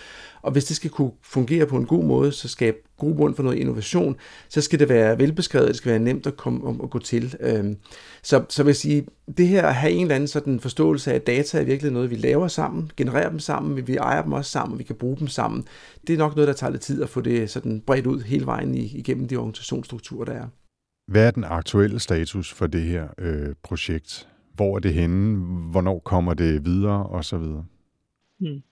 og 0.42 0.52
hvis 0.52 0.64
det 0.64 0.76
skal 0.76 0.90
kunne 0.90 1.10
fungere 1.22 1.66
på 1.66 1.76
en 1.76 1.86
god 1.86 2.04
måde, 2.04 2.32
så 2.32 2.48
skabe 2.48 2.76
god 2.98 3.16
grund 3.16 3.34
for 3.34 3.42
noget 3.42 3.58
innovation, 3.58 4.16
så 4.48 4.60
skal 4.60 4.78
det 4.78 4.88
være 4.88 5.18
velbeskrevet, 5.18 5.68
det 5.68 5.76
skal 5.76 5.90
være 5.90 5.98
nemt 5.98 6.26
at 6.26 6.36
komme 6.36 6.66
og 6.66 6.80
at 6.82 6.90
gå 6.90 6.98
til. 6.98 7.36
Øhm, 7.40 7.76
så, 8.22 8.44
så 8.48 8.62
vil 8.62 8.70
jeg 8.70 8.76
sige, 8.76 9.06
det 9.38 9.48
her 9.48 9.66
at 9.66 9.74
have 9.74 9.92
en 9.92 10.02
eller 10.02 10.14
anden 10.14 10.28
sådan 10.28 10.60
forståelse 10.60 11.10
af, 11.10 11.14
at 11.14 11.26
data 11.26 11.60
er 11.60 11.64
virkelig 11.64 11.92
noget, 11.92 12.10
vi 12.10 12.16
laver 12.16 12.48
sammen, 12.48 12.90
genererer 12.96 13.30
dem 13.30 13.38
sammen, 13.38 13.73
vi 13.82 13.96
ejer 13.96 14.22
dem 14.22 14.32
også 14.32 14.50
sammen, 14.50 14.78
vi 14.78 14.84
kan 14.84 14.96
bruge 14.96 15.16
dem 15.16 15.28
sammen. 15.28 15.64
Det 16.06 16.12
er 16.12 16.18
nok 16.18 16.34
noget, 16.36 16.48
der 16.48 16.54
tager 16.54 16.70
lidt 16.70 16.82
tid 16.82 17.02
at 17.02 17.08
få 17.08 17.20
det 17.20 17.50
sådan 17.50 17.80
bredt 17.80 18.06
ud 18.06 18.20
hele 18.20 18.46
vejen 18.46 18.74
igennem 18.74 19.28
de 19.28 19.36
organisationsstrukturer, 19.36 20.24
der 20.24 20.32
er. 20.32 20.46
Hvad 21.06 21.26
er 21.26 21.30
den 21.30 21.44
aktuelle 21.44 22.00
status 22.00 22.52
for 22.52 22.66
det 22.66 22.82
her 22.82 23.08
øh, 23.18 23.54
projekt? 23.62 24.28
Hvor 24.54 24.76
er 24.76 24.80
det 24.80 24.94
henne? 24.94 25.38
Hvornår 25.70 25.98
kommer 25.98 26.34
det 26.34 26.64
videre? 26.64 27.06
Og 27.06 27.24
så 27.24 27.38
videre. 27.38 27.64
Hmm. 28.40 28.62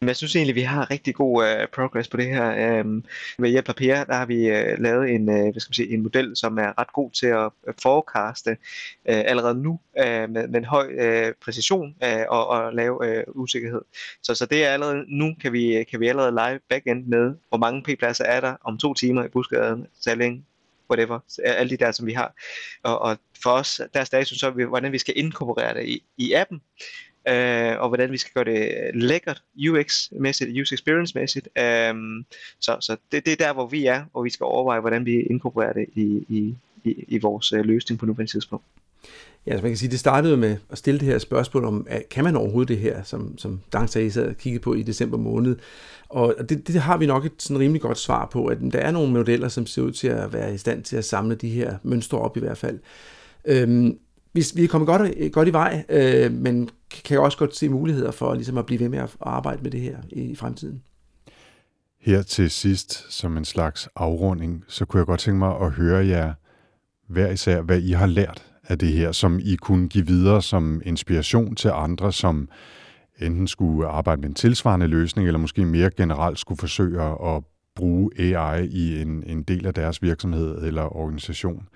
Men 0.00 0.08
jeg 0.08 0.16
synes 0.16 0.36
egentlig, 0.36 0.54
vi 0.54 0.60
har 0.60 0.90
rigtig 0.90 1.14
god 1.14 1.44
uh, 1.44 1.68
progress 1.72 2.08
på 2.08 2.16
det 2.16 2.26
her. 2.26 2.80
Um, 2.80 3.04
med 3.38 3.50
hjælp 3.50 3.68
af 3.68 3.74
Per, 3.74 4.04
der 4.04 4.14
har 4.14 4.26
vi 4.26 4.50
uh, 4.50 4.82
lavet 4.82 5.10
en, 5.10 5.28
uh, 5.28 5.34
hvad 5.34 5.60
skal 5.60 5.70
man 5.70 5.74
sige, 5.74 5.94
en 5.94 6.02
model, 6.02 6.36
som 6.36 6.58
er 6.58 6.78
ret 6.78 6.92
god 6.92 7.10
til 7.10 7.26
at 7.26 7.50
uh, 7.68 7.74
forecaste 7.82 8.50
uh, 8.50 8.56
allerede 9.04 9.62
nu 9.62 9.70
uh, 9.70 10.30
med, 10.30 10.48
med 10.48 10.54
en 10.54 10.64
høj 10.64 10.86
uh, 10.86 11.32
præcision 11.44 11.94
uh, 12.04 12.22
og, 12.28 12.46
og 12.46 12.74
lave 12.74 13.00
uh, 13.00 13.42
usikkerhed. 13.42 13.80
Så, 14.22 14.34
så 14.34 14.46
det 14.46 14.64
er 14.64 14.68
allerede 14.68 15.04
nu, 15.08 15.34
kan 15.40 15.52
vi, 15.52 15.84
kan 15.90 16.00
vi 16.00 16.08
allerede 16.08 16.30
live 16.30 16.60
backend 16.68 17.06
med, 17.06 17.34
hvor 17.48 17.58
mange 17.58 17.82
p-pladser 17.82 18.24
er 18.24 18.40
der 18.40 18.56
om 18.64 18.78
to 18.78 18.94
timer 18.94 19.24
i 19.24 19.28
Busgaden, 19.28 19.86
Salling, 20.00 20.46
whatever, 20.90 21.18
alle 21.44 21.70
de 21.70 21.76
der, 21.76 21.92
som 21.92 22.06
vi 22.06 22.12
har. 22.12 22.34
Og, 22.82 22.98
og 22.98 23.18
for 23.42 23.50
os, 23.50 23.80
der 23.94 24.00
er 24.00 24.04
status 24.04 24.38
så, 24.38 24.50
hvordan 24.50 24.92
vi 24.92 24.98
skal 24.98 25.14
inkorporere 25.16 25.74
det 25.74 25.88
i, 25.88 26.04
i 26.16 26.32
appen, 26.32 26.60
øh, 27.28 27.80
og 27.80 27.88
hvordan 27.88 28.12
vi 28.12 28.18
skal 28.18 28.32
gøre 28.34 28.54
det 28.54 28.90
lækkert 28.94 29.42
UX-mæssigt, 29.56 30.60
user 30.60 30.76
experience-mæssigt. 30.76 31.48
Øh, 31.58 31.94
så 32.60 32.76
så 32.80 32.96
det, 33.12 33.26
det 33.26 33.32
er 33.32 33.46
der, 33.46 33.52
hvor 33.52 33.66
vi 33.66 33.86
er, 33.86 34.04
og 34.14 34.24
vi 34.24 34.30
skal 34.30 34.44
overveje, 34.44 34.80
hvordan 34.80 35.06
vi 35.06 35.20
inkorporerer 35.20 35.72
det 35.72 35.86
i, 35.94 36.24
i, 36.28 36.54
i, 36.84 37.04
i 37.08 37.18
vores 37.18 37.52
øh, 37.52 37.64
løsning 37.64 37.98
på 37.98 38.06
nuværende 38.06 38.32
tidspunkt. 38.32 38.64
Ja, 39.46 39.50
altså 39.50 39.62
man 39.62 39.70
kan 39.70 39.76
sige, 39.76 39.90
det 39.90 39.98
startede 39.98 40.36
med 40.36 40.56
at 40.70 40.78
stille 40.78 41.00
det 41.00 41.08
her 41.08 41.18
spørgsmål 41.18 41.64
om, 41.64 41.86
at 41.90 42.08
kan 42.08 42.24
man 42.24 42.36
overhovedet 42.36 42.68
det 42.68 42.78
her, 42.78 43.02
som, 43.02 43.38
som 43.38 43.60
Dang 43.72 43.88
sagde, 43.88 44.10
sad 44.10 44.28
og 44.28 44.36
kiggede 44.36 44.62
på 44.62 44.74
i 44.74 44.82
december 44.82 45.18
måned. 45.18 45.56
Og 46.08 46.34
det, 46.48 46.68
det 46.68 46.80
har 46.80 46.96
vi 46.96 47.06
nok 47.06 47.24
et 47.24 47.32
sådan 47.38 47.58
rimelig 47.58 47.82
godt 47.82 47.98
svar 47.98 48.28
på, 48.32 48.46
at 48.46 48.58
der 48.72 48.78
er 48.78 48.90
nogle 48.90 49.12
modeller, 49.12 49.48
som 49.48 49.66
ser 49.66 49.82
ud 49.82 49.92
til 49.92 50.08
at 50.08 50.32
være 50.32 50.54
i 50.54 50.58
stand 50.58 50.82
til 50.82 50.96
at 50.96 51.04
samle 51.04 51.34
de 51.34 51.48
her 51.48 51.76
mønstre 51.82 52.18
op 52.18 52.36
i 52.36 52.40
hvert 52.40 52.58
fald. 52.58 52.78
Øhm, 53.44 53.98
vi, 54.36 54.44
vi 54.54 54.64
er 54.64 54.68
kommet 54.68 54.86
godt, 54.86 55.14
øh, 55.16 55.30
godt 55.30 55.48
i 55.48 55.52
vej, 55.52 55.84
øh, 55.88 56.32
men 56.32 56.70
kan 57.04 57.20
også 57.20 57.38
godt 57.38 57.56
se 57.56 57.68
muligheder 57.68 58.10
for 58.10 58.34
ligesom 58.34 58.58
at 58.58 58.66
blive 58.66 58.80
ved 58.80 58.88
med 58.88 58.98
at 58.98 59.16
arbejde 59.20 59.62
med 59.62 59.70
det 59.70 59.80
her 59.80 59.96
i 60.12 60.34
fremtiden. 60.34 60.82
Her 62.00 62.22
til 62.22 62.50
sidst, 62.50 63.12
som 63.12 63.36
en 63.36 63.44
slags 63.44 63.88
afrunding, 63.96 64.64
så 64.68 64.84
kunne 64.84 64.98
jeg 64.98 65.06
godt 65.06 65.20
tænke 65.20 65.38
mig 65.38 65.60
at 65.60 65.70
høre 65.72 66.06
jer 66.06 66.32
hver 67.08 67.30
især, 67.30 67.60
hvad 67.60 67.80
I 67.80 67.92
har 67.92 68.06
lært 68.06 68.44
af 68.68 68.78
det 68.78 68.88
her, 68.88 69.12
som 69.12 69.40
I 69.42 69.56
kunne 69.56 69.88
give 69.88 70.06
videre 70.06 70.42
som 70.42 70.82
inspiration 70.84 71.54
til 71.54 71.70
andre, 71.74 72.12
som 72.12 72.48
enten 73.20 73.48
skulle 73.48 73.86
arbejde 73.86 74.20
med 74.20 74.28
en 74.28 74.34
tilsvarende 74.34 74.86
løsning, 74.86 75.28
eller 75.28 75.38
måske 75.38 75.64
mere 75.64 75.90
generelt 75.90 76.38
skulle 76.38 76.58
forsøge 76.58 77.02
at 77.02 77.42
bruge 77.76 78.10
AI 78.18 78.66
i 78.66 79.00
en, 79.00 79.24
en 79.26 79.42
del 79.42 79.66
af 79.66 79.74
deres 79.74 80.02
virksomhed 80.02 80.62
eller 80.62 80.96
organisation. 80.96 81.68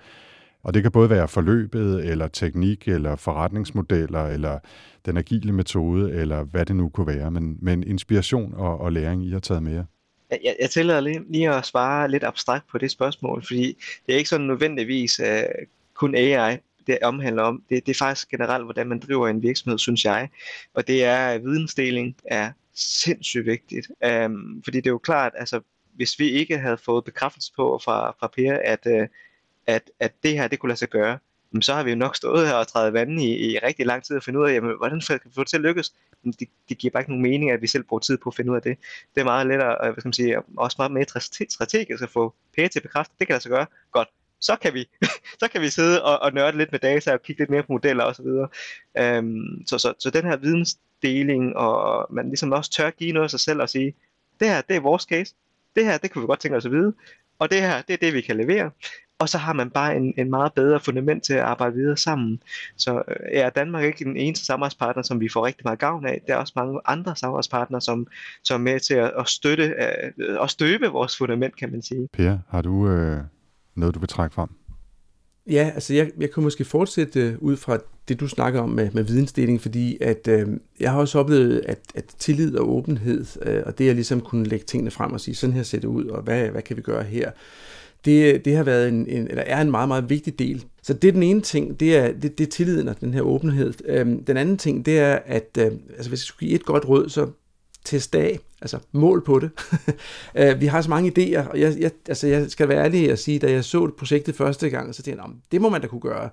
Og 0.63 0.73
det 0.73 0.81
kan 0.81 0.91
både 0.91 1.09
være 1.09 1.27
forløbet, 1.27 2.05
eller 2.05 2.27
teknik, 2.27 2.87
eller 2.87 3.15
forretningsmodeller, 3.15 4.27
eller 4.27 4.59
den 5.05 5.17
agile 5.17 5.51
metode, 5.51 6.11
eller 6.11 6.43
hvad 6.43 6.65
det 6.65 6.75
nu 6.75 6.89
kunne 6.89 7.07
være, 7.07 7.31
men, 7.31 7.57
men 7.61 7.83
inspiration 7.83 8.53
og, 8.53 8.81
og 8.81 8.91
læring, 8.91 9.25
I 9.25 9.31
har 9.31 9.39
taget 9.39 9.63
med 9.63 9.73
jer. 9.73 9.83
Jeg, 10.43 10.55
jeg 10.61 10.69
tillader 10.69 10.99
lige, 10.99 11.23
lige 11.29 11.53
at 11.53 11.65
svare 11.65 12.11
lidt 12.11 12.23
abstrakt 12.23 12.67
på 12.71 12.77
det 12.77 12.91
spørgsmål, 12.91 13.43
fordi 13.45 13.77
det 14.05 14.13
er 14.13 14.17
ikke 14.17 14.29
sådan 14.29 14.47
nødvendigvis 14.47 15.19
uh, 15.19 15.65
kun 15.93 16.15
AI, 16.15 16.57
det 16.87 16.97
omhandler 17.03 17.43
om. 17.43 17.63
Det, 17.69 17.85
det 17.85 17.91
er 17.91 17.97
faktisk 17.97 18.29
generelt, 18.29 18.63
hvordan 18.63 18.87
man 18.87 18.99
driver 18.99 19.27
en 19.27 19.43
virksomhed, 19.43 19.79
synes 19.79 20.05
jeg. 20.05 20.29
Og 20.73 20.87
det 20.87 21.03
er, 21.03 21.27
at 21.27 21.43
vidensdeling 21.43 22.15
er 22.25 22.51
sindssygt 22.73 23.45
vigtigt. 23.45 23.87
Um, 24.25 24.61
fordi 24.63 24.77
det 24.77 24.87
er 24.87 24.91
jo 24.91 24.97
klart, 24.97 25.31
altså 25.35 25.61
hvis 25.95 26.19
vi 26.19 26.29
ikke 26.29 26.57
havde 26.57 26.77
fået 26.77 27.03
bekræftelse 27.03 27.51
på 27.55 27.79
fra, 27.83 28.11
fra 28.19 28.27
Per, 28.35 28.57
at, 28.63 28.85
uh, 28.85 29.07
at, 29.71 29.91
at 29.99 30.13
det 30.23 30.31
her, 30.31 30.47
det 30.47 30.59
kunne 30.59 30.69
lade 30.69 30.79
sig 30.79 30.89
gøre, 30.89 31.17
jamen, 31.53 31.61
så 31.61 31.73
har 31.73 31.83
vi 31.83 31.89
jo 31.89 31.95
nok 31.95 32.15
stået 32.15 32.47
her 32.47 32.53
og 32.53 32.67
trædet 32.67 32.93
vandet 32.93 33.21
i, 33.21 33.51
i 33.51 33.59
rigtig 33.59 33.85
lang 33.85 34.03
tid 34.03 34.15
og 34.15 34.23
finde 34.23 34.39
ud 34.39 34.49
af, 34.49 34.53
jamen, 34.53 34.77
hvordan 34.77 35.01
kan 35.07 35.19
vi 35.25 35.31
få 35.35 35.41
det 35.41 35.49
til 35.49 35.57
at 35.57 35.61
lykkes? 35.61 35.93
Men 36.23 36.33
det, 36.39 36.47
det 36.69 36.77
giver 36.77 36.91
bare 36.91 37.01
ikke 37.01 37.11
nogen 37.11 37.23
mening, 37.23 37.51
at 37.51 37.61
vi 37.61 37.67
selv 37.67 37.83
bruger 37.83 37.99
tid 37.99 38.17
på 38.17 38.29
at 38.29 38.35
finde 38.35 38.51
ud 38.51 38.55
af 38.55 38.61
det. 38.61 38.77
Det 39.15 39.21
er 39.21 39.25
meget 39.25 39.47
lettere, 39.47 39.77
øh, 39.81 39.93
hvad 39.93 40.01
skal 40.01 40.07
man 40.07 40.13
sige, 40.13 40.41
også 40.57 40.75
meget 40.79 40.91
mere 40.91 41.05
strategisk 41.49 42.03
at 42.03 42.09
få 42.09 42.35
PT 42.53 42.55
til 42.55 42.79
at 42.79 42.83
bekræfte, 42.83 43.13
det 43.19 43.27
kan 43.27 43.33
lade 43.33 43.43
sig 43.43 43.51
gøre. 43.51 43.65
Godt, 43.91 44.07
så 44.41 44.55
kan 44.55 44.73
vi, 44.73 44.89
så 45.41 45.47
kan 45.51 45.61
vi 45.61 45.69
sidde 45.69 46.03
og, 46.03 46.19
og 46.19 46.33
nørde 46.33 46.57
lidt 46.57 46.71
med 46.71 46.79
data 46.79 47.13
og 47.13 47.21
kigge 47.21 47.41
lidt 47.41 47.49
mere 47.49 47.63
på 47.63 47.73
modeller 47.73 48.03
osv. 48.03 48.25
Så, 48.25 48.47
um, 49.19 49.63
så, 49.67 49.77
så, 49.77 49.93
så 49.99 50.09
den 50.09 50.25
her 50.25 50.37
vidensdeling, 50.37 51.55
og 51.57 52.07
man 52.13 52.27
ligesom 52.27 52.51
også 52.51 52.71
tør 52.71 52.89
give 52.89 53.11
noget 53.11 53.23
af 53.23 53.29
sig 53.31 53.39
selv 53.39 53.61
og 53.61 53.69
sige, 53.69 53.95
det 54.39 54.47
her, 54.47 54.61
det 54.61 54.75
er 54.75 54.79
vores 54.79 55.03
case, 55.03 55.35
det 55.75 55.85
her, 55.85 55.97
det 55.97 56.11
kunne 56.11 56.21
vi 56.21 56.27
godt 56.27 56.39
tænke 56.39 56.57
os 56.57 56.65
at 56.65 56.71
vide, 56.71 56.93
og 57.39 57.51
det 57.51 57.61
her, 57.61 57.81
det 57.81 57.93
er 57.93 57.97
det, 57.97 58.13
vi 58.13 58.21
kan 58.21 58.37
levere. 58.37 58.71
Og 59.21 59.29
så 59.29 59.37
har 59.37 59.53
man 59.53 59.69
bare 59.69 59.95
en, 59.95 60.13
en 60.17 60.29
meget 60.29 60.53
bedre 60.53 60.79
fundament 60.79 61.23
til 61.23 61.33
at 61.33 61.39
arbejde 61.39 61.75
videre 61.75 61.97
sammen. 61.97 62.41
Så 62.77 63.03
øh, 63.07 63.15
er 63.31 63.49
Danmark 63.49 63.83
ikke 63.83 64.03
den 64.03 64.17
eneste 64.17 64.45
samarbejdspartner, 64.45 65.03
som 65.03 65.19
vi 65.19 65.29
får 65.29 65.45
rigtig 65.45 65.61
meget 65.65 65.79
gavn 65.79 66.05
af. 66.05 66.21
Der 66.27 66.33
er 66.33 66.37
også 66.37 66.53
mange 66.55 66.79
andre 66.85 67.15
samarbejdspartnere, 67.15 67.81
som, 67.81 68.07
som 68.43 68.61
er 68.61 68.71
med 68.71 68.79
til 68.79 68.93
at, 68.93 69.11
at 69.19 69.27
støtte 69.27 69.63
øh, 69.63 70.39
og 70.39 70.49
støbe 70.49 70.87
vores 70.87 71.17
fundament, 71.17 71.55
kan 71.55 71.71
man 71.71 71.81
sige. 71.81 72.07
Per, 72.13 72.37
har 72.49 72.61
du 72.61 72.89
øh, 72.89 73.17
noget, 73.75 73.95
du 73.95 73.99
vil 73.99 74.09
trække 74.09 74.33
frem? 74.33 74.49
Ja, 75.49 75.71
altså 75.73 75.93
jeg, 75.93 76.11
jeg 76.19 76.31
kan 76.31 76.43
måske 76.43 76.65
fortsætte 76.65 77.19
øh, 77.21 77.35
ud 77.39 77.57
fra 77.57 77.77
det, 78.07 78.19
du 78.19 78.27
snakker 78.27 78.61
om 78.61 78.69
med, 78.69 78.91
med 78.91 79.03
vidensdeling, 79.03 79.61
fordi 79.61 79.97
at 80.01 80.27
øh, 80.27 80.47
jeg 80.79 80.91
har 80.91 80.99
også 80.99 81.19
oplevet, 81.19 81.61
at, 81.65 81.79
at 81.95 82.05
tillid 82.19 82.55
og 82.57 82.69
åbenhed, 82.69 83.25
øh, 83.41 83.63
og 83.65 83.77
det 83.77 83.89
at 83.89 83.95
ligesom 83.95 84.21
kunne 84.21 84.45
lægge 84.45 84.65
tingene 84.65 84.91
frem 84.91 85.13
og 85.13 85.21
sige, 85.21 85.35
sådan 85.35 85.55
her 85.55 85.63
ser 85.63 85.79
det 85.79 85.87
ud, 85.87 86.05
og 86.05 86.21
hvad, 86.21 86.47
hvad 86.47 86.61
kan 86.61 86.77
vi 86.77 86.81
gøre 86.81 87.03
her, 87.03 87.31
det, 88.05 88.45
det 88.45 88.55
har 88.55 88.63
været 88.63 88.87
en, 88.87 89.07
en, 89.07 89.27
eller 89.27 89.43
er 89.43 89.61
en 89.61 89.71
meget, 89.71 89.87
meget 89.87 90.09
vigtig 90.09 90.39
del. 90.39 90.65
Så 90.83 90.93
det 90.93 91.07
er 91.07 91.11
den 91.11 91.23
ene 91.23 91.41
ting, 91.41 91.79
det 91.79 91.97
er, 91.97 92.11
det, 92.11 92.37
det 92.37 92.47
er 92.47 92.51
tilliden 92.51 92.87
og 92.87 93.01
den 93.01 93.13
her 93.13 93.21
åbenhed. 93.21 93.73
Øhm, 93.85 94.23
den 94.23 94.37
anden 94.37 94.57
ting, 94.57 94.85
det 94.85 94.99
er, 94.99 95.19
at 95.25 95.57
øh, 95.59 95.65
altså 95.65 96.09
hvis 96.09 96.11
jeg 96.11 96.17
skulle 96.17 96.47
give 96.47 96.55
et 96.55 96.65
godt 96.65 96.89
råd, 96.89 97.09
så 97.09 97.27
test 97.85 98.15
af, 98.15 98.39
altså 98.61 98.79
mål 98.91 99.23
på 99.23 99.39
det. 99.39 99.49
Øh, 100.35 100.61
vi 100.61 100.65
har 100.65 100.81
så 100.81 100.89
mange 100.89 101.09
idéer, 101.09 101.49
og 101.49 101.59
jeg, 101.59 101.75
jeg, 101.79 101.91
altså 102.07 102.27
jeg 102.27 102.51
skal 102.51 102.67
være 102.67 102.83
ærlig 102.83 103.11
og 103.11 103.17
sige, 103.17 103.39
da 103.39 103.51
jeg 103.51 103.63
så 103.63 103.91
projektet 103.97 104.35
første 104.35 104.69
gang, 104.69 104.95
så 104.95 105.03
tænkte 105.03 105.23
jeg, 105.23 105.31
det 105.51 105.61
må 105.61 105.69
man 105.69 105.81
da 105.81 105.87
kunne 105.87 106.01
gøre. 106.01 106.29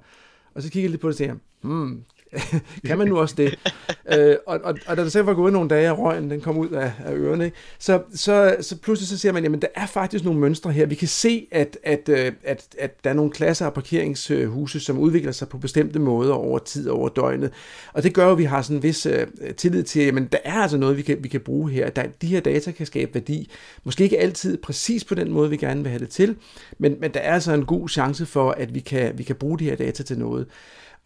Og 0.54 0.62
så 0.62 0.70
kiggede 0.70 0.82
jeg 0.82 0.90
lidt 0.90 1.00
på 1.00 1.08
det 1.08 1.14
og 1.14 1.18
tænkte, 1.18 1.38
hmm, 1.62 2.02
kan 2.86 2.98
man 2.98 3.08
nu 3.08 3.18
også 3.18 3.34
det? 3.34 3.58
øh, 4.18 4.36
og, 4.46 4.60
og, 4.64 4.78
og 4.86 4.96
da 4.96 5.02
der 5.02 5.08
så 5.08 5.22
var 5.22 5.34
gået 5.34 5.52
nogle 5.52 5.68
dage, 5.68 5.92
og 5.92 5.98
røgen 5.98 6.30
den 6.30 6.40
kom 6.40 6.58
ud 6.58 6.68
af, 6.68 6.92
af 7.04 7.12
ørerne, 7.12 7.44
ikke? 7.44 7.56
Så, 7.78 8.02
så, 8.14 8.56
så 8.60 8.76
pludselig 8.76 9.08
så 9.08 9.18
ser 9.18 9.32
man, 9.32 9.42
jamen 9.42 9.62
der 9.62 9.68
er 9.74 9.86
faktisk 9.86 10.24
nogle 10.24 10.40
mønstre 10.40 10.72
her. 10.72 10.86
Vi 10.86 10.94
kan 10.94 11.08
se, 11.08 11.46
at, 11.50 11.78
at, 11.82 12.08
øh, 12.08 12.32
at, 12.44 12.66
at 12.78 13.04
der 13.04 13.10
er 13.10 13.14
nogle 13.14 13.30
klasser 13.30 13.66
af 13.66 13.74
parkeringshuse, 13.74 14.80
som 14.80 14.98
udvikler 14.98 15.32
sig 15.32 15.48
på 15.48 15.58
bestemte 15.58 15.98
måder 15.98 16.34
over 16.34 16.58
tid 16.58 16.88
over 16.88 17.08
døgnet. 17.08 17.52
Og 17.92 18.02
det 18.02 18.14
gør 18.14 18.24
jo, 18.24 18.32
at 18.32 18.38
vi 18.38 18.44
har 18.44 18.62
sådan 18.62 18.76
en 18.76 18.82
vis 18.82 19.06
uh, 19.06 19.12
tillid 19.56 19.82
til, 19.82 20.14
men 20.14 20.26
der 20.26 20.38
er 20.44 20.54
altså 20.54 20.76
noget, 20.76 20.96
vi 20.96 21.02
kan, 21.02 21.16
vi 21.20 21.28
kan 21.28 21.40
bruge 21.40 21.70
her. 21.70 21.90
Der, 21.90 22.02
de 22.22 22.26
her 22.26 22.40
data 22.40 22.70
kan 22.70 22.86
skabe 22.86 23.14
værdi. 23.14 23.50
Måske 23.84 24.04
ikke 24.04 24.18
altid 24.18 24.56
præcis 24.56 25.04
på 25.04 25.14
den 25.14 25.32
måde, 25.32 25.50
vi 25.50 25.56
gerne 25.56 25.82
vil 25.82 25.90
have 25.90 26.00
det 26.00 26.08
til, 26.08 26.36
men, 26.78 26.96
men 27.00 27.14
der 27.14 27.20
er 27.20 27.34
altså 27.34 27.52
en 27.52 27.64
god 27.64 27.88
chance 27.88 28.26
for, 28.26 28.50
at 28.50 28.74
vi 28.74 28.80
kan, 28.80 29.18
vi 29.18 29.22
kan 29.22 29.36
bruge 29.36 29.58
de 29.58 29.64
her 29.64 29.76
data 29.76 30.02
til 30.02 30.18
noget. 30.18 30.46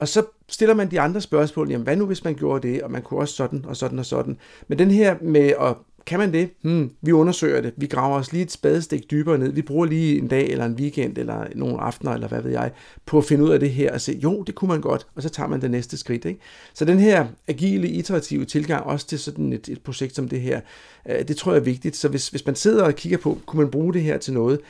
Og 0.03 0.09
så 0.09 0.25
stiller 0.49 0.75
man 0.75 0.91
de 0.91 1.01
andre 1.01 1.21
spørgsmål, 1.21 1.71
jamen 1.71 1.85
hvad 1.85 1.97
nu 1.97 2.07
hvis 2.07 2.25
man 2.25 2.35
gjorde 2.35 2.69
det, 2.69 2.83
og 2.83 2.91
man 2.91 3.03
kunne 3.03 3.21
også 3.21 3.35
sådan 3.35 3.65
og 3.65 3.77
sådan 3.77 3.99
og 3.99 4.07
sådan. 4.07 4.37
Men 4.69 4.79
den 4.79 4.91
her 4.91 5.17
med 5.21 5.53
at 5.61 5.75
kan 6.07 6.19
man 6.19 6.33
det? 6.33 6.51
Hmm, 6.63 6.91
vi 7.03 7.13
undersøger 7.13 7.61
det. 7.61 7.73
Vi 7.77 7.87
graver 7.87 8.17
os 8.17 8.33
lige 8.33 8.43
et 8.43 8.53
spadestik 8.53 9.11
dybere 9.11 9.39
ned. 9.39 9.53
Vi 9.53 9.63
bruger 9.63 9.87
lige 9.87 10.19
en 10.19 10.29
dag 10.29 10.51
eller 10.51 10.65
en 10.65 10.75
weekend 10.75 11.19
eller 11.19 11.47
nogle 11.55 11.81
aftener 11.81 12.13
eller 12.13 12.29
hvad 12.29 12.43
ved 12.43 12.51
jeg, 12.51 12.71
på 13.07 13.19
at 13.19 13.25
finde 13.25 13.45
ud 13.45 13.51
af 13.51 13.61
det 13.61 13.71
her 13.71 13.93
og 13.93 14.01
se, 14.01 14.21
jo, 14.23 14.43
det 14.43 14.55
kunne 14.55 14.69
man 14.69 14.81
godt, 14.81 15.07
og 15.15 15.23
så 15.23 15.29
tager 15.29 15.49
man 15.49 15.61
det 15.61 15.71
næste 15.71 15.97
skridt. 15.97 16.25
Ikke? 16.25 16.41
Så 16.75 16.85
den 16.85 16.99
her 16.99 17.27
agile, 17.49 17.89
iterative 17.89 18.45
tilgang 18.45 18.85
også 18.85 19.07
til 19.07 19.19
sådan 19.19 19.53
et, 19.53 19.69
et 19.69 19.81
projekt 19.81 20.15
som 20.15 20.29
det 20.29 20.41
her, 20.41 20.61
øh, 21.09 21.29
det 21.29 21.37
tror 21.37 21.53
jeg 21.53 21.61
er 21.61 21.65
vigtigt. 21.65 21.97
Så 21.97 22.09
hvis, 22.09 22.29
hvis 22.29 22.47
man 22.47 22.55
sidder 22.55 22.85
og 22.85 22.95
kigger 22.95 23.19
på, 23.19 23.39
kunne 23.47 23.63
man 23.63 23.71
bruge 23.71 23.93
det 23.93 24.03
her 24.03 24.19
til 24.19 24.33
noget, 24.33 24.61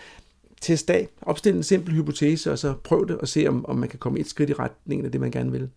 test 0.63 0.91
af, 0.91 1.09
opstil 1.23 1.55
en 1.55 1.63
simpel 1.63 1.95
hypotese, 1.95 2.53
og 2.53 2.59
så 2.59 2.75
prøv 2.85 3.09
det 3.09 3.17
og 3.19 3.29
se, 3.29 3.47
om, 3.49 3.67
om 3.67 3.77
man 3.77 3.89
kan 3.89 3.99
komme 3.99 4.19
et 4.19 4.27
skridt 4.27 4.51
i 4.51 4.53
retningen 4.53 5.07
af 5.07 5.13
det, 5.13 5.21
man 5.21 5.31
gerne 5.31 5.53
vil. 5.53 5.71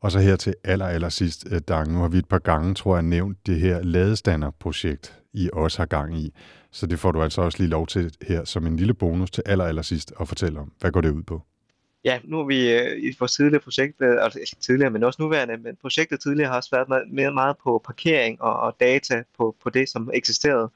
Og 0.00 0.12
så 0.12 0.18
her 0.18 0.36
til 0.36 0.54
aller, 0.64 0.86
aller 0.86 1.08
sidst, 1.08 1.46
øh, 1.50 1.60
Dag, 1.60 1.88
nu 1.88 1.98
har 1.98 2.08
vi 2.08 2.18
et 2.18 2.28
par 2.28 2.38
gange, 2.38 2.74
tror 2.74 2.96
jeg, 2.96 3.02
nævnt 3.02 3.46
det 3.46 3.60
her 3.60 3.82
ladestanderprojekt, 3.82 5.18
I 5.32 5.50
også 5.52 5.78
har 5.78 5.86
gang 5.86 6.18
i. 6.18 6.32
Så 6.70 6.86
det 6.86 6.98
får 6.98 7.12
du 7.12 7.22
altså 7.22 7.42
også 7.42 7.58
lige 7.58 7.70
lov 7.70 7.86
til 7.86 8.14
her 8.22 8.44
som 8.44 8.66
en 8.66 8.76
lille 8.76 8.94
bonus 8.94 9.30
til 9.30 9.42
aller, 9.46 9.64
aller 9.64 9.82
sidst 9.82 10.12
at 10.20 10.28
fortælle 10.28 10.60
om. 10.60 10.72
Hvad 10.80 10.90
går 10.90 11.00
det 11.00 11.10
ud 11.10 11.22
på? 11.22 11.42
Ja, 12.04 12.20
nu 12.24 12.40
er 12.40 12.44
vi 12.44 12.74
øh, 12.74 13.02
i 13.02 13.16
vores 13.18 13.32
tidligere 13.32 13.60
projekt, 13.62 14.02
altså 14.02 14.38
ikke 14.38 14.56
tidligere, 14.60 14.90
men 14.90 15.04
også 15.04 15.22
nuværende, 15.22 15.56
men 15.56 15.76
projektet 15.80 16.20
tidligere 16.20 16.48
har 16.48 16.56
også 16.56 16.70
været 16.72 17.12
mere 17.12 17.34
meget 17.34 17.56
på 17.64 17.82
parkering 17.86 18.42
og, 18.42 18.60
og 18.60 18.76
data 18.80 19.22
på, 19.38 19.56
på 19.62 19.70
det, 19.70 19.88
som 19.88 20.10
eksisterede. 20.14 20.70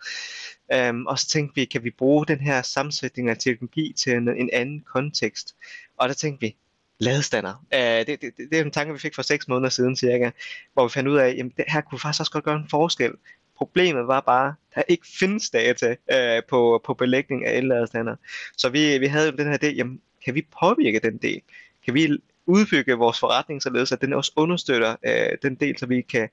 Um, 0.75 1.07
og 1.07 1.19
så 1.19 1.29
tænkte 1.29 1.55
vi, 1.55 1.65
kan 1.65 1.85
vi 1.85 1.91
bruge 1.91 2.27
den 2.27 2.41
her 2.41 2.63
sammensætning 2.63 3.29
af 3.29 3.39
teknologi 3.39 3.93
til 3.97 4.13
en, 4.13 4.29
en 4.29 4.51
anden 4.53 4.81
kontekst? 4.81 5.57
Og 5.97 6.09
der 6.09 6.15
tænkte 6.15 6.41
vi, 6.41 6.57
ladestander. 6.99 7.65
Uh, 7.75 7.79
det, 7.79 8.07
det, 8.07 8.21
det, 8.21 8.51
det 8.51 8.59
er 8.59 8.65
en 8.65 8.71
tanke, 8.71 8.93
vi 8.93 8.99
fik 8.99 9.15
for 9.15 9.23
seks 9.23 9.49
måneder 9.49 9.69
siden 9.69 9.97
cirka, 9.97 10.31
hvor 10.73 10.85
vi 10.85 10.93
fandt 10.93 11.09
ud 11.09 11.17
af, 11.17 11.29
at 11.29 11.47
det 11.57 11.65
her 11.69 11.81
kunne 11.81 11.99
faktisk 11.99 12.21
også 12.21 12.33
godt 12.33 12.45
gøre 12.45 12.57
en 12.57 12.69
forskel. 12.71 13.13
Problemet 13.57 14.07
var 14.07 14.21
bare, 14.21 14.49
at 14.49 14.55
der 14.75 14.83
ikke 14.89 15.07
findes 15.19 15.51
data 15.51 15.91
uh, 15.91 16.45
på, 16.49 16.83
på 16.85 16.95
belægning 16.95 17.47
af 17.47 17.53
elladestander. 17.53 18.17
Så 18.57 18.69
vi, 18.69 18.99
vi 18.99 19.07
havde 19.07 19.27
jo 19.27 19.37
den 19.37 19.47
her 19.47 19.59
idé, 19.63 19.67
jamen, 19.67 20.01
kan 20.25 20.35
vi 20.35 20.47
påvirke 20.61 20.99
den 20.99 21.17
del? 21.17 21.41
Kan 21.85 21.95
vi 21.95 22.19
udbygge 22.47 22.95
vores 22.95 23.21
forretning 23.21 23.63
således, 23.63 23.93
at 23.93 24.01
den 24.01 24.13
også 24.13 24.33
understøtter 24.37 24.97
uh, 25.07 25.37
den 25.43 25.55
del, 25.55 25.79
så 25.79 25.87
vi 25.87 26.01
kan 26.01 26.29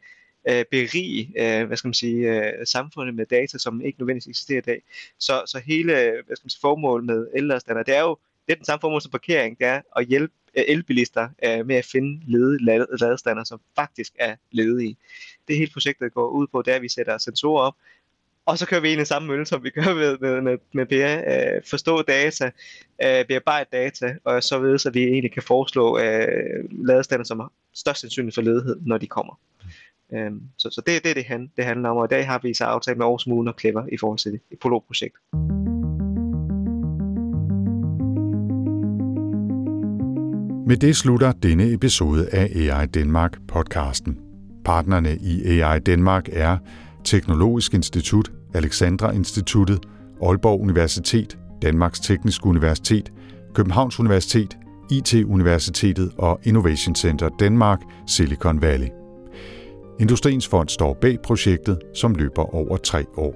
øh, 0.50 0.66
berige 0.72 1.34
øh, 1.38 1.68
hvad 1.68 1.78
skal 1.78 1.88
man 1.88 1.94
sige, 1.94 2.46
øh, 2.46 2.66
samfundet 2.66 3.16
med 3.16 3.26
data, 3.26 3.58
som 3.58 3.82
ikke 3.82 4.00
nødvendigvis 4.00 4.28
eksisterer 4.28 4.58
i 4.58 4.62
dag. 4.62 4.82
Så, 5.20 5.44
så 5.46 5.60
hele 5.66 6.02
øh, 6.02 6.14
hvad 6.26 6.36
skal 6.36 6.46
man 6.46 6.50
sige, 6.50 6.62
formålet 6.62 7.06
med 7.06 7.28
elladestander, 7.36 7.84
det 7.84 7.96
er 7.96 8.02
jo 8.02 8.18
det 8.48 8.54
er 8.54 8.58
den 8.58 8.66
samme 8.66 8.82
formål 8.82 9.02
som 9.02 9.12
parkering, 9.12 9.60
det 9.60 9.68
er 9.68 9.82
at 9.96 10.06
hjælpe 10.06 10.34
øh, 10.58 10.64
elbilister 10.68 11.30
øh, 11.46 11.68
med 11.68 11.76
at 11.76 11.86
finde 11.86 12.22
ledige 12.26 12.86
ladestander, 13.00 13.44
som 13.44 13.60
faktisk 13.76 14.14
er 14.20 14.36
ledige. 14.52 14.98
Det 15.48 15.58
hele 15.58 15.72
projektet 15.74 16.14
går 16.14 16.30
ud 16.30 16.48
på, 16.48 16.62
det 16.62 16.72
er, 16.72 16.76
at 16.76 16.82
vi 16.82 16.90
sætter 16.90 17.18
sensorer 17.18 17.62
op, 17.62 17.74
og 18.48 18.58
så 18.58 18.66
kører 18.66 18.82
vi 18.82 18.92
ind 18.92 19.02
i 19.02 19.06
samme 19.06 19.28
mølle, 19.28 19.46
som 19.46 19.64
vi 19.64 19.70
gør 19.70 19.94
med, 19.94 20.18
med, 20.18 20.42
med, 20.42 20.58
med 20.72 20.86
PR. 20.86 21.56
Øh, 21.56 21.62
forstå 21.70 22.02
data, 22.02 22.52
øh, 23.04 23.26
bearbejde 23.26 23.70
data, 23.72 24.16
og 24.24 24.44
så 24.44 24.60
ved, 24.60 24.78
så 24.78 24.90
vi 24.90 25.04
egentlig 25.04 25.32
kan 25.32 25.44
foreslå 25.44 26.00
øh, 26.00 26.86
ladestander, 26.86 27.24
som 27.26 27.40
har 27.40 27.52
størst 27.74 28.02
sandsynlighed 28.02 28.34
for 28.34 28.42
ledighed, 28.42 28.80
når 28.82 28.98
de 28.98 29.08
kommer. 29.08 29.40
Øhm, 30.14 30.42
så, 30.58 30.70
så 30.72 30.82
det 30.86 30.96
er 30.96 31.00
det, 31.00 31.16
det, 31.16 31.26
han, 31.26 31.52
det 31.58 31.66
handler 31.66 31.90
om, 31.90 31.98
og 31.98 32.06
i 32.06 32.08
dag 32.08 32.28
har 32.28 32.40
vi 32.44 32.54
så 32.54 32.64
aftalt 32.64 32.98
med 32.98 33.06
Aarhus 33.06 33.24
Kommune 33.24 33.52
og 33.52 33.60
Clever 33.60 33.86
i 33.92 33.98
forhold 33.98 34.20
til 34.20 34.32
det 34.32 34.42
pilotprojekt. 34.62 35.16
Med 40.68 40.78
det 40.78 40.96
slutter 40.96 41.32
denne 41.32 41.74
episode 41.74 42.30
af 42.30 42.52
AI 42.56 42.86
Danmark 42.86 43.38
podcasten. 43.48 44.20
Partnerne 44.66 45.18
i 45.18 45.60
AI 45.60 45.80
Danmark 45.80 46.30
er 46.32 46.58
Teknologisk 47.04 47.74
Institut, 47.74 48.32
Alexandra 48.54 49.12
Instituttet, 49.12 49.80
Aalborg 50.24 50.62
Universitet, 50.62 51.38
Danmarks 51.62 52.00
Tekniske 52.00 52.46
Universitet, 52.46 53.14
Københavns 53.54 54.00
Universitet, 54.00 54.58
IT-universitetet 54.92 56.12
og 56.18 56.40
Innovation 56.44 56.96
Center 56.96 57.30
Danmark, 57.40 57.82
Silicon 58.08 58.62
Valley. 58.62 58.88
Industriens 60.00 60.48
Fond 60.48 60.70
står 60.70 60.94
bag 61.02 61.18
projektet, 61.24 61.80
som 61.94 62.16
løber 62.16 62.56
over 62.56 62.78
tre 62.78 63.06
år. 63.18 63.36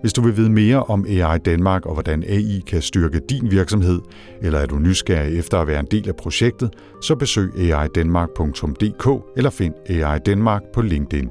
Hvis 0.00 0.12
du 0.12 0.22
vil 0.22 0.36
vide 0.36 0.50
mere 0.50 0.82
om 0.82 1.06
AI 1.08 1.38
Danmark 1.38 1.86
og 1.86 1.94
hvordan 1.94 2.24
AI 2.28 2.62
kan 2.66 2.82
styrke 2.82 3.20
din 3.30 3.50
virksomhed, 3.50 4.00
eller 4.42 4.58
er 4.58 4.66
du 4.66 4.78
nysgerrig 4.78 5.38
efter 5.38 5.58
at 5.58 5.66
være 5.66 5.80
en 5.80 5.86
del 5.90 6.08
af 6.08 6.16
projektet, 6.16 6.70
så 7.02 7.16
besøg 7.16 7.50
aidanmark.dk 7.56 9.36
eller 9.36 9.50
find 9.50 9.74
AI 9.88 10.18
Danmark 10.18 10.62
på 10.74 10.82
LinkedIn. 10.82 11.30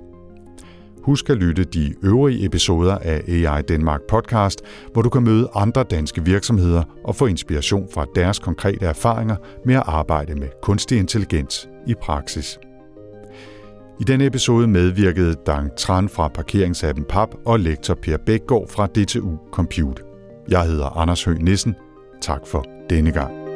Husk 1.03 1.29
at 1.29 1.37
lytte 1.37 1.63
de 1.63 1.93
øvrige 2.03 2.45
episoder 2.45 2.97
af 2.97 3.23
AI 3.27 3.61
Danmark 3.61 4.01
podcast, 4.09 4.61
hvor 4.93 5.01
du 5.01 5.09
kan 5.09 5.23
møde 5.23 5.49
andre 5.55 5.83
danske 5.83 6.25
virksomheder 6.25 6.83
og 7.03 7.15
få 7.15 7.25
inspiration 7.25 7.87
fra 7.93 8.05
deres 8.15 8.39
konkrete 8.39 8.85
erfaringer 8.85 9.35
med 9.65 9.75
at 9.75 9.83
arbejde 9.85 10.35
med 10.35 10.47
kunstig 10.61 10.97
intelligens 10.97 11.69
i 11.87 11.93
praksis. 12.01 12.59
I 13.99 14.03
denne 14.03 14.25
episode 14.25 14.67
medvirkede 14.67 15.35
Dang 15.45 15.75
Tran 15.77 16.09
fra 16.09 16.27
parkeringsappen 16.27 17.05
PAP 17.05 17.29
og 17.45 17.59
lektor 17.59 17.93
Per 17.93 18.17
Bækgaard 18.17 18.67
fra 18.69 18.87
DTU 18.87 19.37
Compute. 19.51 20.03
Jeg 20.49 20.63
hedder 20.63 20.97
Anders 20.97 21.23
Høgh 21.23 21.41
Nissen. 21.41 21.75
Tak 22.21 22.47
for 22.47 22.65
denne 22.89 23.11
gang. 23.11 23.46